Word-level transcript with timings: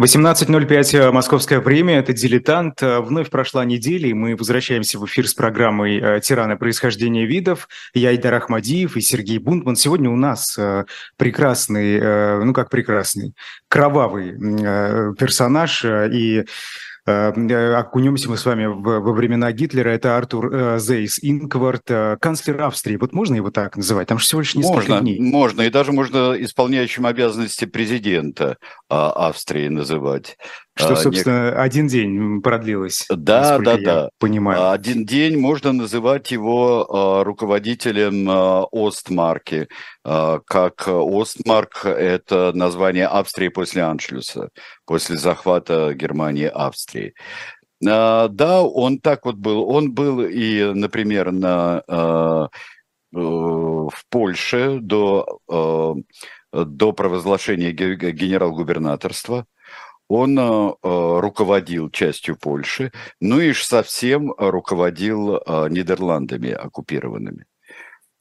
18.05 0.00 0.96
э, 0.96 1.10
московское 1.10 1.58
время, 1.58 1.98
это 1.98 2.12
«Дилетант». 2.12 2.80
Э, 2.84 3.00
вновь 3.00 3.30
прошла 3.30 3.64
неделя, 3.64 4.08
и 4.08 4.12
мы 4.12 4.36
возвращаемся 4.36 4.96
в 4.96 5.04
эфир 5.06 5.26
с 5.26 5.34
программой 5.34 5.98
э, 5.98 6.20
«Тираны 6.20 6.56
происхождения 6.56 7.26
видов». 7.26 7.68
Я 7.94 8.10
Айдар 8.10 8.34
Ахмадиев 8.34 8.96
и 8.96 9.00
Сергей 9.00 9.38
Бунтман. 9.38 9.74
Сегодня 9.74 10.08
у 10.08 10.14
нас 10.14 10.56
прекрасный, 11.16 12.44
ну 12.44 12.52
как 12.52 12.70
прекрасный, 12.70 13.34
кровавый 13.68 14.34
персонаж 15.16 15.84
и 15.84 15.88
Э, 16.38 16.44
э, 16.44 16.44
окунемся 17.08 18.28
мы 18.30 18.36
с 18.36 18.44
вами 18.44 18.66
во 18.66 19.12
времена 19.12 19.50
Гитлера. 19.52 19.90
Это 19.90 20.16
Артур 20.16 20.54
э, 20.54 20.78
Зейс 20.78 21.18
Инкварт, 21.22 21.90
канцлер 22.20 22.60
Австрии. 22.62 22.96
Вот 22.96 23.12
можно 23.12 23.34
его 23.34 23.50
так 23.50 23.76
называть? 23.76 24.08
Там 24.08 24.18
же 24.18 24.24
всего 24.24 24.40
лишь 24.40 24.54
несколько 24.54 24.74
можно, 24.74 25.00
дней. 25.00 25.20
Можно, 25.20 25.62
и 25.62 25.70
даже 25.70 25.92
можно 25.92 26.34
исполняющим 26.38 27.06
обязанности 27.06 27.64
президента 27.64 28.56
а, 28.88 29.28
Австрии 29.28 29.68
называть. 29.68 30.36
Что, 30.78 30.92
а, 30.92 30.96
собственно, 30.96 31.50
не... 31.50 31.56
один 31.56 31.88
день 31.88 32.40
продлилось. 32.40 33.04
Да, 33.10 33.58
да, 33.58 33.76
да. 33.78 34.10
Понимаю. 34.20 34.70
Один 34.70 35.04
день 35.04 35.36
можно 35.36 35.72
называть 35.72 36.30
его 36.30 36.86
э, 36.88 37.22
руководителем 37.24 38.28
Остмарки, 38.72 39.66
как 40.04 40.86
Остмарк– 40.86 41.84
это 41.84 42.52
название 42.54 43.06
Австрии 43.06 43.48
после 43.48 43.82
Аншлюса, 43.82 44.50
после 44.86 45.16
захвата 45.16 45.94
Германии 45.94 46.46
Австрии. 46.46 47.14
Да, 47.80 48.62
он 48.62 49.00
так 49.00 49.24
вот 49.24 49.34
был. 49.34 49.68
Он 49.68 49.92
был 49.92 50.20
и, 50.20 50.72
например, 50.74 51.32
на, 51.32 51.82
э, 51.88 52.46
в 53.12 54.04
Польше 54.10 54.78
до, 54.80 55.40
до 56.52 56.92
провозглашения 56.92 57.72
генерал-губернаторства– 57.72 59.44
он 60.08 60.38
э, 60.38 60.42
э, 60.42 61.18
руководил 61.20 61.90
частью 61.90 62.36
Польши, 62.36 62.92
ну 63.20 63.40
и 63.40 63.52
совсем 63.52 64.32
руководил 64.36 65.36
э, 65.36 65.68
Нидерландами 65.68 66.50
оккупированными. 66.50 67.44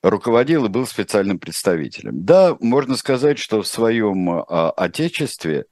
Руководил 0.04 0.66
и 0.66 0.70
был 0.70 0.86
специальным 0.86 1.40
представителем. 1.40 2.24
Да, 2.24 2.56
можно 2.60 2.96
сказать, 2.98 3.40
что 3.40 3.62
в 3.62 3.68
своем 3.68 4.30
э, 4.30 4.44
отечестве, 4.76 5.60
э, 5.60 5.64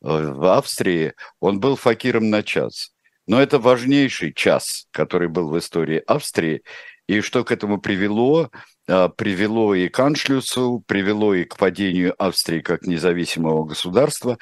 в 0.00 0.56
Австрии, 0.56 1.14
он 1.38 1.60
был 1.60 1.76
факиром 1.76 2.30
на 2.30 2.42
час. 2.42 2.92
Но 3.26 3.40
это 3.40 3.58
важнейший 3.60 4.34
час, 4.34 4.86
который 4.90 5.28
был 5.28 5.50
в 5.50 5.58
истории 5.58 6.02
Австрии. 6.06 6.62
И 7.06 7.20
что 7.20 7.44
к 7.44 7.52
этому 7.52 7.80
привело? 7.80 8.50
А, 8.90 9.08
привело 9.08 9.74
и 9.74 9.88
к 9.88 10.00
Аншлюсу, 10.00 10.82
привело 10.86 11.32
и 11.34 11.44
к 11.44 11.56
падению 11.56 12.14
Австрии 12.22 12.60
как 12.60 12.82
независимого 12.82 13.64
государства, 13.64 14.36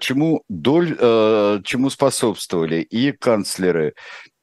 чему, 0.00 0.42
доль, 0.48 0.96
а, 0.98 1.60
чему 1.64 1.90
способствовали 1.90 2.80
и 2.82 3.12
канцлеры, 3.12 3.94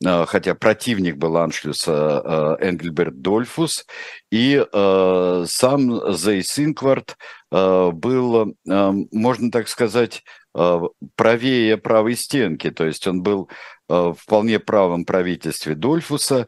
хотя 0.04 0.56
противник 0.56 1.18
был 1.18 1.38
Аншлюса 1.38 2.58
Энгельберт 2.60 3.22
Дольфус, 3.22 3.86
и 4.32 4.66
сам 4.74 6.14
Зейсинкварт 6.14 7.18
был, 7.52 8.56
можно 8.66 9.52
так 9.52 9.68
сказать, 9.68 10.24
правее 10.54 11.78
правой 11.78 12.16
стенки, 12.16 12.72
то 12.72 12.84
есть 12.84 13.06
он 13.06 13.22
был 13.22 13.48
вполне 13.88 14.60
правом 14.60 15.06
правительстве 15.06 15.76
Дольфуса, 15.76 16.48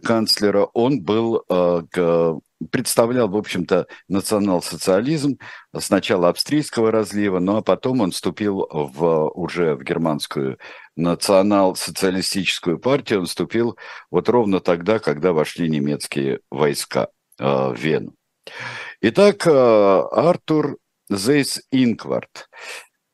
канцлера, 0.00 0.64
он 0.72 1.02
был, 1.02 1.44
э, 1.48 2.38
представлял, 2.70 3.28
в 3.28 3.36
общем-то, 3.36 3.86
национал-социализм 4.08 5.38
сначала 5.76 6.28
австрийского 6.28 6.90
разлива, 6.90 7.38
ну 7.38 7.56
а 7.56 7.62
потом 7.62 8.00
он 8.00 8.12
вступил 8.12 8.66
в, 8.70 9.28
уже 9.34 9.74
в 9.74 9.82
германскую 9.82 10.58
национал-социалистическую 10.96 12.78
партию, 12.78 13.20
он 13.20 13.26
вступил 13.26 13.76
вот 14.10 14.28
ровно 14.28 14.60
тогда, 14.60 14.98
когда 14.98 15.32
вошли 15.32 15.68
немецкие 15.68 16.40
войска 16.50 17.08
э, 17.38 17.44
в 17.44 17.76
Вену. 17.76 18.14
Итак, 19.00 19.46
э, 19.46 19.50
Артур 19.50 20.78
Зейс 21.08 21.60
Инкварт, 21.70 22.48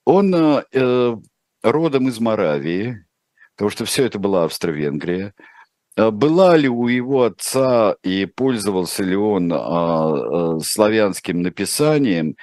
он 0.04 0.62
родом 1.62 2.08
из 2.08 2.20
Моравии, 2.20 3.04
потому 3.56 3.70
что 3.70 3.84
все 3.84 4.04
это 4.04 4.18
была 4.18 4.44
Австро-Венгрия, 4.44 5.34
была 5.98 6.56
ли 6.56 6.68
у 6.68 6.86
его 6.86 7.24
отца 7.24 7.96
и 8.04 8.26
пользовался 8.26 9.02
ли 9.02 9.16
он 9.16 9.52
а, 9.52 9.58
а, 9.58 10.60
славянским 10.60 11.42
написанием? 11.42 12.36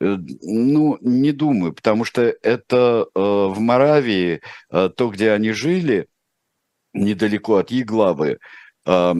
Э, 0.00 0.16
ну, 0.42 0.96
не 1.02 1.32
думаю, 1.32 1.74
потому 1.74 2.04
что 2.04 2.22
это 2.42 3.06
в 3.14 3.58
Моравии, 3.58 4.40
то, 4.70 5.10
где 5.10 5.32
они 5.32 5.52
жили, 5.52 6.08
недалеко 6.94 7.56
от 7.56 7.70
Еглавы, 7.70 8.38
это, 8.84 9.16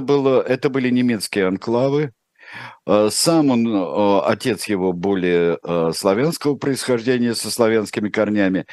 было, 0.00 0.42
это 0.42 0.70
были 0.70 0.90
немецкие 0.90 1.48
анклавы, 1.48 2.12
сам 3.10 3.50
он, 3.50 4.22
отец 4.24 4.68
его 4.68 4.92
более 4.92 5.58
славянского 5.92 6.54
происхождения, 6.54 7.34
со 7.34 7.50
славянскими 7.50 8.08
корнями, 8.08 8.66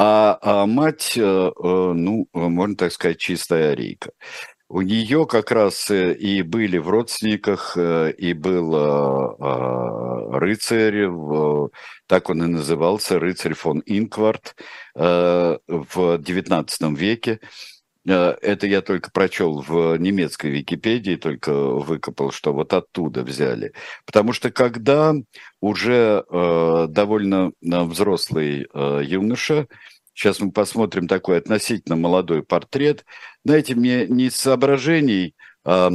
а, 0.00 0.38
а 0.42 0.66
мать, 0.66 1.14
э, 1.16 1.20
э, 1.22 1.52
ну, 1.92 2.28
можно 2.32 2.76
так 2.76 2.92
сказать, 2.92 3.18
чистая 3.18 3.72
арийка. 3.72 4.12
У 4.68 4.82
нее 4.82 5.26
как 5.26 5.50
раз 5.50 5.90
э, 5.90 6.14
и 6.14 6.42
были 6.42 6.78
в 6.78 6.88
родственниках, 6.88 7.76
и 7.76 8.32
был 8.32 9.36
рыцарь, 10.38 11.08
так 12.06 12.30
он 12.30 12.44
и 12.44 12.46
назывался, 12.46 13.18
рыцарь 13.18 13.54
фон 13.54 13.82
Инкварт 13.86 14.54
в 14.94 15.58
XIX 15.66 16.94
веке. 16.94 17.40
Это 18.08 18.66
я 18.66 18.80
только 18.80 19.10
прочел 19.10 19.60
в 19.60 19.96
немецкой 19.96 20.50
Википедии, 20.50 21.16
только 21.16 21.52
выкопал, 21.52 22.30
что 22.30 22.52
вот 22.52 22.72
оттуда 22.72 23.22
взяли. 23.22 23.72
Потому 24.06 24.32
что 24.32 24.50
когда 24.50 25.14
уже 25.60 26.24
довольно 26.30 27.52
взрослый 27.60 28.66
юноша, 29.04 29.66
Сейчас 30.18 30.40
мы 30.40 30.50
посмотрим 30.50 31.06
такой 31.06 31.38
относительно 31.38 31.94
молодой 31.94 32.42
портрет. 32.42 33.04
Знаете, 33.44 33.76
мне 33.76 34.04
не 34.08 34.24
из 34.24 34.34
соображений, 34.34 35.36
э, 35.64 35.90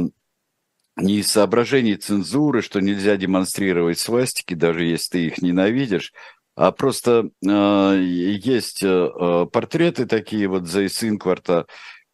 не 0.96 1.18
из 1.18 1.30
соображений 1.30 1.96
цензуры, 1.96 2.62
что 2.62 2.80
нельзя 2.80 3.18
демонстрировать 3.18 3.98
свастики, 3.98 4.54
даже 4.54 4.84
если 4.84 5.10
ты 5.10 5.26
их 5.26 5.42
ненавидишь, 5.42 6.14
а 6.56 6.72
просто 6.72 7.28
э, 7.46 8.00
есть 8.00 8.82
э, 8.82 9.46
портреты 9.52 10.06
такие 10.06 10.48
вот 10.48 10.68
за 10.68 10.86
Инкварта. 10.86 11.66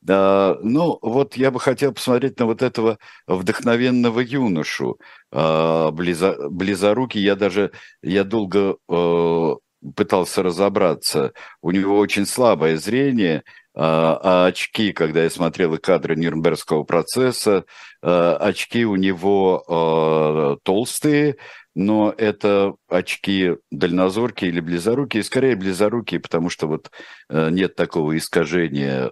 Ну, 0.03 0.99
вот 1.03 1.37
я 1.37 1.50
бы 1.50 1.61
хотел 1.61 1.93
посмотреть 1.93 2.38
на 2.38 2.47
вот 2.47 2.62
этого 2.62 2.99
вдохновенного 3.27 4.21
юношу, 4.21 4.99
близо, 5.31 6.49
близорукий. 6.50 7.21
Я 7.22 7.37
даже, 7.37 7.72
я 8.03 8.25
долго 8.25 8.77
э, 8.88 9.55
пытался 9.97 10.43
разобраться. 10.43 11.33
У 11.62 11.71
него 11.71 11.99
очень 11.99 12.27
слабое 12.27 12.77
зрение, 12.77 13.44
а, 13.75 14.19
а 14.22 14.47
очки, 14.47 14.92
когда 14.92 15.22
я 15.22 15.31
смотрел 15.31 15.78
кадры 15.78 16.16
Нюрнбергского 16.16 16.82
процесса, 16.82 17.64
а, 18.03 18.36
очки 18.36 18.84
у 18.84 18.97
него 18.97 19.64
а, 19.69 20.56
толстые, 20.64 21.36
но 21.76 22.12
это 22.16 22.75
очки 22.88 23.56
дальнозоркие 23.70 24.50
или 24.50 24.58
близорукие, 24.58 25.22
скорее 25.22 25.54
близорукие, 25.54 26.19
потому 26.19 26.50
что 26.50 26.66
вот 26.66 26.91
нет 27.31 27.76
такого 27.76 28.19
искажения, 28.19 29.06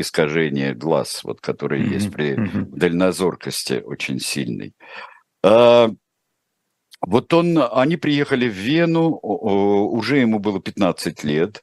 искажения 0.00 0.72
глаз, 0.74 1.22
вот, 1.22 1.42
которое 1.42 1.82
mm-hmm. 1.82 1.92
есть 1.92 2.10
при 2.10 2.34
дальнозоркости 2.74 3.82
очень 3.84 4.20
сильной. 4.20 4.72
Вот 5.42 7.34
он, 7.34 7.62
они 7.72 7.98
приехали 7.98 8.48
в 8.48 8.54
Вену, 8.54 9.10
уже 9.10 10.16
ему 10.16 10.38
было 10.38 10.62
15 10.62 11.24
лет. 11.24 11.62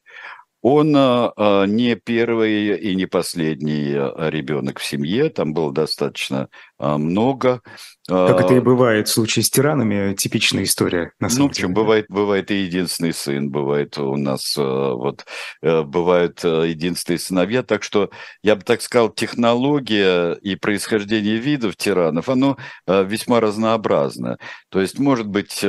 Он 0.62 0.96
а, 0.96 1.34
а, 1.36 1.66
не 1.66 1.96
первый 1.96 2.78
и 2.78 2.96
не 2.96 3.08
последний 3.08 3.94
а, 3.96 4.30
ребенок 4.30 4.80
в 4.80 4.86
семье, 4.86 5.30
там 5.30 5.54
было 5.54 5.74
достаточно 5.74 6.50
много. 6.82 7.62
Как 8.08 8.42
это 8.42 8.56
и 8.56 8.60
бывает 8.60 9.08
в 9.08 9.12
случае 9.12 9.44
с 9.44 9.50
тиранами, 9.50 10.16
типичная 10.16 10.64
история. 10.64 11.14
На 11.20 11.30
самом 11.30 11.48
ну, 11.48 11.54
деле. 11.54 11.68
бывает, 11.70 12.06
бывает 12.10 12.52
и 12.52 12.64
единственный 12.64 13.14
сын, 13.14 13.50
бывает 13.50 13.98
у 13.98 14.18
нас 14.18 14.58
вот 14.58 15.26
э, 15.62 15.84
бывают 15.84 16.44
э, 16.44 16.68
единственные 16.68 17.20
сыновья, 17.20 17.64
так 17.64 17.84
что 17.84 18.10
я 18.44 18.56
бы 18.56 18.64
так 18.64 18.82
сказал, 18.82 19.10
технология 19.10 20.34
и 20.34 20.56
происхождение 20.56 21.38
видов 21.38 21.76
тиранов, 21.76 22.30
оно 22.30 22.58
э, 22.88 23.04
весьма 23.04 23.40
разнообразно. 23.40 24.38
То 24.70 24.82
есть 24.82 25.00
может 25.00 25.28
быть 25.28 25.64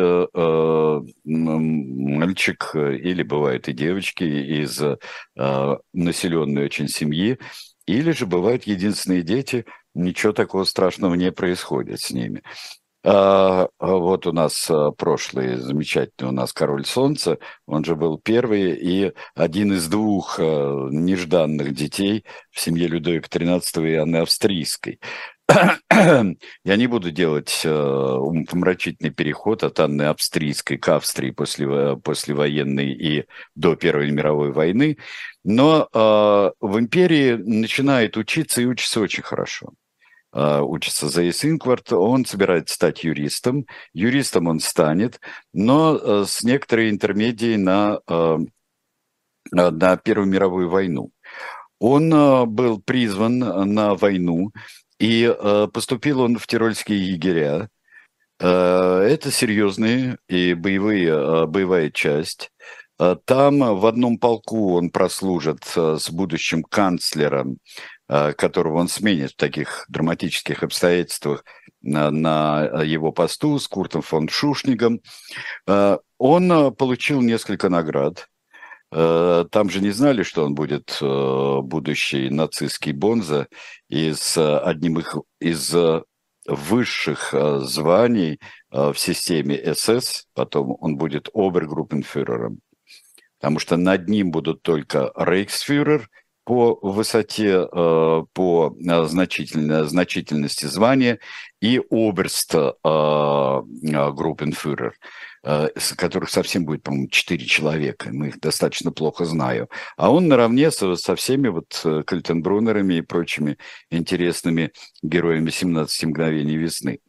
мальчик 1.25 2.71
или 2.75 3.23
бывают 3.23 3.69
и 3.69 3.73
девочки 3.73 4.25
из 4.25 4.81
населенной 5.93 6.65
очень 6.65 6.89
семьи, 6.89 7.39
или 7.87 8.13
же 8.13 8.27
бывают 8.27 8.65
единственные 8.65 9.23
дети– 9.23 9.65
ничего 9.95 10.33
такого 10.33 10.65
страшного 10.65 11.15
не 11.15 11.33
происходит 11.33 12.01
с 12.01 12.11
ними. 12.11 12.43
А, 13.05 13.69
вот 13.81 14.27
у 14.29 14.33
нас 14.33 14.71
а, 14.71 14.93
прошлый 14.93 15.57
замечательный 15.57 16.29
у 16.29 16.33
нас 16.33 16.53
король 16.53 16.85
солнца, 16.87 17.39
он 17.67 17.85
же 17.85 17.97
был 17.97 18.19
первый 18.19 18.77
и 18.77 19.13
один 19.35 19.73
из 19.73 19.89
двух 19.89 20.39
а, 20.39 20.89
нежданных 20.89 21.75
детей 21.75 22.25
в 22.53 22.61
семье 22.61 22.87
Людовика 22.87 23.27
XIII 23.27 23.91
и 23.91 23.95
Анны 23.97 24.19
Австрийской. 24.19 25.01
Я 25.49 26.77
не 26.77 26.87
буду 26.87 27.11
делать 27.11 27.63
умопомрачительный 27.67 29.11
переход 29.11 29.65
от 29.65 29.81
Анны 29.81 30.03
Австрийской 30.03 30.79
к 30.79 30.89
Австрии 30.89 31.33
после, 31.33 31.97
послевоенной 31.97 32.93
и 32.93 33.25
до 33.57 33.75
Первой 33.75 34.13
мировой 34.13 34.53
войны, 34.53 34.97
но 35.45 35.89
в 35.93 36.79
империи 36.79 37.35
начинает 37.35 38.17
учиться 38.17 38.63
и 38.63 38.67
учится 38.67 39.01
очень 39.01 39.25
хорошо. 39.25 39.73
А, 40.33 40.63
учится 40.63 41.09
за 41.09 41.29
Инкварт, 41.29 41.93
он 41.93 42.25
собирается 42.25 42.75
стать 42.75 43.05
юристом. 43.05 43.67
Юристом 43.93 44.47
он 44.49 44.61
станет, 44.61 45.21
но 45.53 45.97
э, 45.97 46.25
с 46.27 46.43
некоторой 46.43 46.91
интермедией 46.91 47.59
на, 47.59 48.01
э, 48.09 48.39
на 49.51 49.97
Первую 49.99 50.29
мировую 50.29 50.71
войну. 50.71 51.11
Он 51.79 52.13
э, 52.13 52.47
был 52.47 52.81
призван 52.81 53.39
на 53.39 53.95
войну, 53.95 54.53
и 54.99 55.35
поступил 55.73 56.21
он 56.21 56.39
в 56.39 56.47
тирольские 56.47 57.15
егеря. 57.15 57.69
Это 58.39 59.31
серьезные 59.33 60.19
и 60.29 60.55
боевые, 60.55 61.49
боевая 61.49 61.91
часть. 61.91 62.53
Там 62.99 63.81
в 63.81 63.85
одном 63.85 64.19
полку 64.19 64.75
он 64.75 64.91
прослужит 64.91 65.65
с 65.65 66.09
будущим 66.09 66.63
канцлером 66.63 67.59
Э, 68.02 68.02
которого 68.09 68.79
он 68.79 68.89
сменит 68.89 69.33
в 69.33 69.37
таких 69.37 69.85
драматических 69.89 70.63
обстоятельствах 70.63 71.45
на, 71.81 72.11
на 72.11 72.83
его 72.83 73.13
посту 73.13 73.59
с 73.59 73.67
Куртом 73.69 74.03
фон 74.03 74.29
Шушнигом. 74.29 75.01
Э, 75.67 75.99
он 76.19 76.53
э, 76.53 76.71
получил 76.71 77.21
несколько 77.21 77.69
наград. 77.69 78.29
Там 78.91 79.71
же 79.71 79.81
не 79.81 79.89
знали, 79.89 80.23
что 80.23 80.45
он 80.45 80.55
будет 80.55 80.99
будущий 81.01 82.29
нацистский 82.29 82.93
бонза 82.93 83.49
и 83.89 84.13
с 84.13 84.37
одним 84.61 85.03
из 85.41 85.75
высших 86.47 87.33
званий 87.33 88.39
в 88.71 88.95
системе 88.97 89.75
СС, 89.75 90.27
потом 90.35 90.77
он 90.79 90.99
будет 90.99 91.31
обергруппенфюрером, 91.33 92.59
потому 93.41 93.59
что 93.61 93.79
над 93.79 94.11
ним 94.11 94.31
будут 94.31 94.61
только 94.61 95.11
рейхсфюрер– 95.17 96.11
по 96.45 96.79
высоте, 96.83 97.69
э, 97.71 98.23
по 98.33 98.77
э, 98.77 99.05
значительной, 99.05 99.89
значительности 99.89 100.67
звания 100.67 101.21
и 101.61 101.81
оберст 101.91 102.55
э, 102.55 102.73
группенфюрер, 102.83 104.95
которых 105.97 106.31
совсем 106.31 106.65
будет, 106.65 106.83
по-моему, 106.83 107.09
четыре 107.09 107.47
человека. 107.47 108.11
Мы 108.13 108.29
их 108.29 108.41
достаточно 108.41 108.91
плохо 108.91 109.25
знаю. 109.25 109.69
А 109.97 110.11
он 110.11 110.29
наравне 110.29 110.71
со, 110.71 110.97
со 110.97 111.15
всеми 111.15 111.49
вот 111.49 111.87
Кальтенбруннерами 112.07 112.95
и 112.95 113.03
прочими 113.03 113.59
интересными 113.91 114.73
героями 115.03 115.51
«17 115.51 116.07
мгновений 116.07 116.57
весны». 116.57 117.01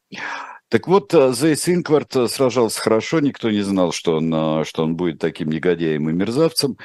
Так 0.69 0.87
вот, 0.87 1.13
Зейс 1.13 1.69
Инкварт 1.69 2.31
сражался 2.31 2.81
хорошо, 2.81 3.19
никто 3.19 3.51
не 3.51 3.61
знал, 3.61 3.91
что 3.91 4.17
он, 4.17 4.65
что 4.65 4.83
он 4.83 4.95
будет 4.95 5.19
таким 5.19 5.49
негодяем 5.49 6.09
и 6.09 6.13
мерзавцем 6.13 6.77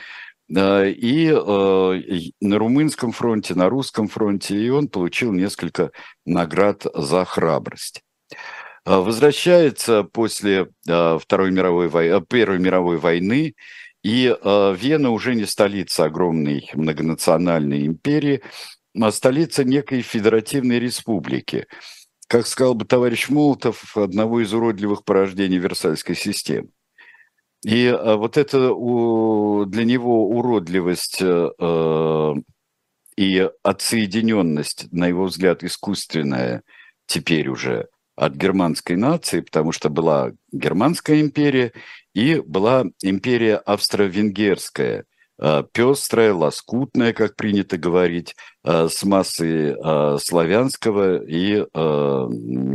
и 0.51 1.31
э, 1.31 2.01
на 2.41 2.59
румынском 2.59 3.13
фронте, 3.13 3.55
на 3.55 3.69
русском 3.69 4.09
фронте, 4.09 4.57
и 4.57 4.71
он 4.71 4.89
получил 4.89 5.33
несколько 5.33 5.91
наград 6.25 6.87
за 6.95 7.25
храбрость. 7.27 8.03
А, 8.85 9.01
возвращается 9.01 10.05
после 10.05 10.69
э, 10.89 11.19
Второй 11.21 11.51
мировой 11.51 11.89
войны, 11.89 12.15
э, 12.15 12.21
Первой 12.27 12.59
мировой 12.59 12.97
войны, 12.97 13.55
и 14.03 14.35
Вена 14.45 15.11
уже 15.11 15.35
не 15.35 15.45
столица 15.45 16.05
огромной 16.05 16.71
многонациональной 16.73 17.85
империи, 17.85 18.43
а 18.99 19.11
столица 19.11 19.65
некой 19.65 20.03
федеративной 20.03 20.79
республики. 20.79 21.67
Как 22.29 22.47
сказал 22.47 22.75
бы 22.75 22.85
товарищ 22.85 23.29
Молотов, 23.29 23.97
одного 23.97 24.41
из 24.41 24.55
уродливых 24.55 25.05
порождений 25.05 25.59
Версальской 25.59 26.15
системы. 26.15 26.69
И 27.65 27.87
а, 27.87 28.17
вот 28.17 28.37
это 28.37 28.59
для 29.67 29.85
него 29.85 30.29
уродливость 30.29 31.21
э, 31.21 31.51
э, 31.59 32.35
и 33.17 33.51
отсоединенность, 33.63 34.93
на 34.93 35.09
его 35.09 35.25
взгляд, 35.25 35.65
искусственная 35.65 36.63
теперь 37.07 37.49
уже 37.49 37.89
от 38.15 38.35
германской 38.35 38.97
нации, 38.97 39.41
потому 39.41 39.73
что 39.73 39.91
была 39.91 40.33
Германская 40.53 41.21
империя 41.21 41.73
и 42.15 42.41
была 42.41 42.85
империя 43.03 43.57
австро-венгерская– 43.57 45.05
Э, 45.08 45.08
пестрая, 45.73 46.35
лоскутная, 46.35 47.13
как 47.13 47.37
принято 47.37 47.79
говорить, 47.79 48.35
э, 48.65 48.89
с 48.89 49.05
массой 49.05 49.73
э, 49.73 50.19
славянского 50.19 51.23
и 51.25 51.65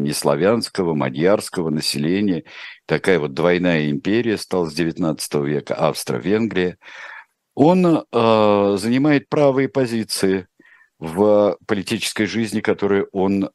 неславянского, 0.04 0.94
мадьярского 0.94 1.70
населения. 1.70 2.44
Такая 2.86 3.20
вот 3.20 3.34
двойная 3.34 3.90
империя 3.90 4.38
стала 4.38 4.70
с 4.70 4.78
XIX 4.78 5.46
века, 5.46 5.76
Австро-Венгрия. 5.76 6.78
Он 7.56 8.06
занимает 8.12 9.30
правые 9.30 9.70
позиции 9.70 10.48
в 10.98 11.58
политической 11.68 12.26
жизни, 12.26 12.62
которую 12.62 13.08
он, 13.12 13.52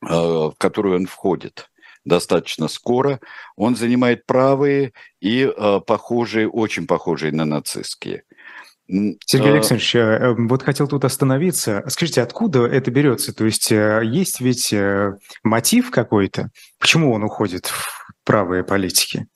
в 0.00 0.54
которую 0.58 0.96
он 0.96 1.06
входит 1.06 1.70
достаточно 2.04 2.68
скоро. 2.68 3.20
Он 3.56 3.76
занимает 3.76 4.26
правые 4.26 4.92
и 5.20 5.42
э, 5.44 5.80
похожие, 5.86 6.48
очень 6.48 6.86
похожие 6.86 7.32
на 7.32 7.44
нацистские. 7.44 8.24
Сергей 8.86 9.50
а, 9.50 9.54
Александрович, 9.54 9.94
э, 9.96 10.34
вот 10.36 10.62
хотел 10.62 10.86
тут 10.86 11.04
остановиться. 11.04 11.82
Скажите, 11.88 12.20
откуда 12.20 12.66
это 12.66 12.90
берется? 12.90 13.34
То 13.34 13.46
есть 13.46 13.72
э, 13.72 14.02
есть 14.04 14.40
ведь 14.40 14.72
э, 14.74 15.16
мотив 15.42 15.90
какой-то? 15.90 16.50
Почему 16.78 17.12
он 17.14 17.24
уходит 17.24 17.66
в 17.66 18.12
правые 18.24 18.62
политики? 18.62 19.26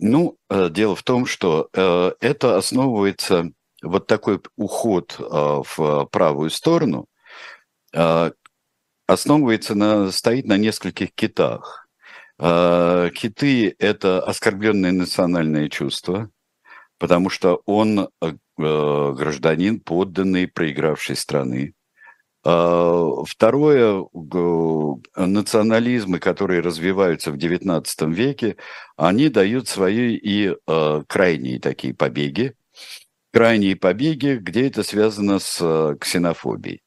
Ну, 0.00 0.36
дело 0.50 0.96
в 0.96 1.02
том, 1.02 1.24
что 1.24 1.70
это 1.72 2.56
основывается, 2.58 3.50
вот 3.80 4.06
такой 4.06 4.40
уход 4.56 5.16
в 5.18 6.08
правую 6.10 6.50
сторону, 6.50 7.06
основывается 9.06 9.74
на, 9.76 10.10
стоит 10.10 10.46
на 10.46 10.58
нескольких 10.58 11.14
китах. 11.14 11.83
А, 12.38 13.10
киты– 13.10 13.74
это 13.78 14.20
оскорбленное 14.20 14.92
национальное 14.92 15.68
чувство, 15.68 16.30
потому 16.98 17.30
что 17.30 17.62
он 17.66 18.08
э, 18.20 18.32
гражданин, 18.56 19.80
подданный 19.80 20.48
проигравшей 20.48 21.16
страны. 21.16 21.74
А, 22.44 23.24
второе, 23.24 24.04
национализмы, 25.16 26.18
которые 26.18 26.60
развиваются 26.60 27.30
в 27.30 27.36
XIX 27.36 28.12
веке, 28.12 28.56
они 28.96 29.28
дают 29.28 29.68
свои 29.68 30.16
и 30.16 30.54
э, 30.54 31.02
крайние 31.06 31.60
такие 31.60 31.94
побеги, 31.94 32.54
крайние 33.32 33.76
побеги, 33.76 34.38
где 34.40 34.66
это 34.66 34.82
связано 34.82 35.38
с 35.38 35.58
э, 35.60 35.96
ксенофобией. 35.98 36.83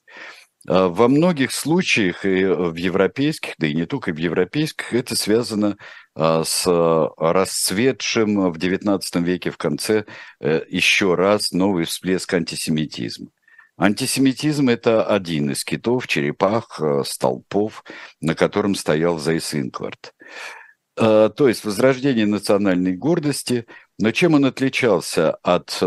А, 0.67 0.89
во 0.89 1.07
многих 1.07 1.51
случаях, 1.51 2.25
и 2.25 2.45
в 2.45 2.75
европейских, 2.75 3.53
да 3.57 3.67
и 3.67 3.73
не 3.73 3.85
только 3.85 4.11
в 4.11 4.17
европейских, 4.17 4.93
это 4.93 5.15
связано 5.15 5.77
а, 6.13 6.43
с 6.43 6.67
расцветшим 7.17 8.51
в 8.51 8.57
XIX 8.57 9.01
веке 9.23 9.51
в 9.51 9.57
конце 9.57 10.05
э, 10.39 10.61
еще 10.67 11.15
раз 11.15 11.51
новый 11.51 11.85
всплеск 11.85 12.33
антисемитизма. 12.33 13.29
Антисемитизм– 13.77 14.69
это 14.69 15.05
один 15.05 15.51
из 15.51 15.63
китов, 15.63 16.07
черепах, 16.07 16.81
э, 16.81 17.03
столпов, 17.05 17.83
на 18.19 18.35
котором 18.35 18.75
стоял 18.75 19.19
Зайс 19.19 19.55
Инкварт. 19.55 20.13
А, 20.97 21.29
то 21.29 21.47
есть 21.47 21.63
возрождение 21.63 22.25
национальной 22.25 22.97
гордости, 22.97 23.65
но 23.97 24.11
чем 24.11 24.33
он 24.33 24.45
отличался 24.45 25.31
от 25.43 25.81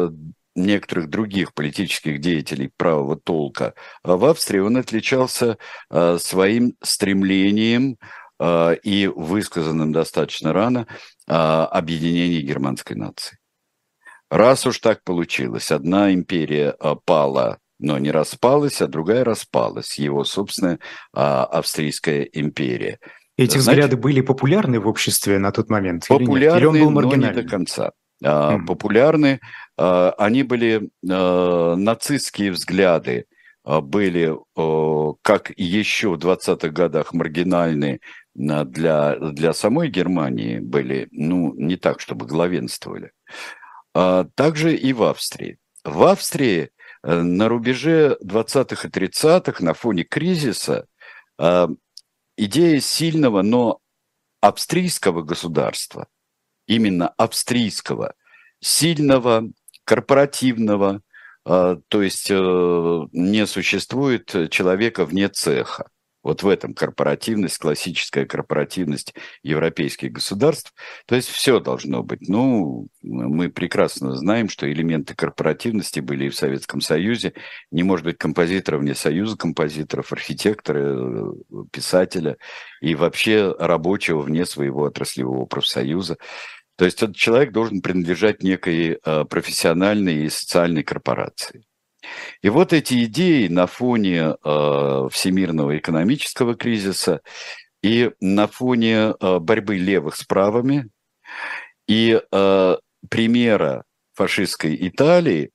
некоторых 0.54 1.08
других 1.08 1.54
политических 1.54 2.20
деятелей 2.20 2.70
правого 2.76 3.16
толка, 3.16 3.74
а 4.02 4.16
в 4.16 4.24
Австрии 4.24 4.60
он 4.60 4.76
отличался 4.76 5.58
а, 5.88 6.18
своим 6.18 6.74
стремлением 6.82 7.96
а, 8.38 8.72
и 8.72 9.06
высказанным 9.06 9.92
достаточно 9.92 10.52
рано 10.52 10.86
объединения 11.26 12.40
германской 12.40 12.96
нации. 12.96 13.38
Раз 14.30 14.66
уж 14.66 14.80
так 14.80 15.04
получилось, 15.04 15.70
одна 15.70 16.12
империя 16.12 16.74
пала, 17.04 17.58
но 17.78 17.98
не 17.98 18.10
распалась, 18.10 18.82
а 18.82 18.88
другая 18.88 19.22
распалась, 19.22 19.96
его 19.96 20.24
собственная 20.24 20.80
австрийская 21.12 22.22
империя. 22.22 22.98
Эти 23.36 23.58
Значит, 23.58 23.84
взгляды 23.84 23.96
были 23.96 24.20
популярны 24.22 24.80
в 24.80 24.88
обществе 24.88 25.38
на 25.38 25.52
тот 25.52 25.70
момент? 25.70 26.06
Популярны, 26.08 26.58
или, 26.58 26.78
или 26.78 26.84
он 26.84 26.94
был 26.94 27.02
но 27.02 27.14
не 27.14 27.32
до 27.32 27.42
конца. 27.42 27.92
Mm. 28.22 28.66
Популярны 28.66 29.40
а, 29.76 30.14
они 30.18 30.42
были 30.42 30.90
а, 31.08 31.74
нацистские 31.76 32.52
взгляды, 32.52 33.26
были, 33.62 34.34
как 35.22 35.52
еще 35.54 36.08
в 36.08 36.14
20-х 36.14 36.68
годах, 36.68 37.12
маргинальные 37.12 38.00
для, 38.34 39.16
для 39.16 39.52
самой 39.52 39.90
Германии 39.90 40.58
были, 40.60 41.08
ну, 41.10 41.52
не 41.54 41.76
так, 41.76 42.00
чтобы 42.00 42.26
главенствовали. 42.26 43.12
Также 43.92 44.74
и 44.74 44.94
в 44.94 45.02
Австрии. 45.02 45.58
В 45.84 46.04
Австрии 46.04 46.70
э, 47.02 47.20
на 47.20 47.48
рубеже 47.48 48.18
20-х 48.24 48.86
и 48.86 48.90
30-х 48.90 49.64
на 49.64 49.74
фоне 49.74 50.04
кризиса 50.04 50.86
э, 51.38 51.68
идея 52.36 52.80
сильного, 52.80 53.42
но 53.42 53.80
австрийского 54.40 55.22
государства, 55.22 56.06
именно 56.70 57.08
австрийского, 57.08 58.14
сильного, 58.60 59.50
корпоративного, 59.84 61.02
э, 61.44 61.76
то 61.88 62.02
есть 62.02 62.30
не 62.30 63.46
существует 63.46 64.50
человека 64.50 65.04
вне 65.04 65.28
цеха. 65.28 65.88
Вот 66.22 66.42
в 66.42 66.48
этом 66.48 66.74
корпоративность, 66.74 67.56
классическая 67.58 68.26
корпоративность 68.26 69.14
европейских 69.42 70.12
государств. 70.12 70.74
То 71.06 71.14
есть 71.14 71.28
все 71.28 71.60
должно 71.60 72.02
быть. 72.02 72.28
Ну, 72.28 72.88
мы 73.00 73.48
прекрасно 73.48 74.14
знаем, 74.16 74.50
что 74.50 74.70
элементы 74.70 75.14
корпоративности 75.14 76.00
были 76.00 76.26
и 76.26 76.28
в 76.28 76.36
Советском 76.36 76.82
Союзе. 76.82 77.32
Не 77.70 77.84
может 77.84 78.04
быть 78.04 78.18
композитора 78.18 78.78
вне 78.78 78.94
Союза 78.94 79.36
композиторов, 79.38 80.12
архитектора, 80.12 81.32
писателя 81.72 82.36
и 82.82 82.94
вообще 82.94 83.54
рабочего 83.58 84.20
вне 84.20 84.44
своего 84.44 84.84
отраслевого 84.84 85.46
профсоюза. 85.46 86.18
То 86.80 86.86
есть 86.86 87.02
этот 87.02 87.14
человек 87.14 87.52
должен 87.52 87.82
принадлежать 87.82 88.42
некой 88.42 88.98
э, 89.04 89.24
профессиональной 89.26 90.24
и 90.24 90.30
социальной 90.30 90.82
корпорации. 90.82 91.66
И 92.40 92.48
вот 92.48 92.72
эти 92.72 93.04
идеи 93.04 93.48
на 93.48 93.66
фоне 93.66 94.34
э, 94.42 95.08
всемирного 95.12 95.76
экономического 95.76 96.54
кризиса 96.54 97.20
и 97.82 98.12
на 98.22 98.46
фоне 98.46 99.12
э, 99.12 99.38
борьбы 99.40 99.76
левых 99.76 100.16
с 100.16 100.24
правыми 100.24 100.88
и 101.86 102.18
примера 103.10 103.84
фашистской 104.14 104.76
Италии 104.88 105.50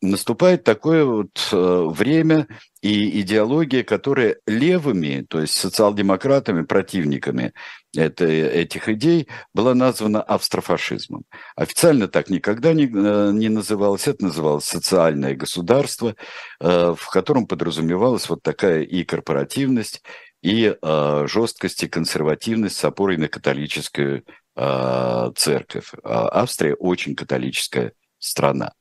наступает 0.00 0.62
такое 0.62 1.04
вот 1.04 1.48
время 1.50 2.46
и 2.80 3.20
идеология, 3.20 3.82
которая 3.82 4.36
левыми, 4.46 5.26
то 5.28 5.40
есть 5.40 5.54
социал-демократами, 5.54 6.62
противниками 6.62 7.52
это, 7.96 8.24
этих 8.26 8.88
идей, 8.88 9.28
была 9.52 9.74
названа 9.74 10.22
австрофашизмом. 10.22 11.24
Официально 11.56 12.08
так 12.08 12.30
никогда 12.30 12.72
не, 12.72 12.84
э, 12.84 13.30
не 13.32 13.48
называлось. 13.48 14.06
Это 14.06 14.24
называлось 14.24 14.64
социальное 14.64 15.34
государство, 15.34 16.14
в 16.60 17.10
котором 17.12 17.46
подразумевалась 17.46 18.28
вот 18.28 18.42
такая 18.42 18.82
и 18.82 19.04
корпоративность, 19.04 20.02
и 20.42 20.76
жесткость 21.24 21.82
и 21.82 21.88
консервативность 21.88 22.76
с 22.76 22.84
опорой 22.84 23.16
на 23.16 23.28
католическую 23.28 24.24
церковь. 24.54 25.92
А 26.04 26.28
Австрия 26.42 26.74
очень 26.74 27.16
католическая 27.16 27.92
страна. 28.18 28.72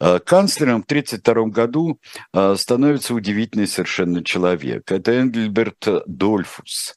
Э, 0.00 0.18
канцлером 0.18 0.82
в 0.82 0.86
1932 0.86 1.46
году 1.46 2.00
э, 2.32 2.54
становится 2.56 3.14
удивительный 3.14 3.66
совершенно 3.66 4.24
человек. 4.24 4.90
Это 4.90 5.12
Энгельберт 5.12 6.04
Дольфус. 6.06 6.94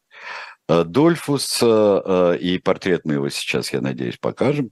Э, 0.68 0.84
Дольфус, 0.84 1.62
и 1.62 2.62
портрет 2.64 3.02
мы 3.06 3.14
его 3.14 3.30
сейчас, 3.30 3.72
я 3.74 3.82
надеюсь, 3.82 4.18
покажем. 4.18 4.72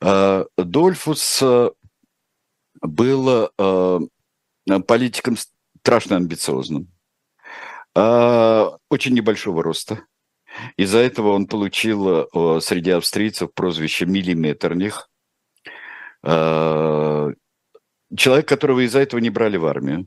Дольфус 0.00 1.42
был 2.80 3.50
политиком 4.86 5.36
страшно 5.80 6.16
амбициозным, 6.16 6.88
очень 7.94 9.14
небольшого 9.14 9.62
роста. 9.62 10.02
Из-за 10.76 10.98
этого 10.98 11.32
он 11.32 11.46
получил 11.46 12.28
среди 12.60 12.90
австрийцев 12.90 13.54
прозвище 13.54 14.06
«миллиметрних», 14.06 15.08
Э, 15.08 15.17
человек, 18.16 18.48
которого 18.48 18.80
из-за 18.84 19.00
этого 19.00 19.20
не 19.20 19.30
брали 19.30 19.56
в 19.56 19.66
армию. 19.66 20.06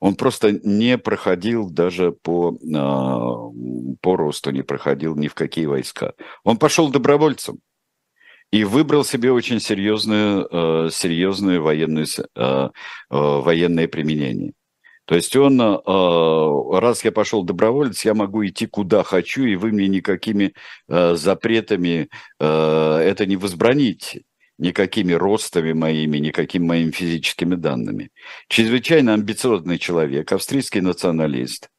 Он 0.00 0.16
просто 0.16 0.52
не 0.52 0.98
проходил 0.98 1.70
даже 1.70 2.12
по, 2.12 2.52
э, 2.52 3.96
по 4.00 4.16
росту, 4.16 4.50
не 4.50 4.62
проходил 4.62 5.16
ни 5.16 5.28
в 5.28 5.34
какие 5.34 5.66
войска. 5.66 6.12
Он 6.42 6.58
пошел 6.58 6.90
добровольцем 6.90 7.60
и 8.50 8.64
выбрал 8.64 9.04
себе 9.04 9.32
очень 9.32 9.60
серьезную, 9.60 10.48
э, 10.50 10.90
серьезную 10.90 11.62
военную, 11.62 12.06
военное 13.08 13.88
применение. 13.88 14.52
То 15.06 15.14
есть 15.14 15.36
он, 15.36 15.60
раз 15.60 17.04
я 17.04 17.12
пошел 17.12 17.44
доброволец, 17.44 18.04
я 18.04 18.14
могу 18.14 18.44
идти 18.46 18.66
куда 18.66 19.02
хочу, 19.02 19.44
и 19.44 19.54
вы 19.56 19.70
мне 19.70 19.86
никакими 19.86 20.54
запретами 20.88 22.08
это 22.38 23.26
не 23.26 23.36
возбраните 23.36 24.22
никакими 24.58 25.12
ростами 25.12 25.72
моими, 25.72 26.18
никакими 26.18 26.64
моими 26.64 26.90
физическими 26.90 27.54
данными. 27.54 28.10
Чрезвычайно 28.48 29.14
амбициозный 29.14 29.78
человек, 29.78 30.32
австрийский 30.32 30.80
националист. 30.80 31.70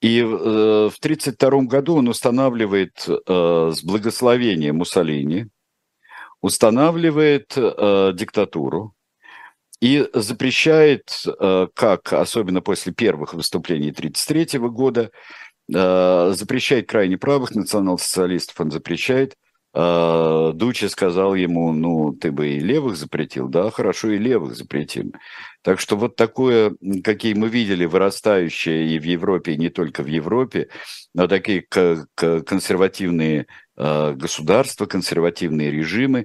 И 0.00 0.20
э, 0.20 0.24
в 0.24 0.96
1932 0.98 1.62
году 1.62 1.96
он 1.96 2.08
устанавливает 2.08 3.08
э, 3.08 3.72
с 3.74 3.82
благословения 3.82 4.72
Муссолини, 4.72 5.46
устанавливает 6.42 7.54
э, 7.56 8.12
диктатуру 8.14 8.94
и 9.80 10.06
запрещает, 10.12 11.10
э, 11.26 11.68
как 11.74 12.12
особенно 12.12 12.60
после 12.60 12.92
первых 12.92 13.32
выступлений 13.32 13.90
1933 13.90 14.58
года, 14.68 15.10
э, 15.72 16.32
запрещает 16.34 16.88
крайне 16.88 17.16
правых 17.16 17.54
национал-социалистов, 17.54 18.60
он 18.60 18.70
запрещает 18.70 19.34
а, 19.78 20.52
Дучи 20.54 20.86
сказал 20.86 21.34
ему, 21.34 21.70
ну, 21.70 22.14
ты 22.14 22.32
бы 22.32 22.48
и 22.48 22.60
левых 22.60 22.96
запретил, 22.96 23.46
да, 23.48 23.70
хорошо, 23.70 24.10
и 24.10 24.16
левых 24.16 24.56
запретим. 24.56 25.12
Так 25.60 25.80
что 25.80 25.98
вот 25.98 26.16
такое, 26.16 26.74
какие 27.04 27.34
мы 27.34 27.50
видели, 27.50 27.84
вырастающее 27.84 28.86
и 28.86 28.98
в 28.98 29.02
Европе, 29.02 29.52
и 29.52 29.58
не 29.58 29.68
только 29.68 30.02
в 30.02 30.06
Европе, 30.06 30.68
но 31.12 31.28
такие 31.28 31.60
консервативные 31.60 33.48
а, 33.76 34.14
государства, 34.14 34.86
консервативные 34.86 35.70
режимы. 35.70 36.24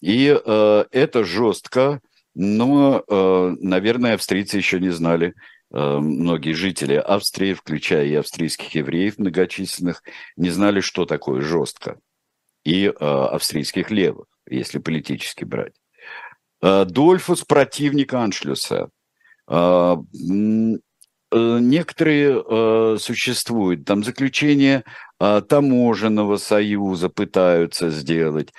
И 0.00 0.36
а, 0.44 0.84
это 0.90 1.22
жестко, 1.22 2.00
но, 2.34 3.04
наверное, 3.08 4.14
австрийцы 4.14 4.56
еще 4.56 4.78
не 4.78 4.90
знали, 4.90 5.34
многие 5.70 6.52
жители 6.52 6.94
Австрии, 6.94 7.54
включая 7.54 8.06
и 8.06 8.14
австрийских 8.14 8.72
евреев 8.74 9.18
многочисленных, 9.18 10.02
не 10.36 10.50
знали, 10.50 10.80
что 10.80 11.06
такое 11.06 11.42
жестко 11.42 11.98
и 12.64 12.86
э, 12.86 12.90
австрийских 13.00 13.90
левых, 13.90 14.26
если 14.48 14.78
политически 14.78 15.44
брать. 15.44 15.74
Э, 16.62 16.84
Дольфус 16.84 17.44
противник 17.44 18.14
Аншлюса. 18.14 18.90
Э, 19.48 19.96
некоторые 21.32 22.98
существуют, 22.98 23.84
там 23.84 24.02
заключение 24.02 24.82
таможенного 25.20 26.38
союза 26.38 27.08
пытаются 27.08 27.90
сделать, 27.90 28.52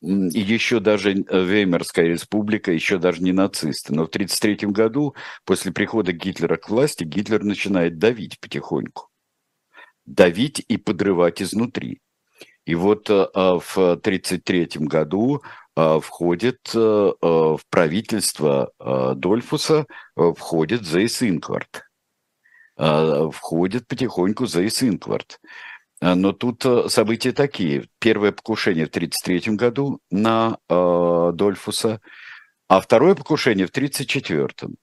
и 0.00 0.40
еще 0.40 0.78
даже 0.78 1.12
Веймарская 1.14 2.06
республика, 2.06 2.70
еще 2.70 2.98
даже 2.98 3.22
не 3.22 3.32
нацисты. 3.32 3.92
Но 3.92 4.04
в 4.04 4.08
1933 4.08 4.68
году, 4.70 5.16
после 5.44 5.72
прихода 5.72 6.12
Гитлера 6.12 6.56
к 6.56 6.70
власти, 6.70 7.02
Гитлер 7.02 7.42
начинает 7.42 7.98
давить 7.98 8.38
потихоньку. 8.38 9.08
Давить 10.06 10.64
и 10.68 10.76
подрывать 10.76 11.42
изнутри. 11.42 12.00
И 12.68 12.74
вот 12.74 13.08
э, 13.08 13.26
а, 13.34 13.58
в 13.58 13.78
1933 13.78 14.86
году 14.86 15.42
а, 15.74 16.00
входит 16.00 16.70
э, 16.74 16.78
э, 16.78 17.26
в 17.26 17.60
правительство 17.70 18.72
Дольфуса 19.16 19.86
входит 20.14 20.84
Зейс 20.84 21.22
Инкварт. 21.22 21.84
Входит 22.76 23.88
потихоньку 23.88 24.46
Зейс 24.46 24.82
Инкварт. 24.82 25.40
Но 26.00 26.32
тут 26.32 26.64
события 26.88 27.32
такие. 27.32 27.88
Первое 27.98 28.32
покушение 28.32 28.84
в 28.84 28.90
1933 28.90 29.56
году 29.56 30.00
на 30.10 30.58
Дольфуса, 30.68 32.00
а 32.68 32.80
второе 32.80 33.14
покушение 33.16 33.66
в 33.66 33.70
1934. 33.70 34.74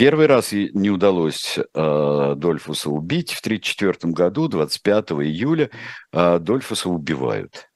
Первый 0.00 0.28
раз 0.28 0.52
не 0.52 0.88
удалось 0.88 1.58
э, 1.58 2.34
Дольфуса 2.34 2.88
убить. 2.88 3.32
В 3.32 3.40
1934 3.40 4.14
году, 4.14 4.48
25 4.48 5.10
июля, 5.10 5.68
э, 6.10 6.38
Дольфуса 6.38 6.88
убивают. 6.88 7.68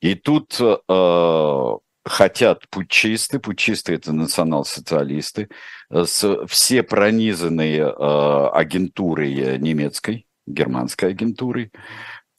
И 0.00 0.16
тут 0.16 0.60
э, 0.60 1.76
хотят 2.04 2.68
путчисты, 2.70 3.38
путчисты 3.38 3.94
это 3.94 4.12
национал-социалисты, 4.12 5.48
с, 5.90 6.44
все 6.48 6.82
пронизанные 6.82 7.82
э, 7.82 8.48
агентурой 8.52 9.60
немецкой, 9.60 10.26
германской 10.48 11.10
агентурой, 11.10 11.70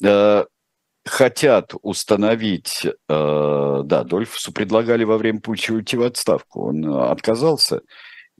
э, 0.03 0.43
хотят 1.05 1.73
установить, 1.83 2.85
э, 2.85 2.91
да, 3.85 4.03
Дольфусу 4.03 4.51
предлагали 4.51 5.05
во 5.05 5.17
время 5.17 5.39
путча 5.39 5.71
уйти 5.71 5.95
в 5.95 6.03
отставку, 6.03 6.67
он 6.67 6.85
отказался, 6.93 7.79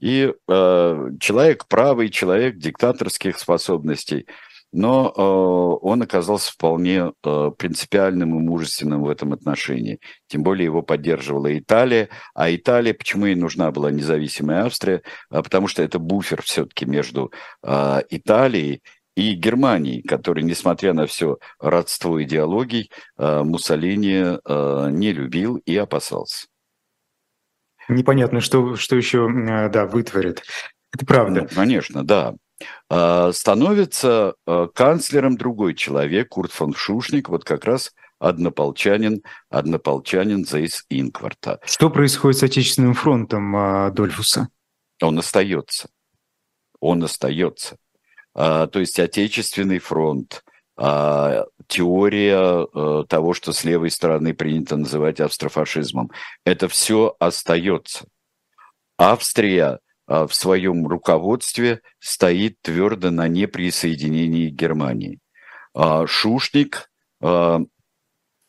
и 0.02 0.34
э, 0.48 1.08
человек 1.20 1.68
правый, 1.68 2.08
человек 2.08 2.56
диктаторских 2.56 3.38
способностей, 3.38 4.26
но 4.72 5.12
э, 5.14 5.86
он 5.86 6.02
оказался 6.02 6.50
вполне 6.50 7.12
э, 7.22 7.50
принципиальным 7.56 8.36
и 8.36 8.42
мужественным 8.42 9.02
в 9.04 9.08
этом 9.08 9.32
отношении. 9.32 10.00
Тем 10.26 10.42
более 10.42 10.64
его 10.64 10.82
поддерживала 10.82 11.56
Италия, 11.56 12.08
а 12.34 12.52
Италия, 12.52 12.94
почему 12.94 13.26
ей 13.26 13.36
нужна 13.36 13.70
была 13.70 13.92
независимая 13.92 14.64
Австрия? 14.64 15.02
А 15.30 15.40
потому 15.40 15.68
что 15.68 15.84
это 15.84 16.00
буфер 16.00 16.42
все-таки 16.42 16.84
между 16.84 17.32
э, 17.62 18.02
Италией 18.10 18.82
и 19.14 19.34
Германией, 19.34 20.02
который, 20.02 20.42
несмотря 20.42 20.94
на 20.94 21.06
все 21.06 21.38
родство 21.60 22.20
идеологий, 22.20 22.90
э, 23.18 23.42
Муссолини 23.44 24.38
э, 24.44 24.88
не 24.90 25.12
любил 25.12 25.58
и 25.58 25.76
опасался. 25.76 26.46
Непонятно, 27.88 28.40
что, 28.40 28.76
что 28.76 28.96
еще, 28.96 29.28
э, 29.28 29.68
да, 29.68 29.86
вытворит. 29.86 30.42
Это 30.92 31.06
правда. 31.06 31.42
Ну, 31.42 31.48
конечно, 31.54 32.04
да. 32.04 32.34
А, 32.88 33.32
становится 33.32 34.34
а, 34.46 34.68
канцлером 34.68 35.36
другой 35.36 35.74
человек, 35.74 36.28
Курт 36.28 36.52
фон 36.52 36.74
Шушник, 36.74 37.28
вот 37.28 37.44
как 37.44 37.64
раз 37.64 37.92
однополчанин, 38.18 39.22
однополчанин 39.50 40.44
Зейс 40.44 40.84
Инкварта. 40.88 41.60
Что 41.64 41.90
происходит 41.90 42.38
с 42.38 42.42
Отечественным 42.44 42.94
фронтом 42.94 43.56
а, 43.56 43.90
Дольфуса? 43.90 44.48
Он 45.00 45.18
остается. 45.18 45.88
Он 46.80 47.02
остается. 47.02 47.76
То 48.34 48.70
есть 48.74 48.98
Отечественный 48.98 49.78
фронт, 49.78 50.42
теория 51.68 53.04
того, 53.06 53.34
что 53.34 53.52
с 53.52 53.62
левой 53.62 53.90
стороны 53.90 54.34
принято 54.34 54.76
называть 54.76 55.20
австрофашизмом, 55.20 56.10
это 56.44 56.68
все 56.68 57.14
остается. 57.20 58.06
Австрия 58.98 59.78
а, 60.06 60.26
в 60.26 60.34
своем 60.34 60.86
руководстве 60.86 61.80
стоит 61.98 62.60
твердо 62.62 63.10
на 63.10 63.28
неприсоединении 63.28 64.48
Германии. 64.48 65.20
А, 65.74 66.06
Шушник, 66.06 66.90
а, 67.22 67.60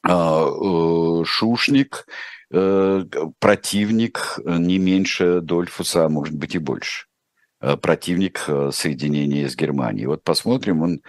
э, 0.06 1.24
Шушник 1.26 2.06
э, 2.52 3.06
противник 3.40 4.40
не 4.46 4.78
меньше 4.78 5.40
Дольфуса, 5.42 6.06
а 6.06 6.10
может 6.10 6.36
быть 6.36 6.56
и 6.56 6.60
больше 6.60 7.06
противник 7.82 8.44
э, 8.48 8.72
соединения 8.74 9.48
с 9.48 9.56
Германией. 9.56 10.08
Вот 10.08 10.24
посмотрим, 10.24 10.82
он 10.82 11.02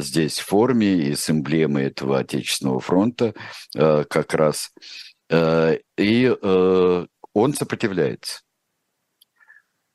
здесь 0.00 0.38
в 0.38 0.46
форме 0.46 0.94
и 0.94 1.14
с 1.14 1.30
эмблемой 1.30 1.84
этого 1.84 2.18
Отечественного 2.18 2.80
фронта 2.80 3.34
как 3.72 4.34
раз. 4.34 4.72
И 5.30 6.36
он 7.34 7.54
сопротивляется. 7.54 8.40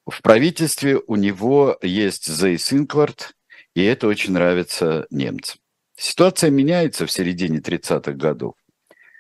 В 0.10 0.22
правительстве 0.22 1.00
у 1.08 1.16
него 1.16 1.78
есть 1.82 2.28
Зейс 2.28 2.74
Инкварт, 2.74 3.36
и 3.76 3.84
это 3.84 4.08
очень 4.08 4.34
нравится 4.34 5.06
немцам. 5.10 5.60
Ситуация 5.96 6.50
меняется 6.50 7.06
в 7.06 7.12
середине 7.12 7.60
30-х 7.60 8.14
годов, 8.14 8.56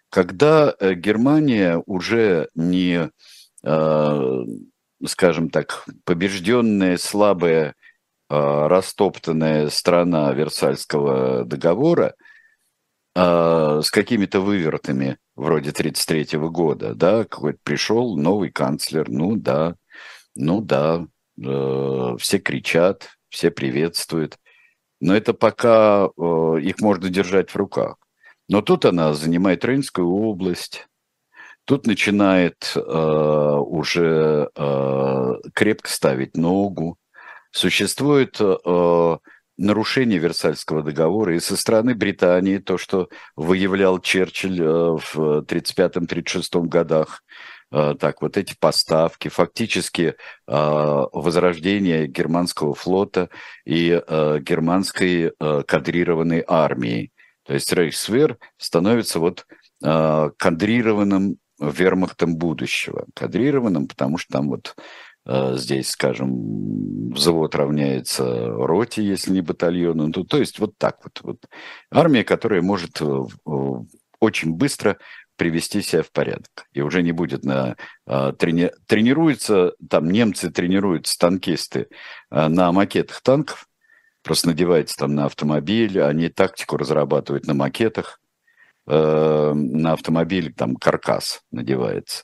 когда 0.10 0.74
э, 0.80 0.94
Германия 0.94 1.82
уже 1.86 2.50
не, 2.56 3.10
э, 3.64 4.44
скажем 5.06 5.50
так, 5.50 5.86
побежденная, 6.06 6.98
слабая, 6.98 7.76
э, 8.30 8.36
растоптанная 8.68 9.70
страна 9.70 10.34
Версальского 10.34 11.46
договора 11.46 12.16
с 13.16 13.90
какими-то 13.92 14.40
вывертами 14.40 15.18
вроде 15.36 15.72
1933 15.72 16.50
года, 16.50 16.94
да, 16.96 17.24
какой-то 17.24 17.60
пришел 17.64 18.18
новый 18.18 18.52
канцлер, 18.52 19.10
ну 19.10 19.36
да, 19.36 19.76
ну 20.36 20.62
да, 20.62 21.08
э, 21.42 22.16
все 22.20 22.40
кричат, 22.40 23.10
все 23.30 23.50
приветствуют, 23.50 24.38
но 25.00 25.16
это 25.16 25.34
пока 25.34 26.08
э, 26.08 26.60
их 26.62 26.80
можно 26.82 27.10
держать 27.10 27.52
в 27.52 27.56
руках. 27.56 27.96
Но 28.50 28.62
тут 28.62 28.86
она 28.86 29.14
занимает 29.14 29.64
Рейнскую 29.64 30.10
область, 30.10 30.89
тут 31.70 31.86
начинает 31.86 32.74
э, 32.76 32.80
уже 32.80 34.50
э, 34.56 35.34
крепко 35.54 35.88
ставить 35.88 36.36
ногу. 36.36 36.98
Существует 37.52 38.38
э, 38.42 39.18
нарушение 39.56 40.18
Версальского 40.18 40.82
договора 40.82 41.36
и 41.36 41.40
со 41.40 41.56
стороны 41.56 41.94
Британии, 41.94 42.58
то, 42.58 42.80
что 42.80 43.10
выявлял 43.36 44.00
Черчилль 44.00 44.60
э, 44.60 44.98
в 44.98 45.46
1935-1936 45.46 46.64
годах, 46.64 47.22
Э, 47.72 47.94
так, 48.00 48.24
вот 48.24 48.36
эти 48.36 48.56
поставки, 48.60 49.28
фактически 49.28 50.16
э, 50.16 50.16
возрождение 50.48 52.08
германского 52.08 52.74
флота 52.74 53.30
и 53.64 53.90
германской 53.90 55.34
кадрированной 55.38 56.44
армии. 56.48 57.12
То 57.44 57.54
есть 57.54 57.72
Рейхсвер 57.72 58.40
становится 58.58 59.20
вот 59.20 59.46
кадрированным 59.82 61.38
вермахтом 61.60 62.36
будущего. 62.36 63.06
Кадрированным, 63.14 63.88
потому 63.88 64.18
что 64.18 64.34
там 64.34 64.50
вот 64.50 64.76
здесь, 65.26 65.90
скажем, 65.90 67.12
взвод 67.12 67.54
равняется 67.54 68.48
роте, 68.48 69.04
если 69.04 69.32
не 69.32 69.42
батальону. 69.42 70.08
Ну, 70.08 70.24
то 70.24 70.38
есть 70.38 70.60
вот 70.60 70.78
так 70.78 71.00
вот. 71.04 71.20
вот. 71.22 71.46
Армия, 71.92 72.24
которая 72.24 72.62
может 72.62 73.02
очень 74.20 74.54
быстро 74.54 74.98
привести 75.36 75.82
себя 75.82 76.04
в 76.04 76.12
порядок. 76.12 76.66
И 76.74 76.82
уже 76.82 77.02
не 77.04 77.12
будет 77.12 77.46
на... 77.46 77.76
Трени, 78.06 78.72
тренируются, 78.88 79.74
там 79.90 80.10
немцы 80.10 80.50
тренируются, 80.52 81.18
танкисты, 81.18 81.88
на 82.30 82.72
макетах 82.72 83.22
танков, 83.22 83.68
просто 84.24 84.48
надевается 84.50 84.98
там 84.98 85.16
на 85.16 85.26
автомобиль, 85.26 86.02
они 86.02 86.28
тактику 86.30 86.76
разрабатывают 86.76 87.46
на 87.46 87.54
макетах, 87.54 88.20
э, 88.90 89.54
на 89.54 89.94
автомобиль 89.94 90.54
там 90.54 90.76
каркас 90.76 91.42
надевается. 91.52 92.24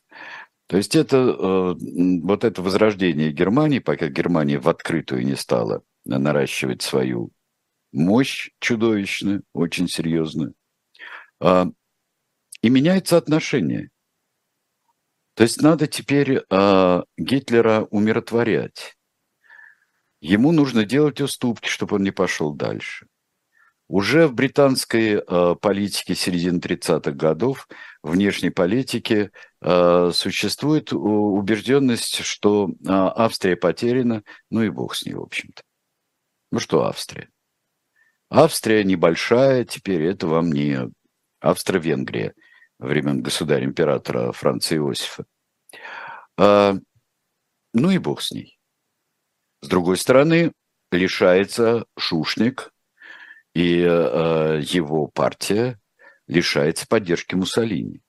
То 0.68 0.78
есть 0.78 0.96
это 0.96 1.18
э, 1.18 1.76
вот 2.24 2.44
это 2.44 2.62
возрождение 2.62 3.32
Германии, 3.32 3.80
пока 3.80 4.08
Германия 4.08 4.60
в 4.60 4.68
открытую 4.68 5.26
не 5.26 5.36
стала 5.36 5.84
наращивать 6.06 6.82
свою 6.82 7.32
мощь 7.92 8.50
чудовищную, 8.60 9.44
очень 9.54 9.88
серьезную, 9.88 10.54
а, 11.40 11.68
и 12.62 12.70
меняется 12.70 13.18
отношение. 13.18 13.90
То 15.36 15.44
есть 15.44 15.62
надо 15.62 15.88
теперь 15.88 16.42
э, 16.50 17.04
Гитлера 17.18 17.88
умиротворять. 17.92 18.98
Ему 20.22 20.52
нужно 20.52 20.86
делать 20.86 21.22
уступки, 21.22 21.68
чтобы 21.68 21.98
он 21.98 22.04
не 22.04 22.12
пошел 22.12 22.54
дальше. 22.54 23.08
Уже 23.88 24.28
в 24.28 24.34
британской 24.34 25.16
э, 25.16 25.56
политике 25.62 26.16
середины 26.16 26.58
30-х 26.58 27.12
годов, 27.12 27.68
внешней 28.02 28.50
политике, 28.50 29.32
э, 29.62 30.12
существует 30.12 30.92
убежденность, 30.92 32.24
что 32.24 32.70
э, 32.70 32.74
Австрия 32.88 33.56
потеряна, 33.56 34.24
ну 34.50 34.64
и 34.64 34.70
бог 34.70 34.96
с 34.96 35.06
ней, 35.06 35.14
в 35.14 35.22
общем-то. 35.22 35.62
Ну 36.52 36.60
что 36.60 36.86
Австрия? 36.86 37.30
Австрия 38.30 38.84
небольшая, 38.84 39.66
теперь 39.66 40.04
это 40.04 40.26
вам 40.26 40.52
не 40.52 40.90
Австро-Венгрия 41.40 42.34
времен 42.80 43.22
государя-императора 43.22 44.32
Франца 44.32 44.76
Иосифа. 44.76 45.26
А, 46.38 46.76
ну 47.74 47.92
и 47.92 48.00
бог 48.00 48.22
с 48.22 48.32
ней. 48.32 48.58
С 49.62 49.68
другой 49.68 49.98
стороны, 49.98 50.54
лишается 50.92 51.86
Шушник 51.98 52.72
и 53.56 53.84
а, 53.84 54.60
его 54.60 55.08
партия 55.08 55.80
лишается 56.28 56.86
поддержки 56.88 57.34
Муссолини. 57.34 58.02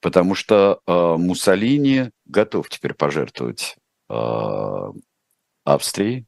Потому 0.00 0.36
что 0.36 0.80
а, 0.86 1.16
Муссолини 1.16 2.12
готов 2.26 2.68
теперь 2.68 2.94
пожертвовать 2.94 3.76
а, 4.08 4.92
Австрией, 5.64 6.26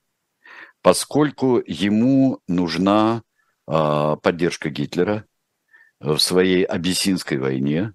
поскольку 0.83 1.63
ему 1.65 2.41
нужна 2.49 3.23
а, 3.69 4.17
поддержка 4.17 4.71
Гитлера– 4.71 5.25
в 6.01 6.19
своей 6.19 6.65
абиссинской 6.65 7.39
войне. 7.39 7.93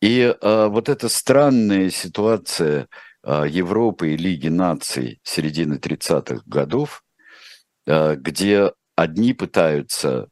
И 0.00 0.34
а, 0.40 0.68
вот 0.68 0.88
эта 0.88 1.08
странная 1.08 1.90
ситуация 1.90 2.88
а, 3.22 3.44
Европы 3.44 4.12
и 4.12 4.16
Лиги 4.16 4.48
наций 4.48 5.20
середины 5.22 5.74
30-х 5.74 6.42
годов, 6.46 7.02
где 8.16 8.72
одни 8.96 9.32
пытаются 9.32 10.28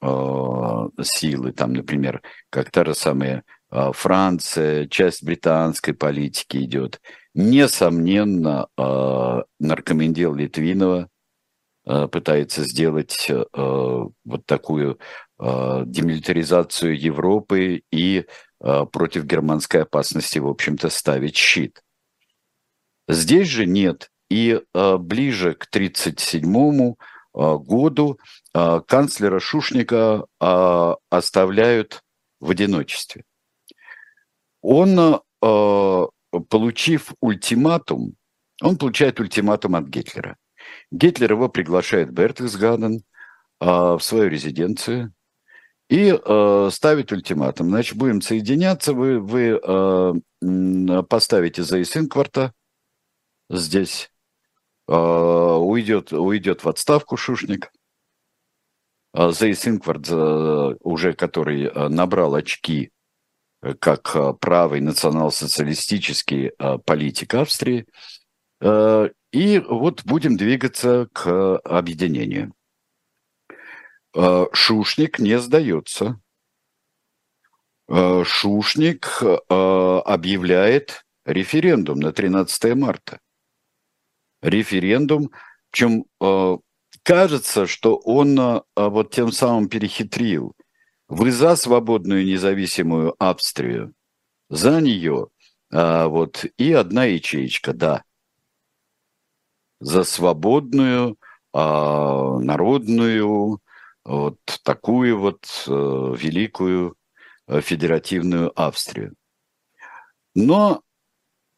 а, 0.00 0.88
силы, 1.02 1.52
там, 1.52 1.72
например, 1.72 2.22
как 2.50 2.70
та 2.70 2.84
же 2.84 2.94
самая 2.94 3.44
а, 3.70 3.92
Франция, 3.92 4.86
часть 4.86 5.24
британской 5.24 5.94
политики 5.94 6.58
идет, 6.58 7.00
несомненно, 7.34 8.68
наркомендел 9.58 10.34
Литвинова 10.34 11.08
пытается 11.84 12.62
сделать 12.62 13.28
вот 13.54 14.46
такую 14.46 15.00
Э, 15.44 15.82
демилитаризацию 15.84 16.96
Европы 16.96 17.82
и 17.90 18.26
э, 18.60 18.86
против 18.92 19.24
германской 19.24 19.82
опасности, 19.82 20.38
в 20.38 20.46
общем-то, 20.46 20.88
ставить 20.88 21.34
щит. 21.36 21.82
Здесь 23.08 23.48
же 23.48 23.66
нет. 23.66 24.11
И 24.32 24.58
э, 24.62 24.96
ближе 24.96 25.52
к 25.54 25.68
1937-му 25.70 26.96
году 27.34 28.18
канцлера 28.52 29.40
Шушника 29.40 30.26
оставляют 30.38 32.02
в 32.40 32.50
одиночестве. 32.50 33.24
Он, 34.60 35.22
получив 35.40 37.14
ультиматум, 37.20 38.16
он 38.60 38.76
получает 38.76 39.18
ультиматум 39.18 39.76
от 39.76 39.86
Гитлера. 39.86 40.36
Гитлер 40.90 41.32
его 41.32 41.48
приглашает 41.48 42.10
в 42.10 42.12
Бертесгаден 42.12 43.02
в 43.60 44.00
свою 44.00 44.28
резиденцию 44.28 45.14
и 45.92 46.18
э, 46.18 46.68
ставит 46.72 47.12
ультиматум. 47.12 47.68
Значит, 47.68 47.98
будем 47.98 48.22
соединяться, 48.22 48.94
вы, 48.94 49.20
вы 49.20 49.60
э, 49.62 51.02
поставите 51.02 51.62
за 51.62 51.82
Исинкварта 51.82 52.54
здесь, 53.50 54.08
э, 54.08 54.11
уйдет, 54.86 56.12
уйдет 56.12 56.64
в 56.64 56.68
отставку 56.68 57.16
Шушник. 57.16 57.70
Э, 59.14 59.30
Зейс 59.30 59.66
Инквард, 59.66 60.08
э, 60.08 60.76
уже 60.80 61.12
который 61.12 61.64
э, 61.64 61.88
набрал 61.88 62.34
очки 62.34 62.90
как 63.78 64.40
правый 64.40 64.80
национал-социалистический 64.80 66.50
политик 66.84 67.34
Австрии. 67.34 67.86
И 68.60 69.62
вот 69.68 70.04
будем 70.04 70.36
двигаться 70.36 71.06
к 71.12 71.58
объединению. 71.58 72.52
Э, 74.14 74.46
Шушник 74.52 75.18
не 75.18 75.38
сдается. 75.38 76.20
Э, 77.88 78.24
Шушник 78.24 79.22
э, 79.22 79.36
объявляет 79.54 81.04
референдум 81.24 82.00
на 82.00 82.12
13 82.12 82.74
марта. 82.74 83.20
Референдум, 84.42 85.30
причем 85.70 86.04
кажется, 87.02 87.66
что 87.66 87.96
он 87.96 88.62
вот 88.76 89.10
тем 89.10 89.32
самым 89.32 89.68
перехитрил. 89.68 90.54
Вы 91.08 91.32
за 91.32 91.56
свободную 91.56 92.26
независимую 92.26 93.14
Австрию, 93.18 93.94
за 94.50 94.80
нее, 94.80 95.28
вот, 95.70 96.44
и 96.58 96.72
одна 96.72 97.04
ячеечка, 97.04 97.72
да. 97.72 98.04
За 99.80 100.04
свободную, 100.04 101.16
народную, 101.54 103.60
вот 104.04 104.38
такую 104.64 105.18
вот 105.18 105.46
э, 105.66 105.70
великую 105.70 106.96
э, 107.46 107.60
федеративную 107.60 108.52
Австрию. 108.60 109.14
Но 110.34 110.82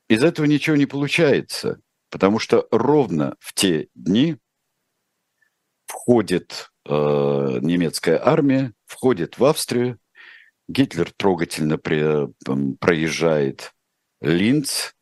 из 0.08 0.22
этого 0.22 0.46
ничего 0.46 0.76
не 0.76 0.86
получается, 0.86 1.80
потому 2.14 2.38
что 2.38 2.68
ровно 2.70 3.34
в 3.40 3.52
те 3.54 3.88
дни 3.96 4.36
входит 5.84 6.70
э, 6.86 6.92
немецкая 7.60 8.20
армия, 8.24 8.72
входит 8.86 9.36
в 9.36 9.44
Австрию, 9.44 9.98
Гитлер 10.68 11.10
трогательно 11.10 11.76
при, 11.76 12.32
проезжает 12.76 13.72
Линц, 14.20 14.92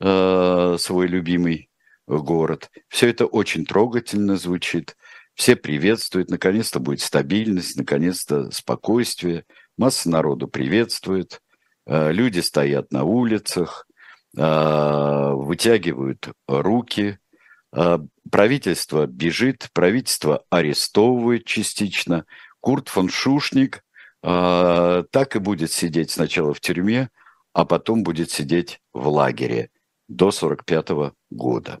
э, 0.00 0.76
свой 0.78 1.06
любимый 1.06 1.68
город. 2.06 2.70
Все 2.88 3.10
это 3.10 3.26
очень 3.26 3.66
трогательно 3.66 4.36
звучит. 4.36 4.96
Все 5.34 5.56
приветствуют, 5.56 6.30
наконец-то 6.30 6.80
будет 6.80 7.02
стабильность, 7.02 7.76
наконец-то 7.76 8.50
спокойствие. 8.50 9.44
Масса 9.76 10.08
народу 10.08 10.48
приветствует, 10.48 11.42
э, 11.84 12.10
люди 12.10 12.40
стоят 12.40 12.90
на 12.90 13.04
улицах, 13.04 13.86
вытягивают 14.36 16.28
руки, 16.48 17.18
э, 17.74 17.98
правительство 18.30 19.06
бежит, 19.06 19.68
правительство 19.72 20.44
арестовывает 20.50 21.44
частично. 21.44 22.24
Курт 22.60 22.88
фон 22.88 23.08
Шушник 23.08 23.82
так 24.22 25.36
и 25.36 25.38
будет 25.38 25.70
сидеть 25.70 26.10
сначала 26.10 26.54
в 26.54 26.60
тюрьме, 26.60 27.10
а 27.52 27.66
потом 27.66 28.02
будет 28.02 28.30
сидеть 28.30 28.80
в 28.94 29.06
лагере 29.08 29.68
до 30.08 30.28
1945 30.28 31.14
года. 31.30 31.80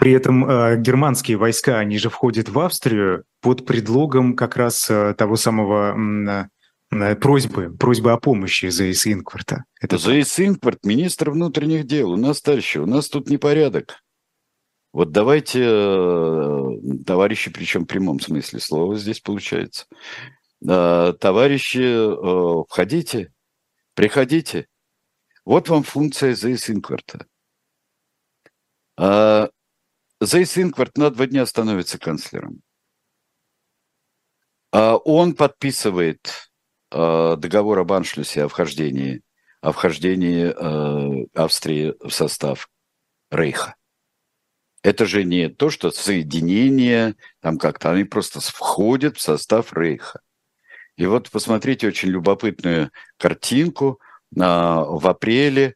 При 0.00 0.12
этом 0.12 0.48
э, 0.48 0.76
германские 0.78 1.36
войска, 1.36 1.78
они 1.78 1.98
же 1.98 2.08
входят 2.08 2.48
в 2.48 2.58
Австрию 2.58 3.24
под 3.40 3.66
предлогом 3.66 4.34
как 4.34 4.56
раз 4.56 4.88
э, 4.90 5.14
того 5.14 5.36
самого 5.36 5.94
э, 5.94 6.48
просьбы, 6.90 7.76
просьбы 7.76 8.12
о 8.12 8.18
помощи 8.18 8.68
Зейс 8.70 9.06
Инкварта. 9.06 9.64
Это 9.80 9.98
Зейс 9.98 10.38
Инкварт, 10.40 10.84
министр 10.84 11.30
внутренних 11.30 11.86
дел, 11.86 12.12
у 12.12 12.16
нас 12.16 12.40
дальше, 12.42 12.80
у 12.80 12.86
нас 12.86 13.08
тут 13.08 13.28
непорядок. 13.28 14.02
Вот 14.92 15.12
давайте, 15.12 15.62
э, 15.64 17.04
товарищи, 17.06 17.52
причем 17.52 17.84
в 17.84 17.86
прямом 17.86 18.20
смысле 18.20 18.58
слова 18.58 18.96
здесь 18.96 19.20
получается, 19.20 19.86
э, 20.66 21.12
товарищи, 21.20 21.78
э, 21.78 22.64
входите, 22.68 23.32
приходите. 23.94 24.66
Вот 25.44 25.68
вам 25.68 25.82
функция 25.82 26.34
Зейс 26.34 26.68
Инкварта. 26.70 27.26
Зейс 30.20 30.58
Инкварт 30.58 30.98
на 30.98 31.10
два 31.10 31.26
дня 31.26 31.46
становится 31.46 31.98
канцлером. 31.98 32.60
Он 34.72 35.34
подписывает 35.34 36.47
договор 36.90 37.78
об 37.78 37.92
аншлюсе 37.92 38.44
о 38.44 38.48
вхождении, 38.48 39.22
о 39.60 39.72
вхождении 39.72 40.52
а, 40.54 41.26
Австрии 41.34 41.94
в 42.00 42.10
состав 42.10 42.68
Рейха. 43.30 43.74
Это 44.82 45.06
же 45.06 45.24
не 45.24 45.48
то, 45.48 45.70
что 45.70 45.90
соединение, 45.90 47.16
там 47.40 47.58
как-то, 47.58 47.90
они 47.90 48.04
просто 48.04 48.40
входят 48.40 49.16
в 49.16 49.20
состав 49.20 49.72
Рейха. 49.72 50.20
И 50.96 51.06
вот 51.06 51.30
посмотрите 51.30 51.88
очень 51.88 52.08
любопытную 52.08 52.90
картинку. 53.18 54.00
В 54.30 55.08
апреле, 55.08 55.74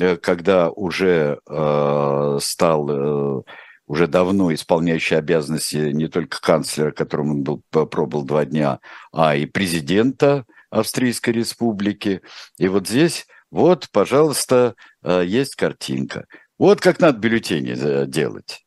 э, 0.00 0.16
когда 0.16 0.70
уже 0.70 1.40
э, 1.46 2.38
стал 2.40 2.88
э, 2.88 3.42
уже 3.88 4.06
давно 4.06 4.52
исполняющий 4.54 5.16
обязанности 5.16 5.76
не 5.76 6.08
только 6.08 6.40
канцлера, 6.40 6.92
которым 6.92 7.30
он 7.30 7.42
был, 7.42 7.62
пробыл 7.70 8.22
два 8.22 8.44
дня, 8.44 8.80
а 9.12 9.34
и 9.34 9.46
президента 9.46 10.44
Австрийской 10.70 11.32
Республики. 11.32 12.20
И 12.58 12.68
вот 12.68 12.86
здесь, 12.86 13.26
вот, 13.50 13.88
пожалуйста, 13.90 14.74
э, 15.02 15.24
есть 15.26 15.56
картинка. 15.56 16.26
Вот 16.58 16.80
как 16.80 17.00
надо 17.00 17.18
бюллетени 17.18 17.74
э, 17.76 18.06
делать. 18.06 18.66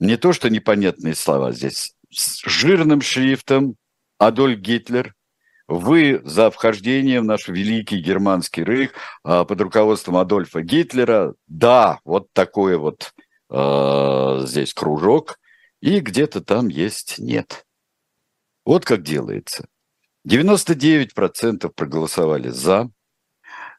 Не 0.00 0.16
то, 0.16 0.32
что 0.32 0.50
непонятные 0.50 1.14
слова 1.14 1.52
здесь. 1.52 1.94
С 2.10 2.42
жирным 2.44 3.00
шрифтом 3.00 3.76
Адольф 4.18 4.58
Гитлер, 4.58 5.14
вы 5.68 6.20
за 6.24 6.50
вхождение 6.50 7.20
в 7.20 7.24
наш 7.24 7.46
великий 7.46 8.00
германский 8.00 8.64
рейх 8.64 8.92
а, 9.22 9.44
под 9.44 9.60
руководством 9.60 10.16
Адольфа 10.16 10.62
Гитлера. 10.62 11.34
Да, 11.46 12.00
вот 12.04 12.32
такое 12.32 12.78
вот 12.78 13.12
э, 13.50 14.40
здесь 14.44 14.74
кружок, 14.74 15.38
и 15.80 16.00
где-то 16.00 16.40
там 16.40 16.68
есть 16.68 17.18
нет. 17.18 17.64
Вот 18.64 18.84
как 18.84 19.02
делается. 19.02 19.66
99% 20.26 21.68
проголосовали 21.70 22.48
за, 22.48 22.90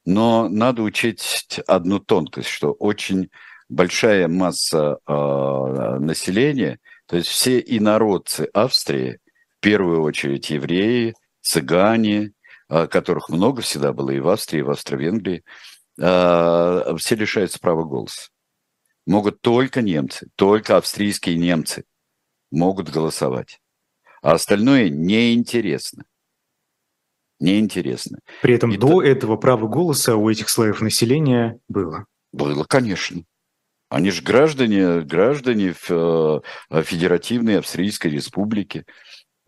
но 0.06 0.50
надо 0.50 0.82
учесть 0.82 1.60
одну 1.68 2.00
тонкость, 2.00 2.48
что 2.48 2.72
очень 2.72 3.30
большая 3.68 4.28
масса 4.28 4.98
э, 5.06 5.98
населения, 6.00 6.80
то 7.06 7.18
есть 7.18 7.28
все 7.28 7.60
инородцы 7.60 8.50
Австрии, 8.54 9.20
в 9.58 9.62
первую 9.62 10.02
очередь 10.02 10.50
евреи, 10.50 11.14
цыгане, 11.42 12.32
э, 12.70 12.88
которых 12.88 13.30
много 13.30 13.62
всегда 13.62 13.94
было 13.94 14.10
и 14.10 14.20
в 14.20 14.30
Австрии, 14.30 14.60
и 14.60 14.64
в 14.64 14.72
Австро-Венгрии, 14.72 15.44
э, 16.00 16.96
все 16.98 17.16
лишаются 17.16 17.60
права 17.60 17.84
голоса 17.84 18.30
могут 19.10 19.42
только 19.42 19.82
немцы, 19.82 20.28
только 20.36 20.78
австрийские 20.78 21.36
немцы 21.36 21.84
могут 22.52 22.90
голосовать. 22.90 23.60
А 24.22 24.34
остальное 24.34 24.90
неинтересно. 24.90 26.06
Неинтересно. 27.40 28.20
При 28.44 28.54
этом 28.54 28.72
И 28.72 28.78
до 28.78 28.88
то... 28.88 29.02
этого 29.02 29.36
право 29.38 29.68
голоса 29.68 30.16
у 30.16 30.30
этих 30.30 30.50
слоев 30.50 30.82
населения 30.82 31.60
было. 31.68 32.06
Было, 32.32 32.66
конечно. 32.66 33.24
Они 33.90 34.12
же 34.12 34.22
граждане, 34.22 35.02
граждане 35.02 35.74
э, 35.90 36.40
Федеративной 36.70 37.58
Австрийской 37.58 38.12
Республики. 38.12 38.86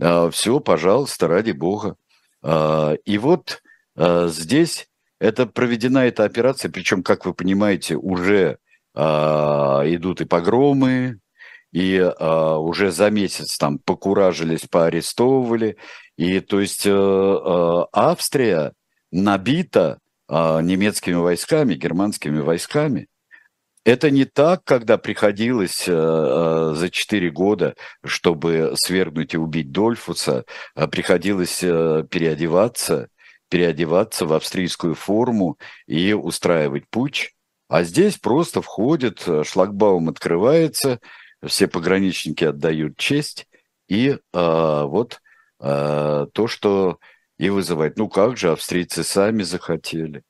А, 0.01 0.31
Все, 0.31 0.59
пожалуйста, 0.59 1.27
ради 1.27 1.51
бога. 1.51 1.97
А, 2.41 2.93
и 3.05 3.19
вот 3.19 3.61
а, 3.95 4.27
здесь 4.27 4.89
это 5.19 5.45
проведена 5.45 6.07
эта 6.07 6.23
операция, 6.23 6.71
причем, 6.71 7.03
как 7.03 7.27
вы 7.27 7.35
понимаете, 7.35 7.95
уже 7.95 8.57
идут 8.93 10.21
и 10.21 10.25
погромы, 10.25 11.19
и 11.71 11.97
а, 11.97 12.57
уже 12.57 12.91
за 12.91 13.09
месяц 13.09 13.57
там 13.57 13.79
покуражились, 13.79 14.67
поарестовывали. 14.69 15.77
И 16.17 16.39
то 16.41 16.59
есть 16.59 16.85
а, 16.85 17.87
а, 17.93 18.11
Австрия 18.11 18.73
набита 19.11 19.99
а, 20.27 20.61
немецкими 20.61 21.15
войсками, 21.15 21.75
германскими 21.75 22.39
войсками. 22.39 23.07
Это 23.83 24.11
не 24.11 24.25
так, 24.25 24.63
когда 24.63 24.99
приходилось 24.99 25.87
э, 25.87 25.91
э, 25.91 26.73
за 26.75 26.89
4 26.91 27.31
года, 27.31 27.75
чтобы 28.05 28.73
свергнуть 28.75 29.33
и 29.33 29.37
убить 29.37 29.71
Дольфуса, 29.71 30.45
э, 30.75 30.87
приходилось 30.87 31.63
э, 31.63 32.05
переодеваться, 32.07 33.07
переодеваться 33.49 34.27
в 34.27 34.33
австрийскую 34.33 34.93
форму 34.93 35.57
и 35.87 36.13
устраивать 36.13 36.87
путь. 36.91 37.33
А 37.71 37.83
здесь 37.83 38.17
просто 38.17 38.61
входит, 38.61 39.23
э, 39.27 39.45
шлагбаум 39.45 40.09
открывается, 40.09 40.99
все 41.41 41.69
пограничники 41.69 42.43
отдают 42.43 42.97
честь, 42.97 43.47
и 43.87 44.09
э, 44.09 44.17
вот 44.33 45.21
э, 45.61 46.27
то, 46.33 46.47
что 46.47 46.99
и 47.39 47.49
вызывает. 47.49 47.97
Ну 47.97 48.09
как 48.09 48.35
же, 48.35 48.51
австрийцы 48.51 49.05
сами 49.05 49.43
захотели 49.43 50.23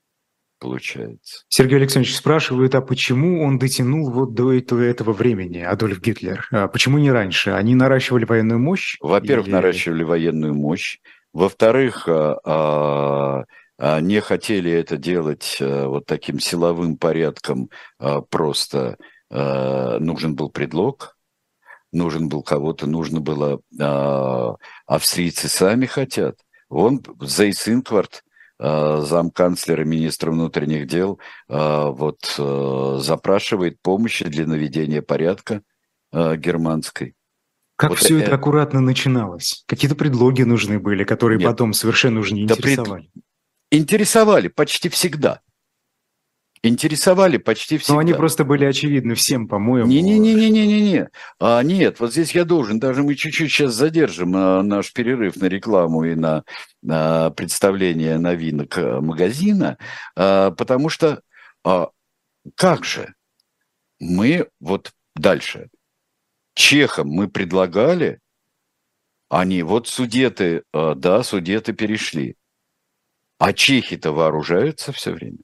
получается. 0.59 1.43
Сергей 1.49 1.77
Александрович 1.77 2.15
спрашивает, 2.15 2.75
а 2.75 2.81
почему 2.81 3.43
он 3.43 3.57
дотянул 3.57 4.11
вот 4.11 4.35
до 4.35 4.53
этого, 4.53 5.11
времени, 5.11 5.57
Адольф 5.57 5.99
Гитлер? 5.99 6.47
А 6.51 6.67
почему 6.67 6.99
не 6.99 7.11
раньше? 7.11 7.49
Они 7.49 7.73
наращивали 7.73 8.25
военную 8.25 8.59
мощь? 8.59 8.97
Во-первых, 8.99 9.47
или... 9.47 9.53
наращивали 9.53 10.03
военную 10.03 10.53
мощь. 10.53 10.99
Во-вторых, 11.33 12.07
а, 12.07 12.39
а, 12.43 13.39
а, 13.39 13.43
не 14.01 14.21
хотели 14.21 14.71
это 14.71 14.97
делать 14.97 15.57
вот 15.59 16.05
таким 16.05 16.39
силовым 16.39 16.97
порядком, 16.97 17.69
просто 18.29 18.97
нужен 19.29 20.35
был 20.35 20.49
предлог, 20.49 21.17
нужен 21.91 22.29
был 22.29 22.43
кого-то, 22.43 22.85
нужно 22.85 23.21
было... 23.21 23.59
Австрийцы 24.85 25.47
сами 25.47 25.85
хотят. 25.87 26.37
Вон 26.69 27.01
Зейс 27.21 27.67
Инкварт, 27.67 28.23
Э, 28.63 29.01
замканцлера, 29.03 29.83
министра 29.83 30.29
внутренних 30.29 30.85
дел, 30.85 31.19
э, 31.49 31.55
вот 31.55 32.35
э, 32.37 32.97
запрашивает 33.01 33.81
помощи 33.81 34.23
для 34.25 34.45
наведения 34.45 35.01
порядка 35.01 35.63
германской. 36.13 37.15
Как 37.77 37.91
вот 37.91 37.99
все 37.99 38.17
это, 38.17 38.25
это 38.25 38.35
аккуратно 38.35 38.81
начиналось? 38.81 39.63
Какие-то 39.65 39.95
предлоги 39.95 40.43
нужны 40.43 40.77
были, 40.77 41.05
которые 41.05 41.39
Нет. 41.39 41.47
потом 41.47 41.71
совершенно 41.71 42.19
уже 42.19 42.33
не 42.33 42.43
интересовали? 42.43 43.09
Пред... 43.13 43.23
Интересовали 43.71 44.49
почти 44.49 44.89
всегда 44.89 45.41
интересовали 46.63 47.37
почти 47.37 47.77
всегда. 47.77 47.95
Ну, 47.95 47.99
они 47.99 48.13
просто 48.13 48.43
были 48.45 48.65
очевидны 48.65 49.15
всем, 49.15 49.47
по-моему. 49.47 49.87
Не-не-не-не-не-не. 49.87 51.09
А, 51.39 51.63
нет, 51.63 51.99
вот 51.99 52.11
здесь 52.11 52.33
я 52.35 52.45
должен, 52.45 52.79
даже 52.79 53.03
мы 53.03 53.15
чуть-чуть 53.15 53.51
сейчас 53.51 53.73
задержим 53.73 54.35
а, 54.35 54.61
наш 54.61 54.93
перерыв 54.93 55.35
на 55.37 55.45
рекламу 55.45 56.03
и 56.03 56.15
на, 56.15 56.43
на 56.81 57.31
представление 57.31 58.17
новинок 58.17 58.77
э, 58.77 58.99
магазина, 58.99 59.77
а, 60.15 60.51
потому 60.51 60.89
что 60.89 61.21
а, 61.63 61.89
как 62.55 62.85
же 62.85 63.13
мы 63.99 64.47
вот 64.59 64.91
дальше. 65.15 65.69
Чехам 66.53 67.07
мы 67.07 67.27
предлагали, 67.27 68.19
они 69.29 69.63
вот 69.63 69.87
судеты, 69.87 70.63
а, 70.73 70.93
да, 70.93 71.23
судеты 71.23 71.73
перешли. 71.73 72.35
А 73.41 73.53
чехи-то 73.53 74.11
вооружаются 74.11 74.91
все 74.91 75.13
время. 75.13 75.39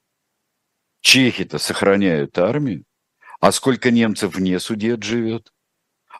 Чехи-то 1.00 1.58
сохраняют 1.58 2.38
армию, 2.38 2.84
а 3.40 3.50
сколько 3.50 3.90
немцев 3.90 4.36
вне 4.36 4.60
судет 4.60 5.02
живет? 5.02 5.52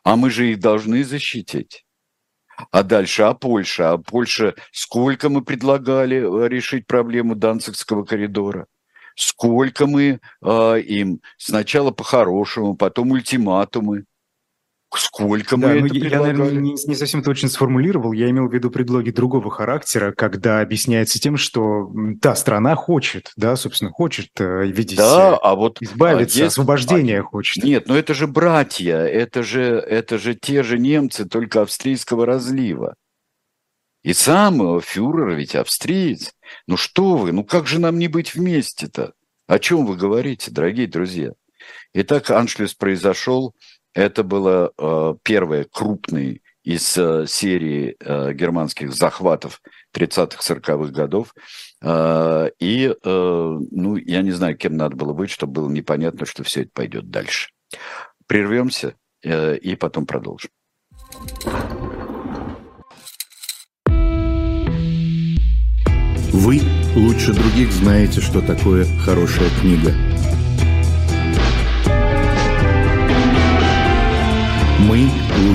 А 0.03 0.17
мы 0.17 0.31
же 0.31 0.51
их 0.51 0.59
должны 0.59 1.05
защитить. 1.05 1.87
А 2.73 2.83
дальше, 2.83 3.23
а 3.23 3.33
Польша? 3.33 3.93
А 3.93 3.99
Польша, 3.99 4.57
сколько 4.73 5.29
мы 5.29 5.45
предлагали 5.45 6.17
э, 6.17 6.49
решить 6.49 6.85
проблему 6.89 7.37
Данцигского 7.37 8.05
коридора? 8.05 8.67
Сколько 9.15 9.87
мы 9.87 10.19
э, 10.43 10.81
им 10.81 11.21
сначала 11.37 11.93
по-хорошему, 11.93 12.77
потом 12.77 13.13
ультиматумы. 13.13 14.05
Сколько 14.95 15.57
да, 15.57 15.69
мы 15.69 15.87
это 15.87 15.95
Я, 15.97 16.21
наверное, 16.21 16.51
не, 16.51 16.73
не 16.73 16.95
совсем 16.95 17.23
точно 17.23 17.49
сформулировал. 17.49 18.13
Я 18.13 18.31
имел 18.31 18.49
в 18.49 18.55
виду 18.55 18.71
предлоги 18.71 19.11
другого 19.11 19.51
характера, 19.51 20.13
когда 20.17 20.61
объясняется 20.61 21.21
тем, 21.21 21.37
что 21.37 21.93
та 22.23 22.35
страна 22.35 22.75
хочет, 22.75 23.33
да, 23.37 23.55
собственно, 23.57 23.91
хочет 23.91 24.29
э, 24.39 24.67
видеть, 24.67 24.97
да, 24.97 25.37
а 25.37 25.55
вот 25.55 25.83
избавиться, 25.83 26.45
а, 26.45 26.47
освобождения 26.47 27.21
а, 27.21 27.23
хочет. 27.23 27.63
Нет, 27.63 27.87
но 27.87 27.97
это 27.97 28.15
же 28.15 28.27
братья, 28.27 28.97
это 28.97 29.43
же, 29.43 29.63
это 29.63 30.19
же 30.19 30.35
те 30.35 30.63
же 30.63 30.79
немцы, 30.79 31.27
только 31.27 31.63
австрийского 31.63 32.25
разлива. 32.25 32.95
И 34.03 34.15
сам 34.15 34.81
фюрер 34.81 35.31
ведь 35.31 35.55
австриец. 35.55 36.33
Ну 36.67 36.79
что 36.79 37.17
вы, 37.17 37.33
ну 37.33 37.45
как 37.45 37.67
же 37.67 37.79
нам 37.79 37.99
не 37.99 38.09
быть 38.09 38.35
вместе-то? 38.35 39.13
О 39.47 39.59
чем 39.59 39.85
вы 39.85 39.97
говорите, 39.97 40.51
дорогие 40.51 40.87
друзья? 40.87 41.33
Итак, 41.93 42.31
аншлюс 42.31 42.75
произошел 42.75 43.55
это 43.95 44.23
было 44.23 44.73
э, 44.79 45.15
первое 45.23 45.65
крупный 45.65 46.43
из 46.65 46.99
э, 46.99 47.25
серии 47.27 47.97
э, 47.99 48.33
германских 48.35 48.93
захватов 48.93 49.63
30-40-х 49.97 50.93
годов. 50.93 51.35
Э, 51.83 52.51
и, 52.61 52.89
э, 52.89 53.59
ну, 53.71 53.97
я 53.97 54.23
не 54.23 54.33
знаю, 54.33 54.57
кем 54.57 54.77
надо 54.77 54.97
было 54.97 55.13
быть, 55.13 55.31
чтобы 55.31 55.55
было 55.55 55.71
непонятно, 55.71 56.27
что 56.27 56.45
все 56.45 56.63
это 56.63 56.71
пойдет 56.75 57.11
дальше. 57.11 57.51
Прервемся 58.27 58.95
э, 59.25 59.57
и 59.57 59.77
потом 59.77 60.05
продолжим. 60.05 60.51
Вы 66.31 66.61
лучше 66.95 67.33
других 67.33 67.73
знаете, 67.73 68.21
что 68.21 68.43
такое 68.43 68.85
хорошая 69.05 69.49
книга– 69.61 69.93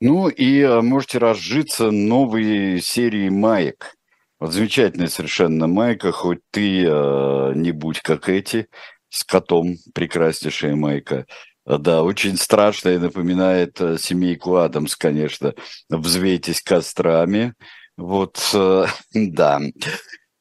Ну 0.00 0.28
и 0.28 0.60
э, 0.60 0.80
можете 0.80 1.18
разжиться 1.18 1.90
новой 1.90 2.80
серией 2.80 3.30
маек. 3.30 3.94
Вот 4.38 4.52
замечательная 4.52 5.08
совершенно 5.08 5.66
майка, 5.66 6.12
хоть 6.12 6.38
ты 6.52 6.84
э, 6.84 7.52
не 7.56 7.72
будь 7.72 8.00
как 8.00 8.28
эти, 8.28 8.68
с 9.08 9.24
котом, 9.24 9.74
прекраснейшая 9.94 10.76
майка. 10.76 11.26
Да, 11.66 12.02
очень 12.02 12.36
страшная, 12.36 12.98
напоминает 13.00 13.80
э, 13.80 13.98
семейку 13.98 14.56
Адамс, 14.56 14.94
конечно. 14.96 15.54
Взвейтесь 15.90 16.62
кострами. 16.62 17.54
Вот, 17.96 18.38
э, 18.54 18.86
да. 19.14 19.60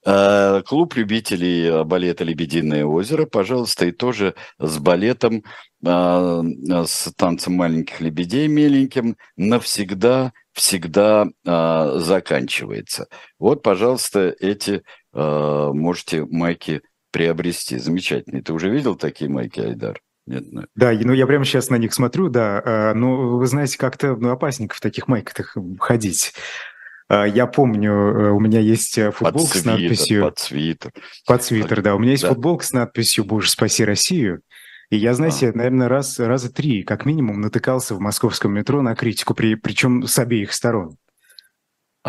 Э, 0.10 0.62
клуб 0.66 0.96
любителей 0.96 1.84
балета 1.84 2.24
«Лебединое 2.24 2.86
озеро», 2.86 3.26
пожалуйста, 3.26 3.88
и 3.88 3.92
тоже 3.92 4.36
с 4.58 4.78
балетом, 4.78 5.44
э, 5.86 6.44
с 6.86 7.12
танцем 7.18 7.56
маленьких 7.56 8.00
лебедей 8.00 8.48
меленьким 8.48 9.18
навсегда, 9.36 10.32
всегда 10.54 11.28
э, 11.46 11.98
заканчивается. 11.98 13.08
Вот, 13.38 13.62
пожалуйста, 13.62 14.34
эти 14.40 14.84
можете 15.14 16.26
майки 16.26 16.84
приобрести. 17.12 17.80
Замечательные. 17.80 18.44
Ты 18.44 18.54
уже 18.54 18.70
видел 18.70 18.96
такие 18.96 19.32
майки, 19.32 19.60
Айдар? 19.60 20.00
Нет, 20.28 20.44
ну... 20.52 20.66
Да, 20.76 20.92
ну 20.92 21.14
я 21.14 21.26
прямо 21.26 21.44
сейчас 21.44 21.72
на 21.72 21.78
них 21.78 21.92
смотрю, 21.92 22.30
да. 22.30 22.94
Но 22.96 23.38
вы 23.38 23.48
знаете, 23.48 23.80
как-то 23.80 24.16
ну, 24.16 24.30
опасненько 24.30 24.76
в 24.76 24.80
таких 24.80 25.08
майках 25.08 25.58
ходить. 25.80 26.34
А, 27.10 27.26
я 27.26 27.48
помню, 27.48 27.92
э, 27.92 28.32
у 28.32 28.40
меня 28.40 28.60
есть 28.60 28.98
э, 28.98 29.12
футболка 29.12 29.54
под 29.54 29.62
с 29.62 29.66
надписью... 29.66 30.24
Под 30.24 30.40
свитер. 30.40 30.92
Под 31.26 31.44
свитер, 31.44 31.82
да. 31.82 31.96
У 31.96 32.00
меня 32.00 32.12
есть 32.12 32.24
да. 32.24 32.30
футболка 32.30 32.66
с 32.66 32.74
надписью 32.74 33.24
«Боже, 33.24 33.50
спаси 33.50 33.86
Россию». 33.86 34.42
И 34.90 34.98
я, 34.98 35.14
знаете, 35.14 35.50
а. 35.50 35.58
наверное, 35.58 35.90
раз, 35.90 36.20
раза 36.20 36.52
три, 36.52 36.84
как 36.84 37.06
минимум, 37.06 37.42
натыкался 37.42 37.96
в 37.96 38.00
московском 38.00 38.54
метро 38.54 38.82
на 38.82 38.96
критику, 38.96 39.34
при, 39.34 39.56
причем 39.56 40.06
с 40.06 40.20
обеих 40.20 40.54
сторон. 40.54 40.98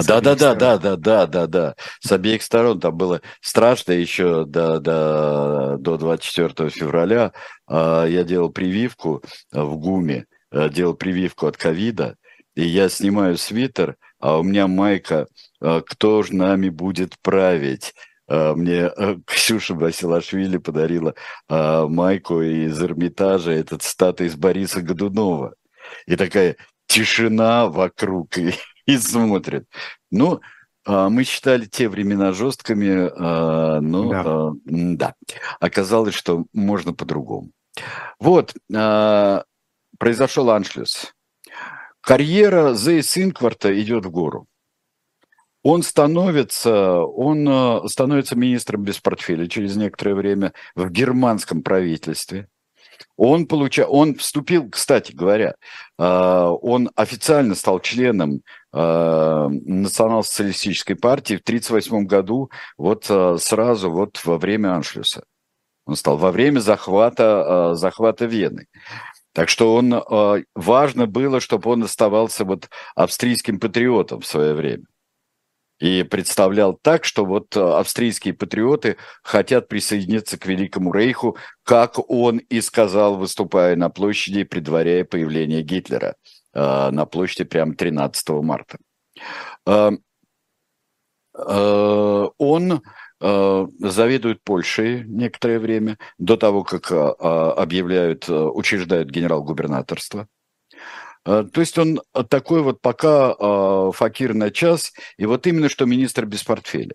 Да, 0.06 0.20
да, 0.20 0.37
да, 0.37 0.54
да, 0.54 0.78
да, 0.78 0.96
да, 0.96 1.26
да, 1.26 1.46
да. 1.46 1.74
С 2.00 2.12
обеих 2.12 2.42
сторон 2.42 2.78
там 2.78 2.96
было 2.96 3.20
страшно 3.40 3.92
еще 3.92 4.44
до, 4.44 4.78
до, 4.78 5.76
до 5.78 5.96
24 5.96 6.70
февраля. 6.70 7.32
А, 7.66 8.04
я 8.04 8.24
делал 8.24 8.50
прививку 8.50 9.22
в 9.50 9.76
ГУМе, 9.76 10.26
э, 10.52 10.68
делал 10.70 10.94
прививку 10.94 11.46
от 11.46 11.56
ковида, 11.56 12.16
и 12.54 12.64
я 12.64 12.88
снимаю 12.88 13.37
свитер, 13.37 13.96
а 14.18 14.38
у 14.38 14.42
меня 14.42 14.66
майка 14.66 15.26
э, 15.61 15.83
«Кто 15.87 16.22
ж 16.22 16.31
нами 16.31 16.68
будет 16.68 17.18
править?» 17.22 17.94
э, 18.28 18.54
Мне 18.54 18.90
Ксюша 19.26 19.74
Басилашвили 19.74 20.59
подарила 20.59 21.14
майку 21.48 22.40
из 22.42 22.81
Эрмитажа, 22.83 23.52
этот 23.52 23.83
статуя 23.83 24.28
из 24.28 24.37
Бориса 24.37 24.83
Годунова. 24.83 25.54
И 26.07 26.16
такая 26.16 26.57
тишина 26.87 27.68
вокруг, 27.68 28.37
и, 28.38 28.54
и 28.87 28.98
смотрит. 28.98 29.66
Ну, 30.11 30.40
а, 30.88 31.11
мы 31.11 31.24
считали 31.24 31.66
те 31.66 31.88
времена 31.88 32.33
жесткими, 32.33 33.11
а, 33.14 33.81
но 33.81 34.11
да. 34.11 34.22
А, 34.24 34.52
да, 34.64 35.14
оказалось, 35.61 36.14
что 36.14 36.46
можно 36.52 36.94
по-другому. 36.94 37.50
Вот, 38.18 38.54
произошел 39.98 40.50
аншлюс. 40.50 41.14
Карьера 42.09 42.75
Зейс 42.75 43.18
Инкварта 43.18 43.68
идет 43.81 44.07
в 44.07 44.11
гору. 44.11 44.47
Он 45.62 45.83
становится, 45.83 47.03
он 47.03 47.87
становится 47.88 48.37
министром 48.37 48.83
без 48.83 48.99
портфеля 48.99 49.47
через 49.47 49.77
некоторое 49.77 50.14
время 50.14 50.53
в 50.75 50.88
германском 50.90 51.62
правительстве. 51.62 52.49
Он, 53.16 53.47
получа... 53.47 53.87
он 53.87 54.14
вступил, 54.14 54.71
кстати 54.71 55.12
говоря, 55.12 55.55
он 55.99 56.90
официально 56.97 57.55
стал 57.55 57.81
членом 57.81 58.42
Э, 58.71 59.49
национал-социалистической 59.49 60.94
партии 60.94 61.37
в 61.37 61.40
1938 61.40 62.07
году, 62.07 62.51
вот 62.77 63.07
э, 63.09 63.37
сразу 63.40 63.90
вот 63.90 64.21
во 64.25 64.37
время 64.37 64.75
Аншлюса. 64.75 65.25
Он 65.87 65.97
стал 65.97 66.18
во 66.18 66.31
время 66.31 66.61
захвата, 66.61 67.73
э, 67.73 67.75
захвата 67.77 68.27
Вены. 68.27 68.66
Так 69.38 69.48
что 69.48 69.74
он, 69.74 70.03
важно 70.57 71.07
было, 71.07 71.38
чтобы 71.40 71.70
он 71.70 71.85
оставался 71.85 72.44
вот 72.44 72.68
австрийским 72.96 73.61
патриотом 73.61 74.20
в 74.20 74.27
свое 74.27 74.53
время. 74.55 74.85
И 75.79 76.03
представлял 76.03 76.74
так, 76.74 77.05
что 77.05 77.24
вот 77.24 77.57
австрийские 77.57 78.35
патриоты 78.35 78.96
хотят 79.22 79.68
присоединиться 79.68 80.38
к 80.38 80.46
Великому 80.46 80.92
Рейху, 80.92 81.37
как 81.62 82.11
он 82.11 82.38
и 82.38 82.61
сказал, 82.61 83.16
выступая 83.16 83.77
на 83.77 83.90
площади, 83.90 84.42
предваряя 84.42 85.05
появление 85.05 85.62
Гитлера– 85.62 86.16
Э, 86.59 86.90
на 86.90 87.07
площади 87.07 87.44
прямо 87.44 87.74
13 87.74 88.29
марта. 88.42 88.79
Э, 89.66 89.90
э, 91.35 92.27
он 92.38 92.83
заведует 93.20 94.42
Польшей 94.44 95.04
некоторое 95.04 95.59
время, 95.59 95.98
до 96.18 96.37
того, 96.37 96.62
как 96.62 96.92
объявляют, 96.92 98.28
учреждают 98.28 99.11
генерал-губернаторство. 99.11 100.28
То 101.24 101.50
есть 101.57 101.76
он 101.78 102.00
такой 102.28 102.62
вот 102.62 102.81
пока 102.81 103.90
факир 103.90 104.35
на 104.35 104.50
час, 104.52 104.92
и 105.16 105.26
вот 105.26 105.46
именно 105.48 105.68
что 105.68 105.85
министр 105.85 106.26
без 106.26 106.44
портфеля. 106.44 106.94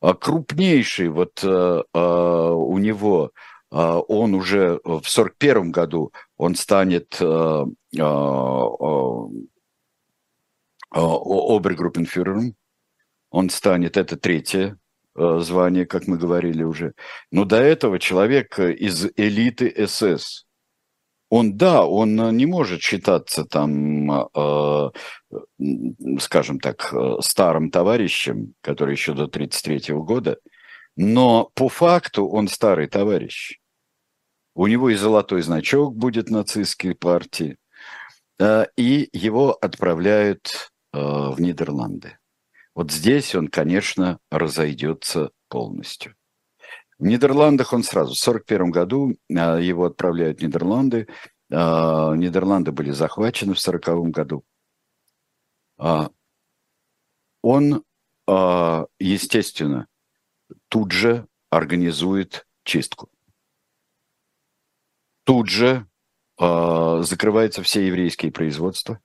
Крупнейший 0.00 1.08
вот 1.08 1.44
у 1.44 2.78
него 2.78 3.32
а, 3.70 3.98
он 3.98 4.34
уже 4.34 4.80
в 4.84 5.02
1941 5.04 5.72
году 5.72 6.12
он 6.36 6.54
станет 6.54 7.16
э, 7.20 7.24
а, 7.26 7.66
а, 10.90 11.56
обергруппенфюрером, 11.56 12.54
он 13.30 13.50
станет, 13.50 13.96
это 13.96 14.16
третье 14.16 14.60
э, 14.68 14.76
звание, 15.16 15.86
как 15.86 16.06
мы 16.06 16.18
говорили 16.18 16.62
уже. 16.62 16.92
Но 17.30 17.44
до 17.44 17.56
этого 17.56 17.98
человек 17.98 18.58
из 18.58 19.06
элиты 19.16 19.86
СС. 19.86 20.44
Он, 21.28 21.56
да, 21.56 21.84
он 21.84 22.36
не 22.36 22.46
может 22.46 22.82
считаться 22.82 23.44
там, 23.44 24.12
э, 24.12 24.90
скажем 26.20 26.60
так, 26.60 26.94
старым 27.20 27.70
товарищем, 27.70 28.54
который 28.60 28.92
еще 28.92 29.12
до 29.12 29.24
1933 29.24 29.94
года, 29.96 30.38
но 30.96 31.50
по 31.54 31.68
факту 31.68 32.26
он 32.28 32.48
старый 32.48 32.86
товарищ. 32.86 33.58
У 34.54 34.66
него 34.66 34.88
и 34.88 34.94
золотой 34.94 35.42
значок 35.42 35.94
будет 35.94 36.30
нацистской 36.30 36.94
партии. 36.94 37.58
Э, 38.38 38.66
и 38.76 39.08
его 39.12 39.52
отправляют 39.52 40.70
э, 40.92 40.98
в 40.98 41.38
Нидерланды. 41.38 42.18
Вот 42.76 42.92
здесь 42.92 43.34
он, 43.34 43.48
конечно, 43.48 44.20
разойдется 44.30 45.30
полностью. 45.48 46.14
В 46.98 47.04
Нидерландах 47.06 47.72
он 47.72 47.82
сразу, 47.82 48.14
в 48.14 48.20
1941 48.22 48.70
году 48.70 49.12
э, 49.30 49.62
его 49.62 49.86
отправляют 49.86 50.40
в 50.40 50.42
Нидерланды. 50.42 51.08
Нидерланды 51.48 52.72
были 52.72 52.90
захвачены 52.90 53.54
в 53.54 53.66
1940 53.66 54.10
году. 54.10 54.44
Он, 57.42 57.84
естественно, 58.98 59.86
тут 60.68 60.90
же 60.90 61.28
организует 61.50 62.46
чистку. 62.64 63.08
Тут 65.22 65.48
же 65.48 65.86
э, 66.40 67.02
закрываются 67.02 67.62
все 67.62 67.86
еврейские 67.86 68.32
производства. 68.32 69.00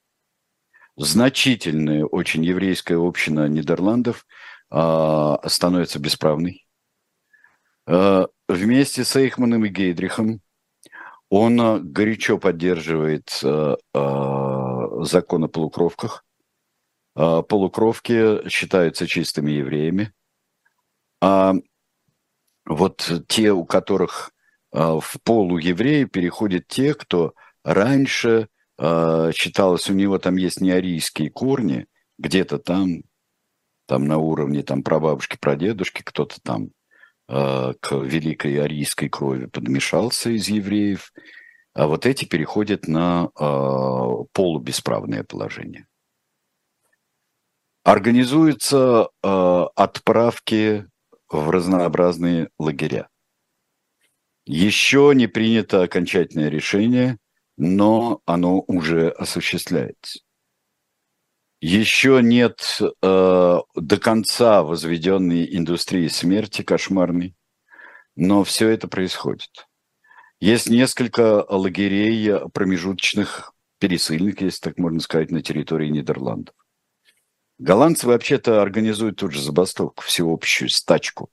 Значительная 0.97 2.06
очень 2.06 2.43
еврейская 2.43 2.97
община 2.97 3.47
Нидерландов 3.47 4.25
э, 4.71 5.36
становится 5.45 5.99
бесправной. 5.99 6.67
Э, 7.88 8.27
вместе 8.47 9.04
с 9.04 9.15
Эйхманом 9.15 9.65
и 9.65 9.69
Гейдрихом 9.69 10.41
он 11.30 11.91
горячо 11.91 12.38
поддерживает 12.38 13.39
э, 13.43 13.75
э, 13.93 15.04
закон 15.04 15.45
о 15.45 15.47
полукровках. 15.47 16.25
Э, 17.15 17.41
полукровки 17.47 18.47
считаются 18.49 19.08
чистыми 19.08 19.51
евреями. 19.51 20.13
А 21.21 21.54
вот 22.65 23.12
те, 23.27 23.51
у 23.51 23.65
которых 23.65 24.32
а, 24.71 24.99
в 24.99 25.17
полуевреи 25.23 26.06
переходят 26.06 26.67
те, 26.67 26.93
кто 26.93 27.34
раньше 27.63 28.43
а, 28.43 28.51
считалось, 28.82 29.89
у 29.89 29.94
него 29.94 30.17
там 30.17 30.38
есть 30.38 30.60
неарийские 30.60 31.30
корни, 31.30 31.86
где-то 32.17 32.58
там, 32.58 33.04
там 33.86 34.08
на 34.08 34.17
уровне 34.17 34.63
там 34.63 34.82
прабабушки, 34.82 35.38
прадедушки, 35.39 36.02
кто-то 36.04 36.41
там 36.41 36.70
а, 37.28 37.74
к 37.80 37.91
великой 37.96 38.60
арийской 38.62 39.10
крови 39.10 39.46
подмешался 39.46 40.32
из 40.32 40.50
евреев, 40.50 41.13
а 41.74 41.88
вот 41.88 42.06
эти 42.06 42.26
переходят 42.26 42.88
на 42.88 43.30
полубесправное 44.34 45.24
положение. 45.24 45.88
Организуются 47.84 49.08
отправки 49.22 50.86
в 51.30 51.50
разнообразные 51.50 52.50
лагеря. 52.60 53.08
Еще 54.46 55.13
не 55.15 55.28
принято 55.28 55.84
окончательное 55.84 56.50
решение, 56.50 57.17
но 57.58 58.22
оно 58.26 58.64
уже 58.68 59.10
осуществляется. 59.10 60.20
Еще 61.60 62.22
нет 62.24 62.80
э, 62.82 63.60
до 63.76 63.98
конца 64.00 64.64
возведенной 64.64 65.56
индустрии 65.56 66.08
смерти 66.08 66.64
кошмарной, 66.64 67.36
но 68.16 68.44
все 68.44 68.70
это 68.70 68.88
происходит. 68.88 69.68
Есть 70.40 70.70
несколько 70.70 71.46
лагерей 71.48 72.50
промежуточных, 72.50 73.54
пересыльных, 73.78 74.42
если 74.42 74.60
так 74.60 74.80
можно 74.80 75.00
сказать, 75.00 75.30
на 75.30 75.44
территории 75.44 75.90
Нидерландов. 75.90 76.56
Голландцы 77.60 78.08
вообще-то 78.08 78.63
организуют 78.63 79.17
тут 79.17 79.34
же 79.34 79.42
забастовку, 79.42 80.02
всеобщую 80.02 80.69
стачку 80.69 81.30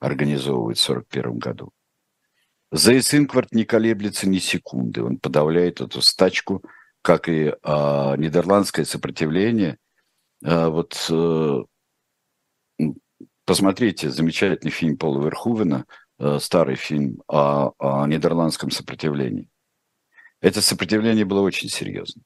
организовывают 0.00 0.78
в 0.78 0.90
1941 0.90 1.38
году. 1.38 1.72
Зейс 2.72 3.14
Инкварт 3.14 3.52
не 3.52 3.64
колеблется 3.64 4.28
ни 4.28 4.38
секунды. 4.38 5.02
Он 5.02 5.18
подавляет 5.18 5.80
эту 5.80 6.02
стачку, 6.02 6.62
как 7.02 7.28
и 7.28 7.54
а, 7.62 8.16
нидерландское 8.16 8.84
сопротивление. 8.84 9.78
А, 10.44 10.68
вот 10.68 10.94
а, 11.10 11.64
посмотрите 13.44 14.10
замечательный 14.10 14.70
фильм 14.70 14.96
Пола 14.96 15.24
Верхувена, 15.24 15.84
а, 16.18 16.38
старый 16.38 16.76
фильм 16.76 17.22
о, 17.26 17.72
о 17.78 18.06
нидерландском 18.06 18.70
сопротивлении. 18.70 19.48
Это 20.40 20.62
сопротивление 20.62 21.24
было 21.24 21.40
очень 21.40 21.68
серьезным. 21.68 22.24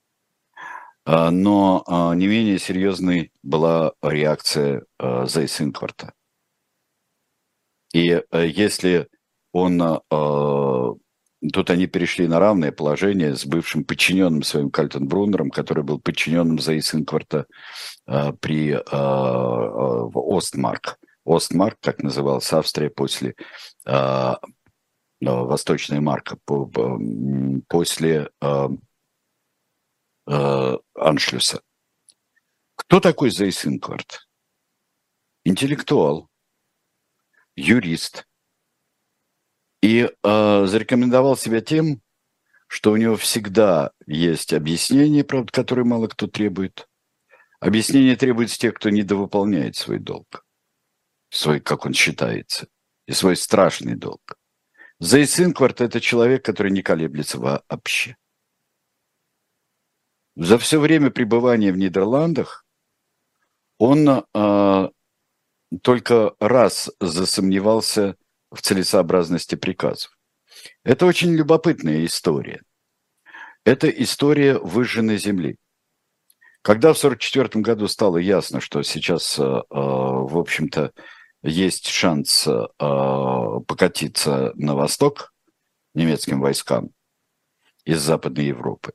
А, 1.06 1.30
но 1.30 1.84
а, 1.86 2.14
не 2.14 2.26
менее 2.26 2.58
серьезной 2.58 3.32
была 3.42 3.92
реакция 4.02 4.84
а, 4.98 5.26
Зейс 5.26 5.60
Инкварта. 5.60 6.12
И 7.92 8.20
если 8.32 9.08
он... 9.54 9.80
Тут 11.52 11.68
они 11.68 11.86
перешли 11.86 12.26
на 12.26 12.38
равное 12.38 12.72
положение 12.72 13.36
с 13.36 13.44
бывшим 13.44 13.84
подчиненным 13.84 14.42
своим 14.42 14.70
Кальтенбруннером, 14.70 15.50
который 15.50 15.84
был 15.84 16.00
подчиненным 16.00 16.58
Зейс 16.58 16.94
Инкварта 16.94 17.46
при 18.06 18.72
в 18.72 20.36
Остмарк. 20.36 20.98
Остмарк, 21.26 21.78
так 21.80 22.02
называлась 22.02 22.52
Австрия 22.52 22.88
после 22.88 23.34
Восточная 25.20 26.00
марка, 26.00 26.38
после 27.68 28.30
э, 28.40 28.68
Аншлюса. 30.94 31.60
Кто 32.74 33.00
такой 33.00 33.30
Зейсинкварт? 33.30 34.26
Интеллектуал, 35.44 36.28
юрист. 37.54 38.26
И 39.84 40.08
э, 40.08 40.66
зарекомендовал 40.66 41.36
себя 41.36 41.60
тем, 41.60 42.00
что 42.68 42.90
у 42.90 42.96
него 42.96 43.16
всегда 43.16 43.90
есть 44.06 44.54
объяснение, 44.54 45.24
правда, 45.24 45.52
которое 45.52 45.84
мало 45.84 46.06
кто 46.06 46.26
требует. 46.26 46.88
Объяснение 47.60 48.16
требуется 48.16 48.58
тех, 48.58 48.72
кто 48.72 48.88
недовыполняет 48.88 49.76
свой 49.76 49.98
долг, 49.98 50.46
свой, 51.28 51.60
как 51.60 51.84
он 51.84 51.92
считается, 51.92 52.66
и 53.04 53.12
свой 53.12 53.36
страшный 53.36 53.94
долг. 53.94 54.38
Зейсинкварт– 55.00 55.80
это 55.82 56.00
человек, 56.00 56.42
который 56.42 56.72
не 56.72 56.80
колеблется 56.80 57.38
вообще. 57.38 58.16
За 60.34 60.56
все 60.56 60.80
время 60.80 61.10
пребывания 61.10 61.72
в 61.72 61.76
Нидерландах 61.76 62.64
он 63.76 64.08
э, 64.08 64.88
только 65.82 66.34
раз 66.40 66.90
засомневался 67.00 68.16
в 68.54 68.62
целесообразности 68.62 69.54
приказов. 69.54 70.16
Это 70.82 71.06
очень 71.06 71.34
любопытная 71.34 72.04
история. 72.04 72.62
Это 73.64 73.88
история 73.88 74.58
выжженной 74.58 75.18
земли. 75.18 75.56
Когда 76.62 76.94
в 76.94 76.98
1944 76.98 77.62
году 77.62 77.88
стало 77.88 78.18
ясно, 78.18 78.60
что 78.60 78.82
сейчас, 78.82 79.38
э, 79.38 79.42
в 79.42 80.38
общем-то, 80.38 80.92
есть 81.42 81.88
шанс 81.88 82.46
э, 82.46 82.66
покатиться 82.78 84.52
на 84.54 84.74
восток 84.74 85.34
немецким 85.94 86.40
войскам 86.40 86.90
из 87.84 88.00
Западной 88.00 88.46
Европы, 88.46 88.92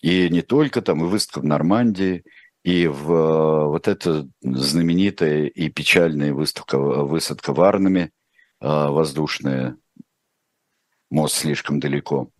и 0.00 0.28
не 0.28 0.42
только 0.42 0.82
там, 0.82 1.04
и 1.04 1.08
выставка 1.08 1.40
в 1.40 1.44
Нормандии, 1.44 2.24
и 2.62 2.86
в 2.86 3.12
э, 3.12 3.64
вот 3.66 3.88
эта 3.88 4.28
знаменитая 4.40 5.46
и 5.46 5.68
печальная 5.68 6.32
выставка, 6.32 6.78
высадка 6.78 7.52
в 7.52 7.60
Арнаме, 7.60 8.10
э, 8.64 8.88
воздушная, 8.88 9.76
мост 11.10 11.36
слишком 11.36 11.80
далеко. 11.80 12.30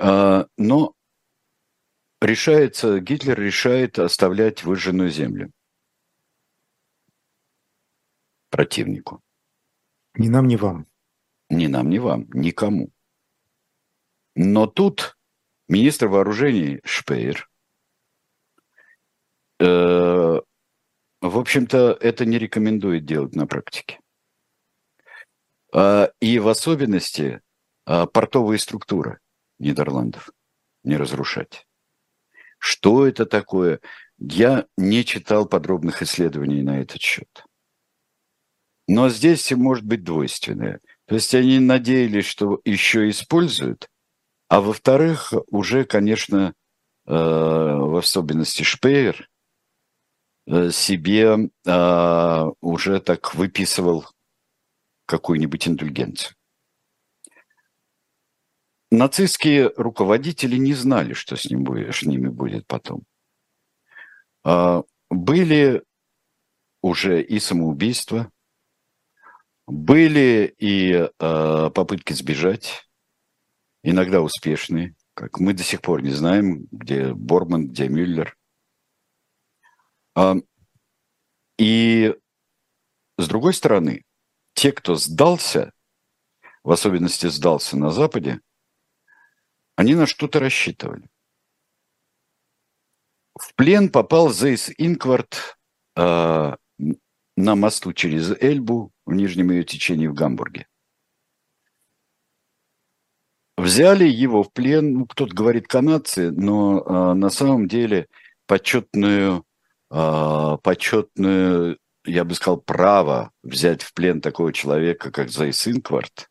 Э, 0.00 0.46
но 0.58 0.94
решается, 2.20 2.98
Гитлер 2.98 3.38
решает 3.38 3.98
оставлять 3.98 4.64
выжженную 4.64 5.10
землю 5.10 5.52
противнику. 8.50 9.22
Ни 10.14 10.28
нам, 10.28 10.48
ни 10.48 10.56
вам. 10.56 10.86
Ни 11.50 11.68
нам, 11.68 11.88
ни 11.88 11.98
вам, 11.98 12.26
никому. 12.32 12.90
Но 14.34 14.66
тут 14.66 15.16
министр 15.68 16.08
вооружений 16.08 16.80
Шпейер, 16.84 17.48
э, 19.60 19.64
в 21.20 21.38
общем-то, 21.38 21.96
это 22.00 22.24
не 22.24 22.38
рекомендует 22.38 23.04
делать 23.04 23.36
на 23.36 23.46
практике. 23.46 24.00
Э, 25.76 26.08
и 26.20 26.38
в 26.38 26.48
особенности 26.48 27.42
э, 27.86 28.06
портовые 28.06 28.58
структуры 28.58 29.20
Нидерландов 29.58 30.30
не 30.84 30.96
разрушать. 30.96 31.66
Что 32.58 33.06
это 33.06 33.26
такое? 33.26 33.80
Я 34.18 34.66
не 34.78 35.04
читал 35.04 35.46
подробных 35.46 36.02
исследований 36.02 36.62
на 36.62 36.80
этот 36.80 37.02
счет. 37.02 37.44
Но 38.88 39.10
здесь 39.10 39.50
может 39.52 39.84
быть 39.84 40.02
двойственное. 40.02 40.80
То 41.06 41.16
есть 41.16 41.34
они 41.34 41.58
надеялись, 41.58 42.24
что 42.24 42.60
еще 42.64 43.10
используют, 43.10 43.88
а 44.48 44.60
во-вторых, 44.60 45.34
уже, 45.48 45.84
конечно, 45.84 46.54
э, 47.04 47.12
в 47.12 47.96
особенности 47.96 48.62
Шпеер 48.62 49.28
э, 50.46 50.70
себе 50.70 51.50
уже 52.62 53.00
так 53.00 53.34
выписывал 53.34 54.06
какую-нибудь 55.06 55.68
индульгенцию. 55.68 56.36
Нацистские 58.90 59.72
руководители 59.76 60.56
не 60.56 60.74
знали, 60.74 61.12
что 61.12 61.36
с, 61.36 61.46
ним 61.46 61.66
с 61.92 62.02
ними 62.02 62.28
будет 62.28 62.66
потом. 62.66 63.04
Были 65.10 65.82
уже 66.82 67.22
и 67.22 67.40
самоубийства, 67.40 68.30
были 69.66 70.54
и 70.58 71.10
попытки 71.18 72.12
сбежать, 72.12 72.88
иногда 73.82 74.20
успешные, 74.20 74.94
как 75.14 75.40
мы 75.40 75.52
до 75.52 75.62
сих 75.62 75.80
пор 75.82 76.02
не 76.02 76.10
знаем, 76.10 76.66
где 76.70 77.12
Борман, 77.12 77.68
где 77.68 77.88
Мюллер. 77.88 78.36
А, 80.14 80.36
и 81.58 82.14
с 83.18 83.28
другой 83.28 83.54
стороны, 83.54 84.04
те, 84.56 84.72
кто 84.72 84.96
сдался, 84.96 85.72
в 86.64 86.72
особенности 86.72 87.26
сдался 87.26 87.76
на 87.76 87.90
Западе, 87.90 88.40
они 89.76 89.94
на 89.94 90.06
что-то 90.06 90.40
рассчитывали. 90.40 91.08
В 93.38 93.54
плен 93.54 93.90
попал 93.90 94.32
Зейс 94.32 94.72
Инкварт 94.78 95.58
э, 95.94 96.56
на 97.36 97.54
мосту 97.54 97.92
через 97.92 98.30
Эльбу 98.40 98.92
в 99.04 99.12
нижнем 99.12 99.50
ее 99.50 99.62
течении 99.62 100.06
в 100.06 100.14
Гамбурге. 100.14 100.66
Взяли 103.58 104.08
его 104.08 104.42
в 104.42 104.52
плен, 104.52 104.94
ну, 104.94 105.06
кто-то 105.06 105.34
говорит 105.34 105.66
канадцы, 105.66 106.30
но 106.30 106.80
э, 106.80 107.14
на 107.14 107.28
самом 107.28 107.68
деле 107.68 108.08
почетную, 108.46 109.44
э, 109.90 110.58
почетную, 110.62 111.78
я 112.06 112.24
бы 112.24 112.34
сказал, 112.34 112.60
право 112.60 113.32
взять 113.42 113.82
в 113.82 113.92
плен 113.92 114.20
такого 114.20 114.52
человека, 114.52 115.10
как 115.10 115.30
Зайс 115.30 115.66
Инкварт, 115.66 116.30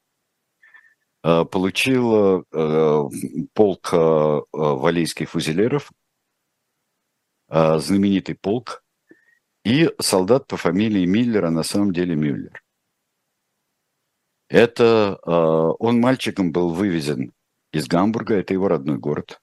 э, 1.23 1.45
получил 1.45 2.45
э, 2.51 3.09
полк 3.53 3.89
э, 3.93 4.41
валийских 4.51 5.29
фузелеров, 5.31 5.91
знаменитый 7.47 8.33
полк, 8.35 8.83
и 9.63 9.91
солдат 9.99 10.47
по 10.47 10.57
фамилии 10.57 11.05
Миллера, 11.05 11.51
на 11.51 11.61
самом 11.61 11.93
деле 11.93 12.15
Мюллер. 12.15 12.63
Это 14.49 15.19
он 15.23 15.99
мальчиком 15.99 16.51
был 16.51 16.69
вывезен 16.69 17.33
из 17.71 17.87
Гамбурга, 17.87 18.35
это 18.35 18.53
его 18.53 18.67
родной 18.67 18.97
город. 18.97 19.39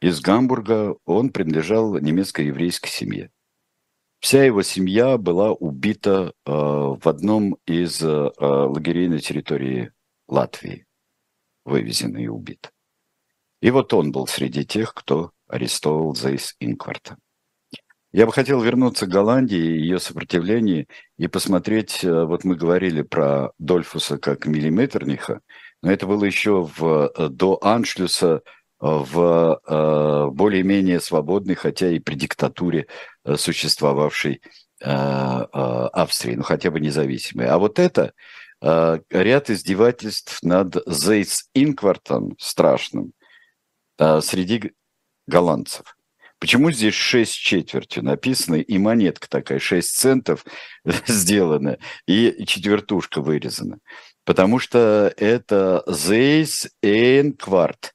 Из 0.00 0.20
Гамбурга 0.20 0.96
он 1.04 1.30
принадлежал 1.30 1.96
немецкой 2.00 2.46
еврейской 2.46 2.90
семье. 2.90 3.30
Вся 4.24 4.42
его 4.42 4.62
семья 4.62 5.18
была 5.18 5.52
убита 5.52 6.32
э, 6.46 6.50
в 6.50 7.02
одном 7.04 7.58
из 7.66 8.00
э, 8.02 8.30
лагерей 8.38 9.06
на 9.06 9.18
территории 9.18 9.92
Латвии, 10.28 10.86
вывезена 11.66 12.16
и 12.16 12.28
убит. 12.28 12.72
И 13.60 13.70
вот 13.70 13.92
он 13.92 14.12
был 14.12 14.26
среди 14.26 14.64
тех, 14.64 14.94
кто 14.94 15.32
арестовал 15.46 16.14
Зейс 16.14 16.56
Инкварта. 16.58 17.18
Я 18.12 18.24
бы 18.24 18.32
хотел 18.32 18.62
вернуться 18.62 19.04
к 19.04 19.10
Голландии 19.10 19.58
и 19.58 19.80
ее 19.80 19.98
сопротивлению 19.98 20.86
и 21.18 21.28
посмотреть, 21.28 22.02
э, 22.02 22.24
вот 22.24 22.44
мы 22.44 22.56
говорили 22.56 23.02
про 23.02 23.52
Дольфуса 23.58 24.16
как 24.16 24.46
миллиметрниха, 24.46 25.42
но 25.82 25.92
это 25.92 26.06
было 26.06 26.24
еще 26.24 26.62
в, 26.62 27.12
э, 27.14 27.28
до 27.28 27.58
Аншлюса 27.60 28.40
в 28.86 29.60
э, 29.66 30.28
более-менее 30.30 31.00
свободной, 31.00 31.54
хотя 31.54 31.90
и 31.90 31.98
при 31.98 32.14
диктатуре 32.14 32.86
существовавшей 33.36 34.42
Австрии, 34.80 36.34
ну 36.34 36.42
хотя 36.42 36.70
бы 36.70 36.78
независимой. 36.78 37.46
А 37.46 37.56
вот 37.56 37.78
это 37.78 38.12
ряд 38.60 39.48
издевательств 39.48 40.42
над 40.42 40.76
Зейс 40.86 41.48
Инквартом 41.54 42.36
страшным 42.38 43.12
среди 43.96 44.72
голландцев. 45.26 45.96
Почему 46.44 46.70
здесь 46.70 46.92
6 46.92 47.32
четвертью 47.32 48.04
написано, 48.04 48.56
и 48.56 48.76
монетка 48.76 49.30
такая, 49.30 49.58
6 49.58 49.96
центов 49.96 50.44
сделана, 51.06 51.78
и 52.06 52.44
четвертушка 52.44 53.22
вырезана? 53.22 53.78
Потому 54.26 54.58
что 54.58 55.10
это 55.16 55.82
Зейс 55.86 56.68
Эйн 56.82 57.32
Кварт. 57.32 57.93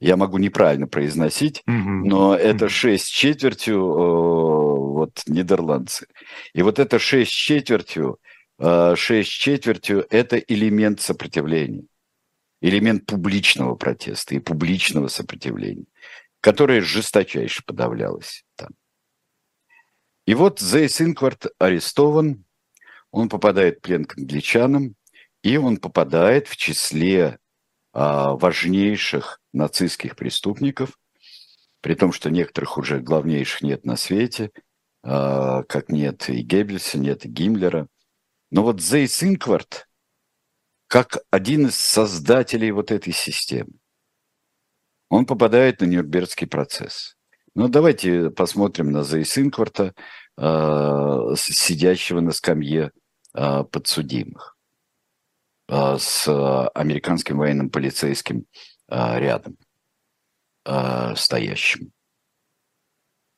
Я 0.00 0.16
могу 0.16 0.38
неправильно 0.38 0.86
произносить, 0.86 1.62
mm-hmm. 1.68 2.02
но 2.04 2.34
это. 2.36 2.68
6 2.68 3.04
с 3.04 3.08
четвертью 3.08 3.76
э, 3.76 4.78
вот 4.98 5.22
нидерландцы. 5.26 6.06
И 6.54 6.62
вот 6.62 6.78
это 6.78 6.98
6 6.98 7.28
с 7.30 7.34
четвертью, 7.34 8.18
э, 8.60 8.94
6 8.96 9.28
с 9.28 9.32
четвертью– 9.32 10.06
это 10.10 10.36
элемент 10.36 11.00
сопротивления, 11.00 11.84
элемент 12.60 13.06
публичного 13.06 13.74
протеста 13.74 14.36
и 14.36 14.38
публичного 14.38 15.08
сопротивления, 15.08 15.86
которое 16.40 16.80
жесточайше 16.80 17.64
подавлялось 17.64 18.44
там. 18.54 18.70
И 20.28 20.34
вот 20.34 20.60
Зейс 20.60 21.00
Инкварт 21.00 21.46
арестован, 21.58 22.44
он 23.10 23.30
попадает 23.30 23.78
в 23.78 23.80
плен 23.80 24.04
к 24.04 24.18
англичанам, 24.18 24.94
и 25.42 25.56
он 25.56 25.78
попадает 25.78 26.48
в 26.48 26.56
числе 26.56 27.38
а, 27.94 28.34
важнейших 28.34 29.37
нацистских 29.58 30.16
преступников, 30.16 30.98
при 31.82 31.94
том, 31.94 32.12
что 32.12 32.30
некоторых 32.30 32.78
уже 32.78 33.00
главнейших 33.00 33.62
нет 33.62 33.84
на 33.84 33.96
свете, 33.96 34.50
а, 35.02 35.62
как 35.64 35.90
нет 35.90 36.28
и 36.30 36.40
Геббельса, 36.40 36.98
нет 36.98 37.26
и 37.26 37.28
Гиммлера. 37.28 37.88
Но 38.50 38.62
вот 38.62 38.80
Зейс 38.80 39.22
Инкварт, 39.22 39.86
как 40.86 41.18
один 41.30 41.66
из 41.66 41.76
создателей 41.76 42.70
вот 42.70 42.90
этой 42.90 43.12
системы, 43.12 43.72
он 45.10 45.26
попадает 45.26 45.80
на 45.80 45.84
Нюрнбергский 45.84 46.46
процесс. 46.46 47.16
Ну, 47.54 47.68
давайте 47.68 48.30
посмотрим 48.30 48.90
на 48.90 49.02
Зейс 49.04 49.36
Инкварта, 49.36 49.94
э, 50.36 51.34
сидящего 51.36 52.20
на 52.20 52.32
скамье 52.32 52.92
э, 53.34 53.64
подсудимых. 53.64 54.58
А, 55.68 55.98
с 55.98 56.26
а, 56.26 56.68
американским 56.68 57.36
военным 57.36 57.68
полицейским 57.68 58.38
а, 58.38 58.44
рядом 58.88 59.56
стоящим. 61.16 61.92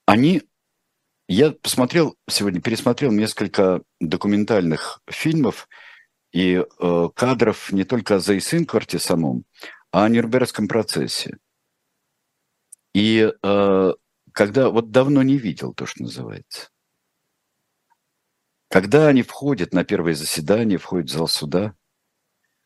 Они, 0.07 0.42
я 1.28 1.53
посмотрел 1.53 2.16
сегодня, 2.28 2.61
пересмотрел 2.61 3.12
несколько 3.12 3.82
документальных 4.01 5.01
фильмов 5.09 5.68
и 6.32 6.64
э, 6.64 7.09
кадров 7.14 7.70
не 7.70 7.84
только 7.84 8.16
о 8.16 8.18
Зейсинкварте 8.18 8.98
самом, 8.98 9.44
а 9.92 10.05
о 10.05 10.09
Нюрнбергском 10.09 10.66
процессе. 10.66 11.38
И 12.92 13.32
э, 13.42 13.92
когда 14.32 14.70
вот 14.70 14.90
давно 14.90 15.22
не 15.22 15.38
видел 15.38 15.74
то, 15.74 15.86
что 15.86 16.03
называется. 16.03 16.70
Когда 18.68 19.07
они 19.07 19.22
входят 19.22 19.72
на 19.72 19.84
первое 19.84 20.14
заседание, 20.14 20.78
входят 20.78 21.09
в 21.09 21.12
зал 21.12 21.28
суда, 21.28 21.74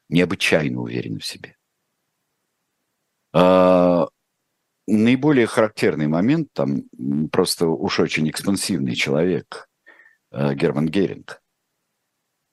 необычайно 0.09 0.80
уверены 0.80 1.18
в 1.18 1.26
себе. 1.26 1.57
А, 3.35 4.07
наиболее 4.87 5.47
характерный 5.47 6.07
момент, 6.07 6.49
там 6.53 6.85
просто 7.32 7.66
уж 7.66 7.99
очень 7.99 8.30
экспансивный 8.30 8.95
человек, 8.95 9.68
а, 10.30 10.55
Герман 10.55 10.89
Геринг, 10.89 11.43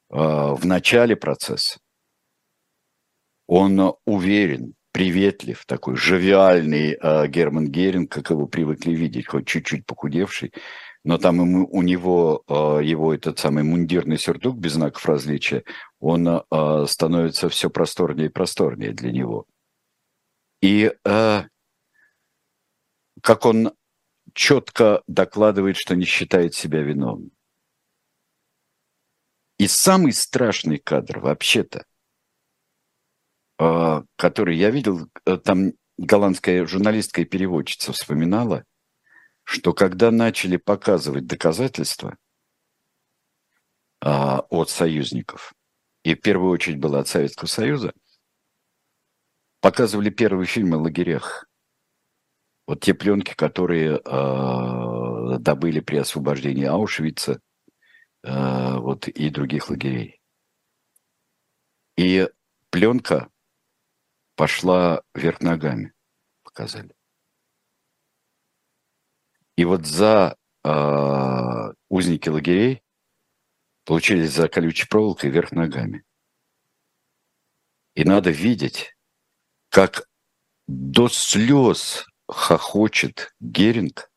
а, 0.09 0.55
в 0.55 0.65
начале 0.65 1.15
процесса 1.15 1.79
он 3.47 3.95
уверен, 4.05 4.75
приветлив, 4.93 5.65
такой 5.65 5.97
живиальный 5.97 6.97
э, 7.01 7.27
Герман 7.27 7.67
Геринг, 7.67 8.09
как 8.09 8.29
его 8.29 8.47
привыкли 8.47 8.91
видеть, 8.91 9.27
хоть 9.27 9.45
чуть-чуть 9.45 9.85
похудевший, 9.85 10.53
но 11.03 11.17
там 11.17 11.41
ему, 11.41 11.67
у 11.69 11.81
него, 11.81 12.43
э, 12.47 12.79
его 12.81 13.13
этот 13.13 13.39
самый 13.39 13.63
мундирный 13.63 14.17
сюртук 14.17 14.57
без 14.57 14.73
знаков 14.73 15.05
различия, 15.05 15.63
он 15.99 16.27
э, 16.27 16.85
становится 16.87 17.49
все 17.49 17.69
просторнее 17.69 18.27
и 18.27 18.31
просторнее 18.31 18.93
для 18.93 19.11
него. 19.11 19.45
И 20.61 20.93
э, 21.03 21.43
как 23.21 23.45
он 23.45 23.73
четко 24.33 25.03
докладывает, 25.07 25.77
что 25.77 25.95
не 25.95 26.05
считает 26.05 26.53
себя 26.53 26.81
виновным. 26.81 27.31
И 29.57 29.67
самый 29.67 30.13
страшный 30.13 30.77
кадр 30.77 31.19
вообще-то, 31.19 31.85
э, 33.59 34.03
который 34.15 34.57
я 34.57 34.69
видел, 34.71 35.09
э, 35.25 35.37
там 35.37 35.73
голландская 35.97 36.65
журналистка 36.65 37.21
и 37.21 37.25
переводчица 37.25 37.93
вспоминала, 37.93 38.65
что 39.43 39.73
когда 39.73 40.11
начали 40.11 40.57
показывать 40.57 41.27
доказательства 41.27 42.17
а, 43.99 44.39
от 44.49 44.69
союзников, 44.69 45.53
и 46.03 46.15
в 46.15 46.21
первую 46.21 46.51
очередь 46.51 46.79
было 46.79 46.99
от 46.99 47.07
Советского 47.07 47.47
Союза, 47.47 47.93
показывали 49.61 50.09
первые 50.09 50.47
фильмы 50.47 50.77
о 50.77 50.81
лагерях. 50.81 51.47
Вот 52.67 52.81
те 52.81 52.93
пленки, 52.93 53.33
которые 53.33 53.97
э, 54.03 55.37
добыли 55.39 55.79
при 55.79 55.97
освобождении 55.97 56.65
Аушвица 56.65 57.39
э, 58.23 58.75
вот, 58.77 59.07
и 59.07 59.29
других 59.29 59.69
лагерей. 59.69 60.19
И 61.97 62.27
пленка 62.69 63.29
пошла 64.35 65.03
вверх 65.13 65.41
ногами, 65.41 65.93
показали. 66.43 66.95
И 69.57 69.65
вот 69.65 69.85
за 69.85 70.37
э, 70.63 71.73
узники 71.89 72.29
лагерей 72.29 72.81
получились 73.85 74.31
за 74.31 74.47
колючей 74.47 74.87
проволокой 74.87 75.29
вверх 75.29 75.51
ногами. 75.51 76.03
И 77.93 78.05
надо 78.05 78.31
видеть, 78.31 78.95
как 79.71 80.07
до 80.67 81.09
слез 81.09 82.05
хохочет 82.27 83.33
Геринг. 83.39 84.11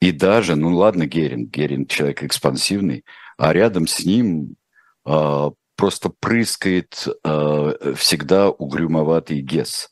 И 0.00 0.12
даже, 0.12 0.56
ну 0.56 0.74
ладно, 0.74 1.06
Геринг, 1.06 1.50
Геринг 1.50 1.90
человек 1.90 2.22
экспансивный, 2.22 3.04
а 3.36 3.52
рядом 3.52 3.86
с 3.86 4.04
ним 4.04 4.56
э, 5.04 5.50
просто 5.76 6.08
прыскает 6.08 7.06
э, 7.24 7.94
всегда 7.96 8.48
угрюмоватый 8.48 9.40
Гес. 9.42 9.90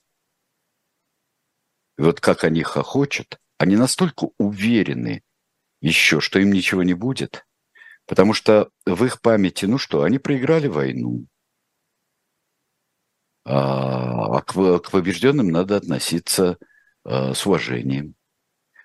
И 1.99 2.03
вот 2.03 2.21
как 2.21 2.45
они 2.45 2.63
хохочут, 2.63 3.39
они 3.59 3.77
настолько 3.77 4.29
уверены 4.39 5.23
еще, 5.81 6.21
что 6.21 6.39
им 6.39 6.53
ничего 6.53 6.83
не 6.83 6.95
будет, 6.95 7.47
Потому 8.07 8.35
что 8.35 8.71
в 8.87 9.05
их 9.05 9.21
памяти, 9.21 9.67
ну 9.67 9.79
что, 9.79 10.03
они 10.03 10.19
проиграли 10.19 10.69
войну. 10.69 11.27
А, 13.49 14.41
к, 14.41 14.55
к 14.81 14.91
побежденным 14.91 15.49
надо 15.49 15.77
относиться 15.77 16.59
а, 17.05 17.33
с 17.33 17.47
уважением. 17.47 18.15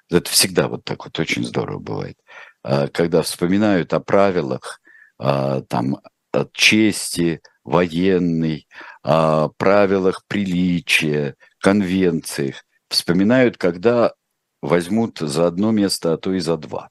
Это 0.10 0.30
всегда 0.30 0.68
вот 0.68 0.84
так 0.84 1.04
вот 1.06 1.20
очень 1.20 1.44
здорово 1.44 1.80
бывает. 1.80 2.18
А, 2.62 2.88
когда 2.88 3.24
вспоминают 3.24 3.92
о 3.94 4.00
правилах 4.00 4.80
а, 5.18 5.62
там, 5.62 5.98
от 6.32 6.54
чести 6.54 7.42
военной, 7.64 8.68
о 9.02 9.50
правилах 9.50 10.24
приличия, 10.28 11.36
конвенциях, 11.60 12.64
вспоминают, 12.88 13.58
когда 13.58 14.14
возьмут 14.62 15.18
за 15.18 15.48
одно 15.48 15.72
место, 15.72 16.14
а 16.14 16.18
то 16.18 16.34
и 16.34 16.40
за 16.40 16.56
два 16.58 16.90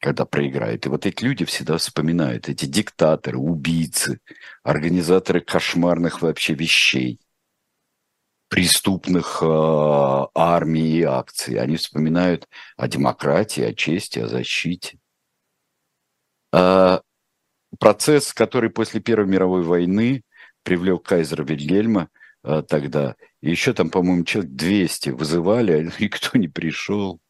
когда 0.00 0.24
проиграет. 0.24 0.86
И 0.86 0.88
вот 0.88 1.06
эти 1.06 1.22
люди 1.22 1.44
всегда 1.44 1.76
вспоминают, 1.76 2.48
эти 2.48 2.64
диктаторы, 2.64 3.38
убийцы, 3.38 4.20
организаторы 4.62 5.40
кошмарных 5.40 6.22
вообще 6.22 6.54
вещей, 6.54 7.20
преступных 8.48 9.42
э, 9.42 10.26
армий 10.34 10.98
и 10.98 11.02
акций. 11.02 11.60
Они 11.60 11.76
вспоминают 11.76 12.48
о 12.76 12.88
демократии, 12.88 13.62
о 13.62 13.74
чести, 13.74 14.18
о 14.20 14.26
защите. 14.26 14.98
А 16.52 17.02
процесс, 17.78 18.32
который 18.32 18.70
после 18.70 19.00
Первой 19.00 19.28
мировой 19.28 19.62
войны 19.62 20.22
привлек 20.62 21.04
кайзера 21.04 21.44
Вильгельма 21.44 22.08
а, 22.42 22.62
тогда, 22.62 23.16
еще 23.40 23.72
там, 23.72 23.90
по-моему, 23.90 24.24
человек 24.24 24.52
200 24.52 25.10
вызывали, 25.10 25.72
а 25.72 26.02
никто 26.02 26.38
не 26.38 26.48
пришел. 26.48 27.20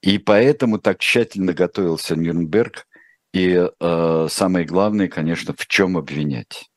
И 0.00 0.18
поэтому 0.18 0.78
так 0.78 0.98
тщательно 1.00 1.52
готовился 1.52 2.16
Нюрнберг. 2.16 2.86
И 3.32 3.68
э, 3.68 4.26
самое 4.30 4.64
главное, 4.64 5.08
конечно, 5.08 5.54
в 5.56 5.66
чем 5.66 5.96
обвинять. 5.96 6.70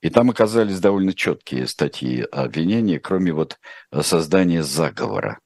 И 0.00 0.10
там 0.10 0.30
оказались 0.30 0.80
довольно 0.80 1.14
четкие 1.14 1.68
статьи 1.68 2.22
обвинения, 2.22 2.98
кроме 2.98 3.32
вот 3.32 3.58
создания 4.02 4.64
заговора. 4.64 5.38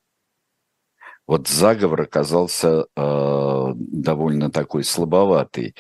Вот 1.27 1.49
заговор 1.49 2.03
оказался 2.03 2.87
э, 2.97 3.73
довольно 3.75 4.51
такой 4.51 4.85
слабоватой 4.85 5.75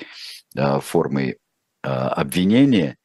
э, 0.56 0.80
формой 0.80 1.30
э, 1.30 1.88
обвинения, 1.88 2.96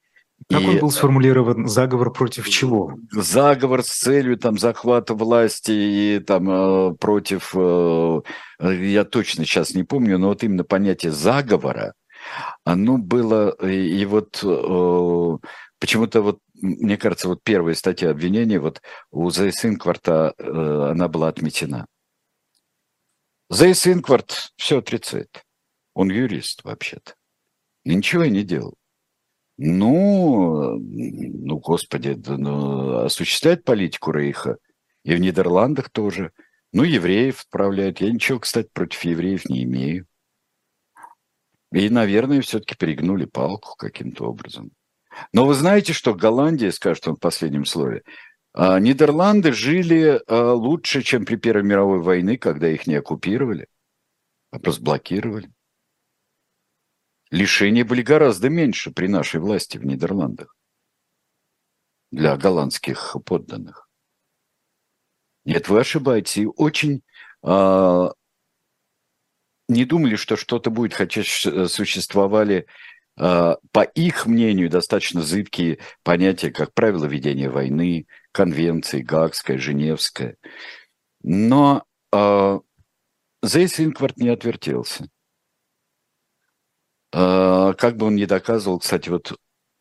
как 0.52 0.62
и... 0.62 0.68
он 0.68 0.80
был 0.80 0.92
сформулирован? 0.92 1.68
Заговор 1.68 2.12
против 2.12 2.50
чего? 2.50 2.96
Заговор 3.12 3.84
с 3.84 3.90
целью 3.90 4.38
там 4.38 4.58
захвата 4.58 5.14
власти 5.14 5.72
и 5.72 6.20
там 6.20 6.50
э, 6.50 6.96
против, 6.96 7.54
э, 7.56 8.22
я 8.60 9.04
точно 9.06 9.46
сейчас 9.46 9.74
не 9.74 9.84
помню, 9.84 10.18
но 10.18 10.28
вот 10.28 10.44
именно 10.44 10.64
понятие 10.64 11.12
заговора, 11.12 11.94
оно 12.64 12.98
было, 12.98 13.50
и 13.66 14.06
вот 14.06 14.42
э, 14.44 15.38
Почему-то 15.82 16.22
вот, 16.22 16.38
мне 16.54 16.96
кажется, 16.96 17.28
вот 17.28 17.44
первая 17.44 17.74
статья 17.74 18.12
обвинения, 18.12 18.60
вот 18.60 18.84
у 19.10 19.32
Зейс 19.32 19.66
Инкварта 19.66 20.36
э, 20.38 20.44
она 20.92 21.08
была 21.08 21.28
отметена. 21.28 21.88
Зейс 23.50 23.88
Инкварт 23.88 24.54
все 24.58 24.78
отрицает. 24.78 25.44
Он 25.96 26.12
юрист 26.12 26.64
вообще-то. 26.64 27.16
Ничего 27.84 28.26
и 28.26 28.30
не 28.30 28.44
делал. 28.44 28.76
Ну, 29.58 30.78
ну, 30.80 31.58
господи, 31.60 32.18
ну, 32.26 33.00
осуществляет 33.00 33.64
политику 33.64 34.12
Рейха. 34.12 34.58
И 35.04 35.16
в 35.16 35.20
Нидерландах 35.20 35.90
тоже. 35.90 36.32
Ну, 36.74 36.84
евреев 36.84 37.42
отправляют. 37.42 38.02
Я 38.02 38.12
ничего, 38.12 38.40
кстати, 38.40 38.70
против 38.74 39.04
евреев 39.04 39.50
не 39.50 39.64
имею. 39.64 40.08
И, 41.72 41.90
наверное, 41.90 42.42
все-таки 42.42 42.76
перегнули 42.76 43.26
палку 43.26 43.76
каким-то 43.78 44.26
образом. 44.26 44.72
Но 45.34 45.46
вы 45.46 45.54
знаете, 45.54 45.94
что 45.94 46.14
Голландия, 46.14 46.72
скажет 46.72 47.08
он 47.08 47.16
в 47.16 47.20
последнем 47.20 47.66
слове, 47.66 48.04
а, 48.54 48.80
Нидерланды 48.80 49.54
жили 49.54 50.22
а, 50.28 50.54
лучше, 50.54 51.02
чем 51.02 51.26
при 51.26 51.38
Первой 51.38 51.64
мировой 51.64 52.00
войне, 52.02 52.38
когда 52.38 52.70
их 52.70 52.88
не 52.88 52.96
оккупировали, 52.96 53.68
а 54.52 54.60
просто 54.60 54.84
блокировали. 54.84 55.50
Лишения 57.32 57.86
были 57.86 58.02
гораздо 58.02 58.50
меньше 58.50 58.92
при 58.92 59.08
нашей 59.08 59.40
власти 59.40 59.78
в 59.78 59.86
Нидерландах 59.86 60.56
для 62.12 62.36
голландских 62.36 63.16
подданных. 63.26 63.88
Нет, 65.46 65.70
вы 65.70 65.80
ошибаетесь. 65.80 66.38
И 66.38 66.46
очень 66.46 67.04
э, 67.44 68.10
не 69.70 69.86
думали, 69.86 70.16
что 70.18 70.36
что-то 70.36 70.70
будет, 70.70 70.94
хотя 70.94 71.24
существовали, 71.24 72.68
э, 73.18 73.56
по 73.72 73.84
их 73.84 74.26
мнению, 74.26 74.70
достаточно 74.70 75.22
зыбкие 75.22 75.80
понятия, 76.04 76.52
как 76.52 76.74
правило 76.74 77.06
ведения 77.06 77.50
войны, 77.50 78.08
конвенции, 78.34 79.02
Гаагская, 79.02 79.58
Женевская. 79.58 80.36
Но 81.24 81.86
э, 82.12 82.60
Зейс 83.42 83.80
Инкварт 83.80 84.18
не 84.18 84.28
отвертелся. 84.28 85.08
Э, 87.14 87.74
как 87.78 87.98
бы 87.98 88.08
он 88.08 88.16
ни 88.16 88.26
доказывал, 88.26 88.80
кстати, 88.80 89.10
вот 89.10 89.38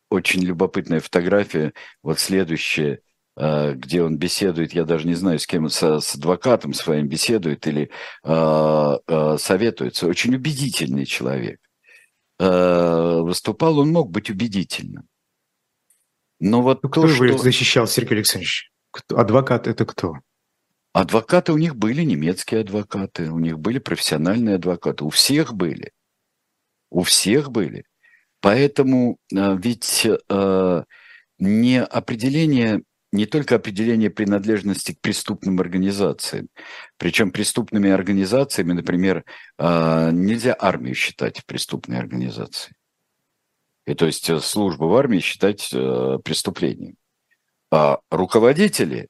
очень 0.09 0.41
любопытная 0.43 0.99
фотография, 0.99 1.73
вот 2.03 2.19
следующая– 2.19 2.99
Э, 3.37 3.73
где 3.73 4.03
он 4.03 4.17
беседует, 4.17 4.73
я 4.73 4.83
даже 4.83 5.07
не 5.07 5.13
знаю, 5.13 5.39
с 5.39 5.47
кем, 5.47 5.69
с, 5.69 5.81
с 5.81 6.15
адвокатом 6.15 6.73
своим 6.73 7.07
беседует 7.07 7.65
или 7.65 7.89
э, 8.23 8.97
э, 9.07 9.37
советуется. 9.39 10.07
Очень 10.07 10.35
убедительный 10.35 11.05
человек. 11.05 11.59
Э, 12.39 13.19
выступал, 13.21 13.79
он 13.79 13.91
мог 13.91 14.11
быть 14.11 14.29
убедительным. 14.29 15.07
Но 16.39 16.61
вот 16.61 16.83
ну, 16.83 16.89
кто 16.89 17.03
то, 17.03 17.07
его 17.07 17.37
что... 17.37 17.43
защищал, 17.43 17.87
Сергей 17.87 18.17
Александрович? 18.17 18.71
Адвокат 19.09 19.67
это 19.67 19.85
кто? 19.85 20.15
Адвокаты 20.91 21.53
у 21.53 21.57
них 21.57 21.77
были, 21.77 22.01
немецкие 22.01 22.61
адвокаты, 22.61 23.31
у 23.31 23.39
них 23.39 23.59
были 23.59 23.79
профессиональные 23.79 24.55
адвокаты, 24.55 25.05
у 25.05 25.09
всех 25.09 25.53
были. 25.53 25.91
У 26.91 27.01
всех 27.01 27.51
были. 27.51 27.85
Поэтому 28.41 29.17
э, 29.33 29.57
ведь 29.57 30.05
э, 30.05 30.83
не 31.39 31.83
определение 31.83 32.83
не 33.11 33.25
только 33.25 33.55
определение 33.55 34.09
принадлежности 34.09 34.93
к 34.93 35.01
преступным 35.01 35.59
организациям. 35.59 36.47
Причем 36.97 37.31
преступными 37.31 37.89
организациями, 37.89 38.73
например, 38.73 39.25
а, 39.57 40.11
нельзя 40.11 40.55
армию 40.57 40.95
считать 40.95 41.45
преступной 41.45 41.99
организацией. 41.99 42.75
И 43.85 43.95
то 43.95 44.05
есть 44.05 44.29
э, 44.29 44.39
службу 44.39 44.87
в 44.87 44.95
армии 44.95 45.19
считать 45.19 45.69
э, 45.73 46.19
преступлением. 46.23 46.95
А 47.71 47.99
руководители 48.09 49.07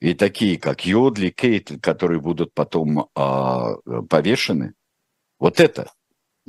и 0.00 0.14
такие, 0.14 0.58
как 0.58 0.86
Йодли, 0.86 1.28
Кейт, 1.30 1.72
которые 1.82 2.20
будут 2.20 2.54
потом 2.54 3.08
а, 3.14 3.74
повешены, 4.08 4.72
вот 5.38 5.60
это 5.60 5.92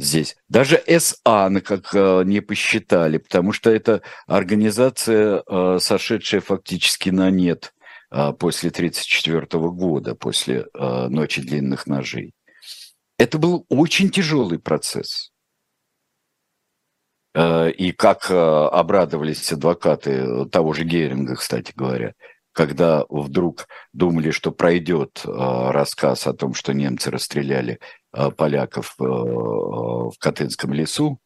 здесь. 0.02 0.36
Даже 0.49 0.82
СА 0.88 1.49
как 1.64 1.93
э, 1.93 2.24
не 2.26 2.41
посчитали, 2.41 3.18
потому 3.18 3.54
что 3.54 3.70
это 3.70 4.02
организация, 4.28 5.43
э, 5.45 5.78
сошедшая 5.80 6.41
фактически 6.41 7.10
на 7.10 7.30
нет 7.30 7.74
э, 8.12 8.34
после 8.34 8.70
1934 8.70 9.64
года, 9.70 10.16
после 10.16 10.66
«Ночи 10.74 11.41
длинных 11.41 11.88
ножей». 11.88 12.34
Это 13.18 13.38
был 13.38 13.66
очень 13.70 14.10
тяжелый 14.10 14.60
процесс. 14.60 15.32
И 17.34 17.93
как 17.95 18.30
обрадовались 18.30 19.54
адвокаты 19.54 20.45
того 20.47 20.74
же 20.74 20.84
Геринга, 20.84 21.36
кстати 21.36 21.72
говоря, 21.74 22.14
когда 22.52 23.06
вдруг 23.08 23.68
думали, 23.93 24.32
что 24.32 24.52
пройдет 24.52 25.22
рассказ 25.24 26.28
о 26.28 26.34
том, 26.34 26.54
что 26.54 26.74
немцы 26.74 27.10
расстреляли 27.10 27.80
поляков 28.12 28.95
э, 28.99 29.03
в 29.03 30.14
Катынском 30.20 30.74
лесу. 30.74 31.20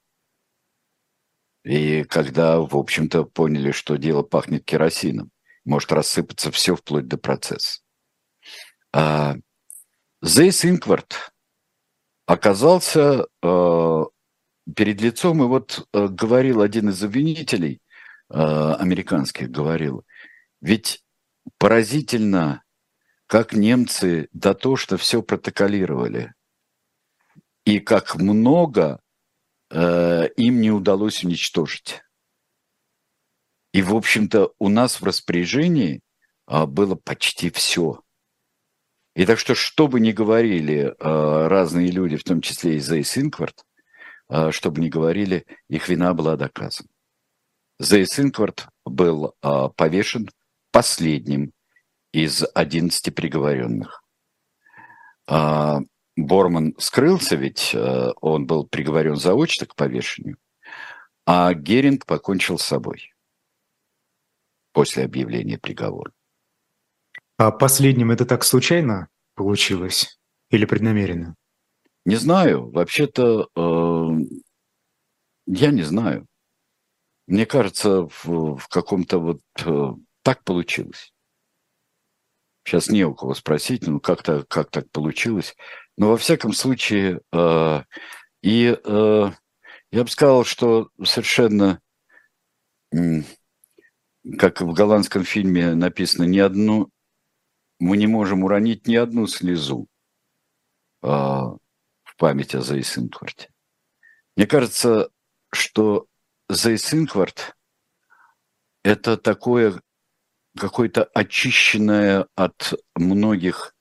И 1.64 2.04
когда, 2.04 2.60
в 2.60 2.78
общем-то, 2.78 3.24
поняли, 3.26 3.72
что 3.72 3.98
дело 3.98 4.22
пахнет 4.22 4.66
керосином, 4.66 5.32
может 5.66 5.92
рассыпаться 5.92 6.52
все 6.52 6.76
вплоть 6.76 7.08
до 7.08 7.18
процесса. 7.18 7.82
А 8.94 9.36
Зейс 10.22 10.64
Инкварт 10.64 11.34
оказался 12.28 13.28
э, 13.42 14.04
перед 14.76 15.02
лицом, 15.02 15.44
и 15.44 15.48
вот 15.48 15.88
э, 15.92 16.08
говорил 16.08 16.62
один 16.62 16.90
из 16.90 17.04
обвинителей, 17.04 17.82
э, 18.30 18.36
американских 18.36 19.50
говорил, 19.50 20.06
ведь 20.62 21.04
поразительно, 21.58 22.64
как 23.26 23.54
немцы 23.54 24.30
дотошно 24.32 24.98
все 24.98 25.24
протоколировали 25.24 26.35
и 27.66 27.80
как 27.80 28.16
много 28.16 29.02
э, 29.72 30.28
им 30.38 30.62
не 30.62 30.72
удалось 30.72 31.24
уничтожить. 31.24 32.02
И, 33.74 33.82
в 33.82 33.96
общем-то, 33.96 34.54
у 34.60 34.70
нас 34.70 35.02
в 35.02 35.04
распоряжении 35.04 36.02
э, 36.48 36.66
было 36.66 36.96
почти 36.96 37.50
все. 37.50 38.02
И 39.16 39.26
так 39.26 39.40
что, 39.40 39.56
что 39.56 39.88
бы 39.88 40.00
ни 40.00 40.12
говорили 40.12 40.88
э, 40.88 41.48
разные 41.48 41.90
люди, 41.90 42.18
в 42.18 42.24
том 42.24 42.42
числе 42.42 42.76
и 42.76 42.80
Зейс 42.80 43.18
Инкварт, 43.18 43.66
э, 44.30 44.52
что 44.52 44.72
бы 44.72 44.82
ни 44.82 44.90
говорили, 44.90 45.46
их 45.68 45.90
вина 45.90 46.14
была 46.14 46.38
доказана. 46.38 46.90
Зейс 47.80 48.20
Инкварт 48.20 48.68
был 48.86 49.34
э, 49.42 49.70
повешен 49.76 50.30
последним 50.72 51.52
из 52.12 52.46
11 52.54 53.14
приговоренных. 53.14 54.02
Борман 56.16 56.76
скрылся, 56.78 57.36
ведь 57.36 57.72
э, 57.74 58.12
он 58.22 58.46
был 58.46 58.66
приговорен 58.66 59.18
заочно 59.18 59.66
к 59.66 59.76
повешению, 59.76 60.38
а 61.26 61.54
Геринг 61.54 62.06
покончил 62.06 62.58
с 62.58 62.64
собой 62.64 63.14
после 64.72 65.04
объявления 65.04 65.58
приговора. 65.58 66.12
А 67.38 67.52
последним 67.52 68.12
это 68.12 68.26
так 68.26 68.44
случайно 68.44 69.10
получилось 69.36 70.20
или 70.50 70.66
преднамеренно? 70.66 71.36
Не 72.06 72.16
знаю. 72.16 72.70
Вообще-то 72.72 73.50
э, 73.56 74.26
я 75.48 75.72
не 75.72 75.82
знаю. 75.82 76.28
Мне 77.28 77.46
кажется, 77.46 78.04
в, 78.04 78.58
в 78.58 78.68
каком-то 78.70 79.20
вот 79.20 79.42
э, 79.66 79.94
так 80.22 80.44
получилось. 80.44 81.12
Сейчас 82.64 82.90
не 82.90 83.04
у 83.04 83.14
кого 83.14 83.34
спросить, 83.34 83.86
ну 83.86 84.00
как-то 84.00 84.44
как 84.48 84.72
так 84.72 84.90
получилось. 84.92 85.56
Но 85.98 86.10
во 86.10 86.18
всяком 86.18 86.52
случае, 86.54 87.22
э, 87.32 87.84
и 88.42 88.78
э, 88.84 89.32
я 89.92 90.04
бы 90.04 90.10
сказал, 90.10 90.44
что 90.44 90.90
совершенно, 91.04 91.80
как 94.38 94.60
в 94.62 94.74
голландском 94.74 95.24
фильме 95.24 95.74
написано, 95.74 96.26
ни 96.26 96.40
одну, 96.40 96.90
мы 97.80 97.96
не 97.96 98.08
можем 98.08 98.44
уронить 98.44 98.88
ни 98.88 98.96
одну 98.96 99.26
слезу 99.28 99.88
э, 101.02 101.08
в 101.08 102.16
память 102.18 102.56
о 102.56 102.62
Зейсинкварте. 102.62 103.50
Мне 104.36 104.48
кажется, 104.48 105.10
что 105.54 106.08
Зейсинкварт– 106.50 107.56
это 108.84 109.16
такое 109.16 109.82
какое-то 110.58 111.06
очищенное 111.06 112.28
от 112.36 112.74
многих 112.96 113.76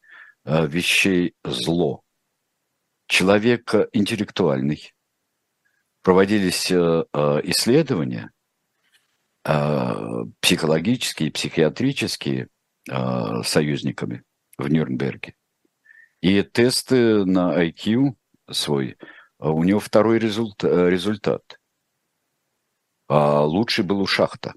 э, 0.45 0.67
вещей 0.67 1.35
зло 1.45 2.04
человек 3.07 3.75
интеллектуальный. 3.93 4.93
Проводились 6.03 6.71
э, 6.71 7.05
э, 7.13 7.41
исследования 7.45 8.31
э, 9.45 9.95
психологические, 10.41 11.31
психиатрические 11.31 12.49
союзниками 13.45 14.25
в 14.59 14.69
Нюрнберге. 14.69 15.35
И 16.21 16.43
тесты 16.43 17.25
на 17.25 17.65
IQ 17.67 18.15
свой, 18.51 18.99
у 19.39 19.65
него 19.65 19.81
второй 19.81 20.19
результат. 20.19 20.71
результат. 20.91 21.59
а 23.09 23.41
лучший 23.41 23.85
был 23.85 24.01
у 24.01 24.07
Шахта. 24.07 24.53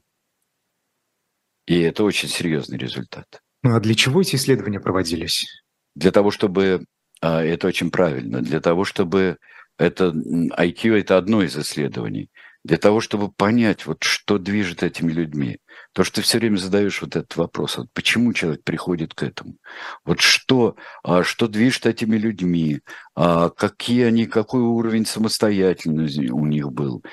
И 1.68 1.80
это 1.80 2.04
очень 2.04 2.28
серьезный 2.28 2.78
результат. 2.78 3.42
Ну 3.64 3.76
а 3.76 3.80
для 3.80 3.96
чего 3.96 4.22
эти 4.22 4.36
исследования 4.36 4.80
проводились? 4.80 5.64
Для 5.96 6.12
того, 6.12 6.32
чтобы... 6.32 6.86
А, 7.22 7.44
это 7.44 7.68
очень 7.68 7.92
правильно. 7.92 8.42
Для 8.42 8.60
того, 8.60 8.86
чтобы... 8.86 9.38
Это 9.80 10.08
IQ– 10.08 10.98
это 11.00 11.18
одно 11.18 11.44
из 11.44 11.56
исследований 11.56 12.32
для 12.68 12.78
того, 12.78 13.00
чтобы 13.00 13.32
понять, 13.32 13.86
вот 13.86 14.04
что 14.04 14.38
движет 14.38 14.84
этими 14.84 15.14
людьми. 15.14 15.60
То, 15.94 16.04
что 16.04 16.16
ты 16.16 16.22
все 16.22 16.38
время 16.38 16.58
задаешь 16.58 17.02
вот 17.02 17.16
этот 17.16 17.38
вопрос, 17.38 17.78
вот 17.78 17.88
почему 17.94 18.34
человек 18.34 18.64
приходит 18.66 19.14
к 19.14 19.24
этому, 19.24 19.56
вот 20.04 20.20
что, 20.20 20.76
а, 21.02 21.24
что 21.24 21.48
движет 21.48 21.86
этими 21.86 22.18
людьми, 22.18 22.82
а, 23.16 23.50
какие 23.50 24.04
они, 24.04 24.26
какой 24.26 24.62
уровень 24.62 25.06
самостоятельности 25.06 26.30
у 26.30 26.46
них 26.46 26.72
был, 26.74 27.04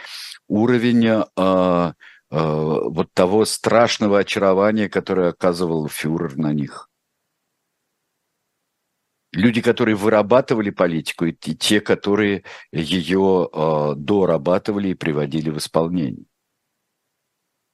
уровень 0.48 1.24
а, 1.36 1.94
вот 2.30 3.14
того 3.14 3.44
страшного 3.44 4.18
очарования, 4.18 4.88
которое 4.88 5.28
оказывал 5.28 5.88
фюрер 5.88 6.36
на 6.36 6.52
них 6.52 6.88
люди, 9.34 9.60
которые 9.60 9.96
вырабатывали 9.96 10.70
политику, 10.70 11.26
и 11.26 11.32
те, 11.32 11.80
которые 11.80 12.44
ее 12.72 13.48
э, 13.52 13.92
дорабатывали 13.96 14.88
и 14.88 14.94
приводили 14.94 15.50
в 15.50 15.58
исполнение. 15.58 16.24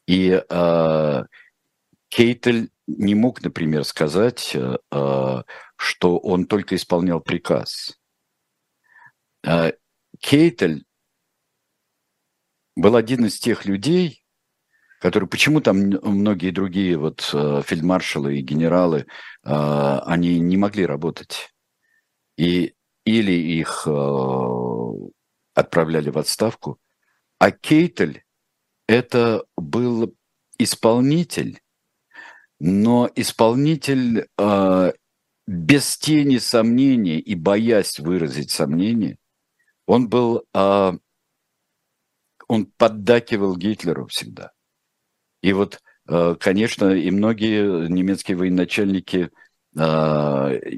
И 0.07 0.43
э, 0.49 1.25
Кейтель 2.09 2.71
не 2.87 3.15
мог, 3.15 3.43
например, 3.43 3.85
сказать, 3.85 4.57
э, 4.57 5.43
что 5.77 6.19
он 6.19 6.47
только 6.47 6.75
исполнял 6.75 7.21
приказ. 7.21 7.97
Э, 9.47 9.73
Кейтель 10.19 10.85
был 12.77 12.97
один 12.97 13.27
из 13.27 13.39
тех 13.39 13.65
людей, 13.65 14.25
которые 15.01 15.29
почему 15.29 15.61
там 15.61 15.77
многие 15.79 16.51
другие 16.51 16.99
вот 16.99 17.31
э, 17.33 17.63
фельдмаршалы 17.65 18.39
и 18.39 18.43
генералы, 18.43 19.07
э, 19.45 19.99
они 20.05 20.39
не 20.39 20.57
могли 20.57 20.85
работать. 20.85 21.50
И 22.37 22.75
или 23.05 23.33
их 23.33 23.87
э, 23.87 25.11
отправляли 25.55 26.11
в 26.11 26.19
отставку, 26.19 26.79
а 27.39 27.51
Кейтель 27.51 28.25
это 28.87 29.45
был 29.57 30.15
исполнитель, 30.59 31.61
но 32.59 33.11
исполнитель 33.15 34.29
без 35.47 35.97
тени 35.97 36.39
сомнения 36.39 37.19
и 37.19 37.35
боясь 37.35 37.99
выразить 37.99 38.51
сомнение, 38.51 39.17
он 39.87 40.09
был, 40.09 40.45
он 40.55 41.01
поддакивал 42.77 43.57
Гитлеру 43.57 44.07
всегда. 44.07 44.53
И 45.43 45.53
вот, 45.53 45.81
э, 46.09 46.37
конечно, 46.39 46.91
и 46.91 47.11
многие 47.11 47.89
немецкие 47.89 48.37
военачальники 48.37 49.31
э, 49.77 49.81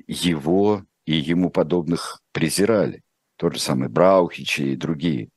его 0.07 0.85
и 1.07 1.15
ему 1.15 1.51
подобных 1.51 2.21
презирали. 2.33 3.03
Тот 3.37 3.55
же 3.55 3.61
самый 3.61 3.89
Браухич 3.89 4.61
и 4.61 4.77
другие. 4.77 5.29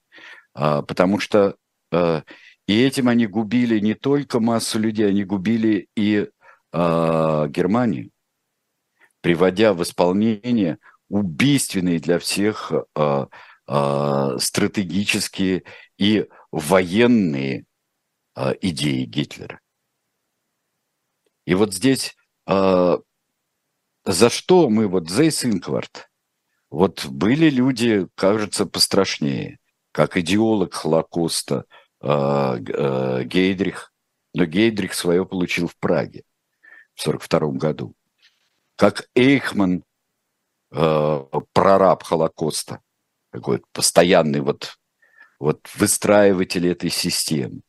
А, 0.53 0.81
потому 0.81 1.19
что 1.19 1.55
э, 1.91 2.21
и 2.67 2.81
этим 2.81 3.09
они 3.09 3.27
губили 3.27 3.79
не 3.79 3.93
только 3.93 4.39
массу 4.39 4.79
людей, 4.79 5.07
они 5.07 5.23
губили 5.23 5.87
и 5.95 6.29
Германию, 6.73 8.09
приводя 9.21 9.73
в 9.73 9.81
исполнение 9.81 10.77
убийственные 11.07 11.99
для 11.99 12.19
всех 12.19 12.73
стратегические 13.65 15.63
и 15.97 16.27
военные 16.51 17.65
э, 18.35 18.53
идеи 18.61 19.03
Гитлера. 19.03 19.59
И 21.45 21.53
вот 21.53 21.73
здесь 21.73 22.15
э, 22.47 22.97
за 24.05 24.29
что 24.29 24.69
мы, 24.69 24.87
вот 24.87 25.09
Зейс 25.09 25.43
Инкварт, 25.43 26.09
вот 26.69 27.05
были 27.05 27.49
люди, 27.49 28.07
кажется, 28.15 28.65
пострашнее, 28.65 29.59
как 29.91 30.17
идеолог 30.17 30.73
Холокоста 30.73 31.65
э, 32.01 32.07
э, 32.07 33.23
Гейдрих, 33.23 33.93
но 34.33 34.45
Гейдрих 34.45 34.93
свое 34.93 35.25
получил 35.25 35.67
в 35.67 35.75
Праге 35.77 36.23
в 36.93 37.01
1942 37.07 37.59
году. 37.59 37.95
Как 38.75 39.09
Эйхман, 39.15 39.83
э, 40.71 41.23
прораб 41.53 42.03
Холокоста, 42.03 42.81
такой 43.31 43.63
постоянный 43.71 44.41
вот, 44.41 44.77
вот 45.39 45.67
выстраиватель 45.75 46.67
этой 46.67 46.89
системы. 46.89 47.61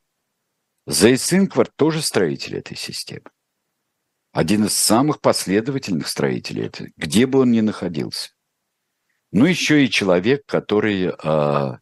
Зейс 0.87 1.33
Инкварт 1.33 1.75
тоже 1.77 2.03
строитель 2.03 2.57
этой 2.59 2.77
системы. 2.77 3.31
Один 4.37 4.67
из 4.67 4.75
самых 4.75 5.23
последовательных 5.23 6.09
строителей, 6.09 6.67
это, 6.67 6.89
где 6.99 7.25
бы 7.25 7.39
он 7.39 7.53
ни 7.53 7.63
находился. 7.63 8.33
Ну, 9.33 9.47
еще 9.47 9.83
и 9.83 9.89
человек, 9.89 10.43
который 10.45 11.09
а, 11.09 11.79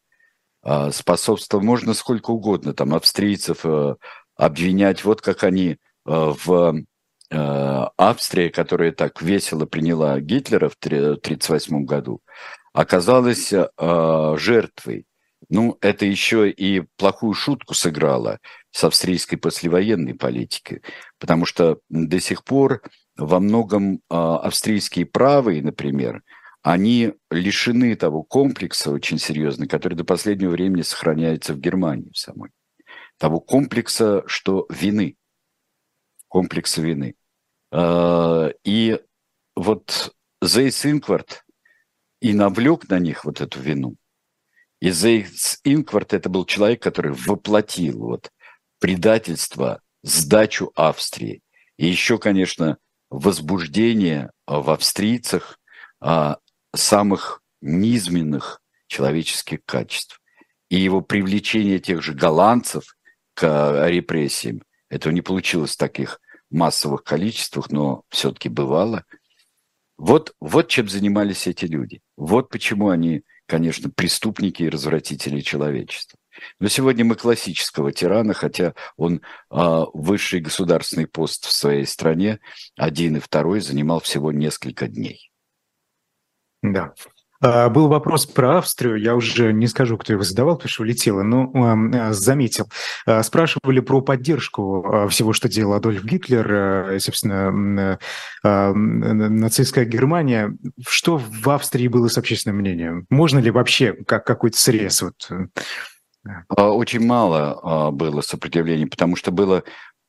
а, 0.62 0.92
способствовал, 0.92 1.64
можно 1.64 1.94
сколько 1.94 2.30
угодно, 2.30 2.72
там, 2.72 2.94
австрийцев 2.94 3.66
а, 3.66 3.96
обвинять, 4.36 5.02
вот 5.05 5.20
как 5.20 5.42
они 5.42 5.78
а, 6.05 6.32
в 6.32 6.76
а, 7.32 7.90
Австрии, 7.96 8.50
которая 8.50 8.92
так 8.92 9.20
весело 9.20 9.66
приняла 9.66 10.20
Гитлера 10.20 10.68
в 10.68 10.76
1938 10.76 11.84
году, 11.84 12.20
оказалась 12.72 13.52
а, 13.52 14.36
жертвой. 14.36 15.07
Ну, 15.48 15.76
это 15.80 16.07
еще 16.07 16.48
и 16.48 16.84
плохую 16.98 17.34
шутку 17.34 17.74
сыграло 17.74 18.38
с 18.75 18.83
австрийской 18.83 19.39
послевоенной 19.39 20.14
политикой, 20.14 20.83
потому 21.20 21.47
что 21.47 21.79
до 21.89 22.18
сих 22.18 22.43
пор 22.43 22.83
во 23.16 23.39
многом 23.39 23.95
э, 23.95 23.99
австрийские 24.09 25.07
правые, 25.07 25.62
например, 25.62 26.25
они 26.61 27.12
лишены 27.31 27.95
того 27.95 28.25
комплекса 28.25 28.91
очень 28.91 29.20
серьезно, 29.20 29.68
который 29.68 29.95
до 29.95 30.03
последнего 30.03 30.51
времени 30.51 30.83
сохраняется 30.83 31.55
в 31.55 31.61
Германии 31.61 32.11
самой. 32.14 32.51
Того 33.16 33.39
комплекса, 33.39 34.25
что 34.27 34.66
вины. 34.68 35.14
Комплекса 36.27 36.83
вины. 36.83 37.14
Э, 37.70 38.51
и 38.64 38.99
вот 39.55 40.12
Зейс 40.43 40.85
Инкварт 40.85 41.45
и 42.20 42.35
навлек 42.35 42.89
на 42.89 42.99
них 42.99 43.25
вот 43.25 43.41
эту 43.41 43.61
вину– 43.61 43.95
и 44.85 44.91
Зейс 44.91 45.61
Инкварт 45.64 46.12
это 46.12 46.29
был 46.29 46.45
человек, 46.45 46.83
который 46.83 47.12
воплотил 47.12 48.01
вот 48.01 48.31
предательство, 48.85 49.80
сдачу 50.03 50.70
Австрии. 50.74 51.41
И 51.78 51.87
еще, 51.87 52.18
конечно, 52.18 52.76
возбуждение 53.09 54.30
в 54.47 54.68
австрийцах 54.68 55.59
а, 56.03 56.37
самых 56.76 57.41
низменных 57.62 58.61
человеческих 58.87 59.61
качеств. 59.64 60.20
И 60.68 60.76
его 60.76 61.01
привлечение 61.01 61.78
тех 61.78 62.03
же 62.03 62.12
голландцев 62.12 62.95
к 63.32 63.89
репрессиям, 63.89 64.61
этого 64.91 65.14
не 65.14 65.22
получилось 65.22 65.72
в 65.72 65.78
таких 65.78 66.20
массовых 66.51 67.05
количествах, 67.05 67.70
но 67.70 68.03
все-таки 68.11 68.51
бывало. 68.51 69.07
Вот, 69.97 70.35
вот 70.41 70.68
чем 70.68 70.91
занимались 70.91 71.47
эти 71.47 71.64
люди. 71.64 72.03
Вот 72.18 72.51
почему 72.51 72.91
они 72.91 73.22
конечно, 73.47 73.91
преступники 73.91 74.62
и 74.62 74.68
развратители 74.68 75.41
человечества. 75.41 76.18
Но 76.61 76.68
сегодня 76.68 77.05
мы 77.05 77.14
классического 77.16 77.93
тирана, 77.93 78.35
хотя 78.35 78.74
он 78.97 79.20
э, 79.51 79.85
высший 79.93 80.41
государственный 80.41 81.07
пост 81.07 81.47
в 81.47 81.53
своей 81.53 81.87
стране, 81.87 82.41
один 82.76 83.16
и 83.16 83.20
второй, 83.20 83.61
занимал 83.61 84.01
всего 84.01 84.32
несколько 84.32 84.89
дней. 84.89 85.30
Да. 86.62 86.95
А, 87.45 87.68
был 87.68 87.89
вопрос 87.89 88.24
про 88.24 88.59
Австрию, 88.59 88.97
я 88.97 89.14
уже 89.14 89.53
не 89.53 89.66
скажу, 89.66 89.99
кто 89.99 90.14
его 90.14 90.22
задавал, 90.22 90.57
потому 90.57 90.70
что 90.70 90.82
улетело, 90.82 91.22
но 91.22 91.51
а, 91.55 92.12
заметил. 92.12 92.68
А, 93.07 93.22
спрашивали 93.22 93.80
про 93.80 94.01
поддержку 94.01 95.07
всего, 95.11 95.35
что 95.35 95.49
делал 95.49 95.74
Адольф 95.74 96.05
Гитлер, 96.05 96.99
собственно, 97.01 97.99
нацистская 98.43 99.85
Германия. 99.85 100.57
Что 100.89 101.18
в 101.18 101.51
Австрии 101.51 101.89
было 101.89 102.09
с 102.09 102.16
общественным 102.16 102.59
мнением? 102.59 103.07
Можно 103.11 103.41
ли 103.41 103.51
вообще 103.51 103.93
как 104.07 104.26
какой-то 104.26 104.59
срез? 104.59 105.03
Вот? 105.03 105.28
Очень 106.49 107.05
мало 107.07 107.91
было 107.91 108.20
сопротивления, 108.20 108.87
потому 108.87 109.16
что 109.16 109.31
было 109.31 109.62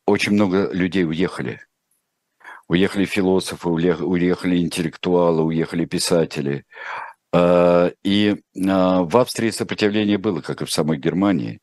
очень 0.06 0.34
много 0.34 0.70
людей 0.72 1.06
уехали. 1.06 1.62
Уехали 2.68 3.06
философы, 3.06 3.70
уехали 3.70 4.58
интеллектуалы, 4.58 5.44
уехали 5.44 5.86
писатели. 5.86 6.66
Э, 7.34 7.92
и 8.04 8.42
в 8.54 9.18
Австрии 9.18 9.52
сопротивление 9.52 10.18
было, 10.18 10.42
как 10.42 10.62
и 10.62 10.66
в 10.66 10.72
самой 10.72 10.98
Германии. 10.98 11.60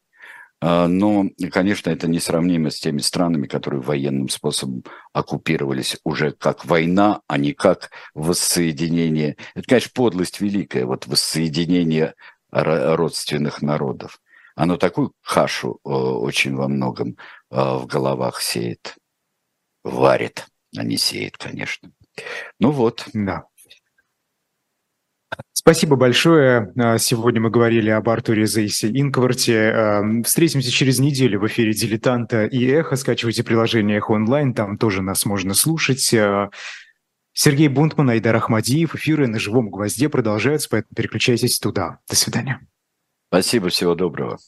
Но, 0.60 1.24
конечно, 1.50 1.90
это 1.90 2.06
несравнимо 2.06 2.70
с 2.70 2.78
теми 2.78 2.98
странами, 2.98 3.48
которые 3.48 3.80
военным 3.80 4.28
способом 4.28 4.84
оккупировались 5.12 5.96
уже 6.04 6.30
как 6.30 6.64
война, 6.64 7.20
а 7.26 7.36
не 7.36 7.52
как 7.52 7.90
воссоединение. 8.14 9.36
Это, 9.56 9.66
конечно, 9.66 9.90
подлость 9.92 10.40
великая, 10.40 10.86
вот 10.86 11.08
воссоединение 11.08 12.14
родственных 12.52 13.60
народов. 13.60 14.20
Оно 14.54 14.76
такую 14.76 15.12
кашу 15.24 15.80
очень 15.82 16.54
во 16.54 16.68
многом 16.68 17.16
в 17.50 17.86
головах 17.86 18.40
сеет. 18.42 18.96
Варит, 19.84 20.46
а 20.76 20.84
не 20.84 20.96
сеет, 20.96 21.36
конечно. 21.36 21.90
Ну 22.58 22.70
вот. 22.70 23.06
Да. 23.12 23.44
Спасибо 25.52 25.96
большое. 25.96 26.72
А, 26.76 26.98
сегодня 26.98 27.40
мы 27.40 27.50
говорили 27.50 27.88
об 27.90 28.08
Артуре 28.08 28.46
Зейсе 28.46 28.88
Инкварте. 28.88 29.72
А, 29.72 30.02
встретимся 30.24 30.70
через 30.70 30.98
неделю 30.98 31.40
в 31.40 31.46
эфире 31.46 31.72
«Дилетанта» 31.72 32.46
и 32.46 32.66
«Эхо». 32.66 32.96
Скачивайте 32.96 33.44
приложение 33.44 33.98
«Эхо 33.98 34.12
онлайн», 34.12 34.54
там 34.54 34.76
тоже 34.76 35.02
нас 35.02 35.24
можно 35.24 35.54
слушать. 35.54 36.12
А, 36.14 36.50
Сергей 37.32 37.68
Бунтман, 37.68 38.10
Айдар 38.10 38.36
Ахмадиев. 38.36 38.94
Эфиры 38.94 39.26
на 39.28 39.38
живом 39.38 39.70
гвозде 39.70 40.08
продолжаются, 40.08 40.68
поэтому 40.68 40.94
переключайтесь 40.94 41.58
туда. 41.58 42.00
До 42.08 42.16
свидания. 42.16 42.60
Спасибо, 43.32 43.70
всего 43.70 43.94
доброго. 43.94 44.38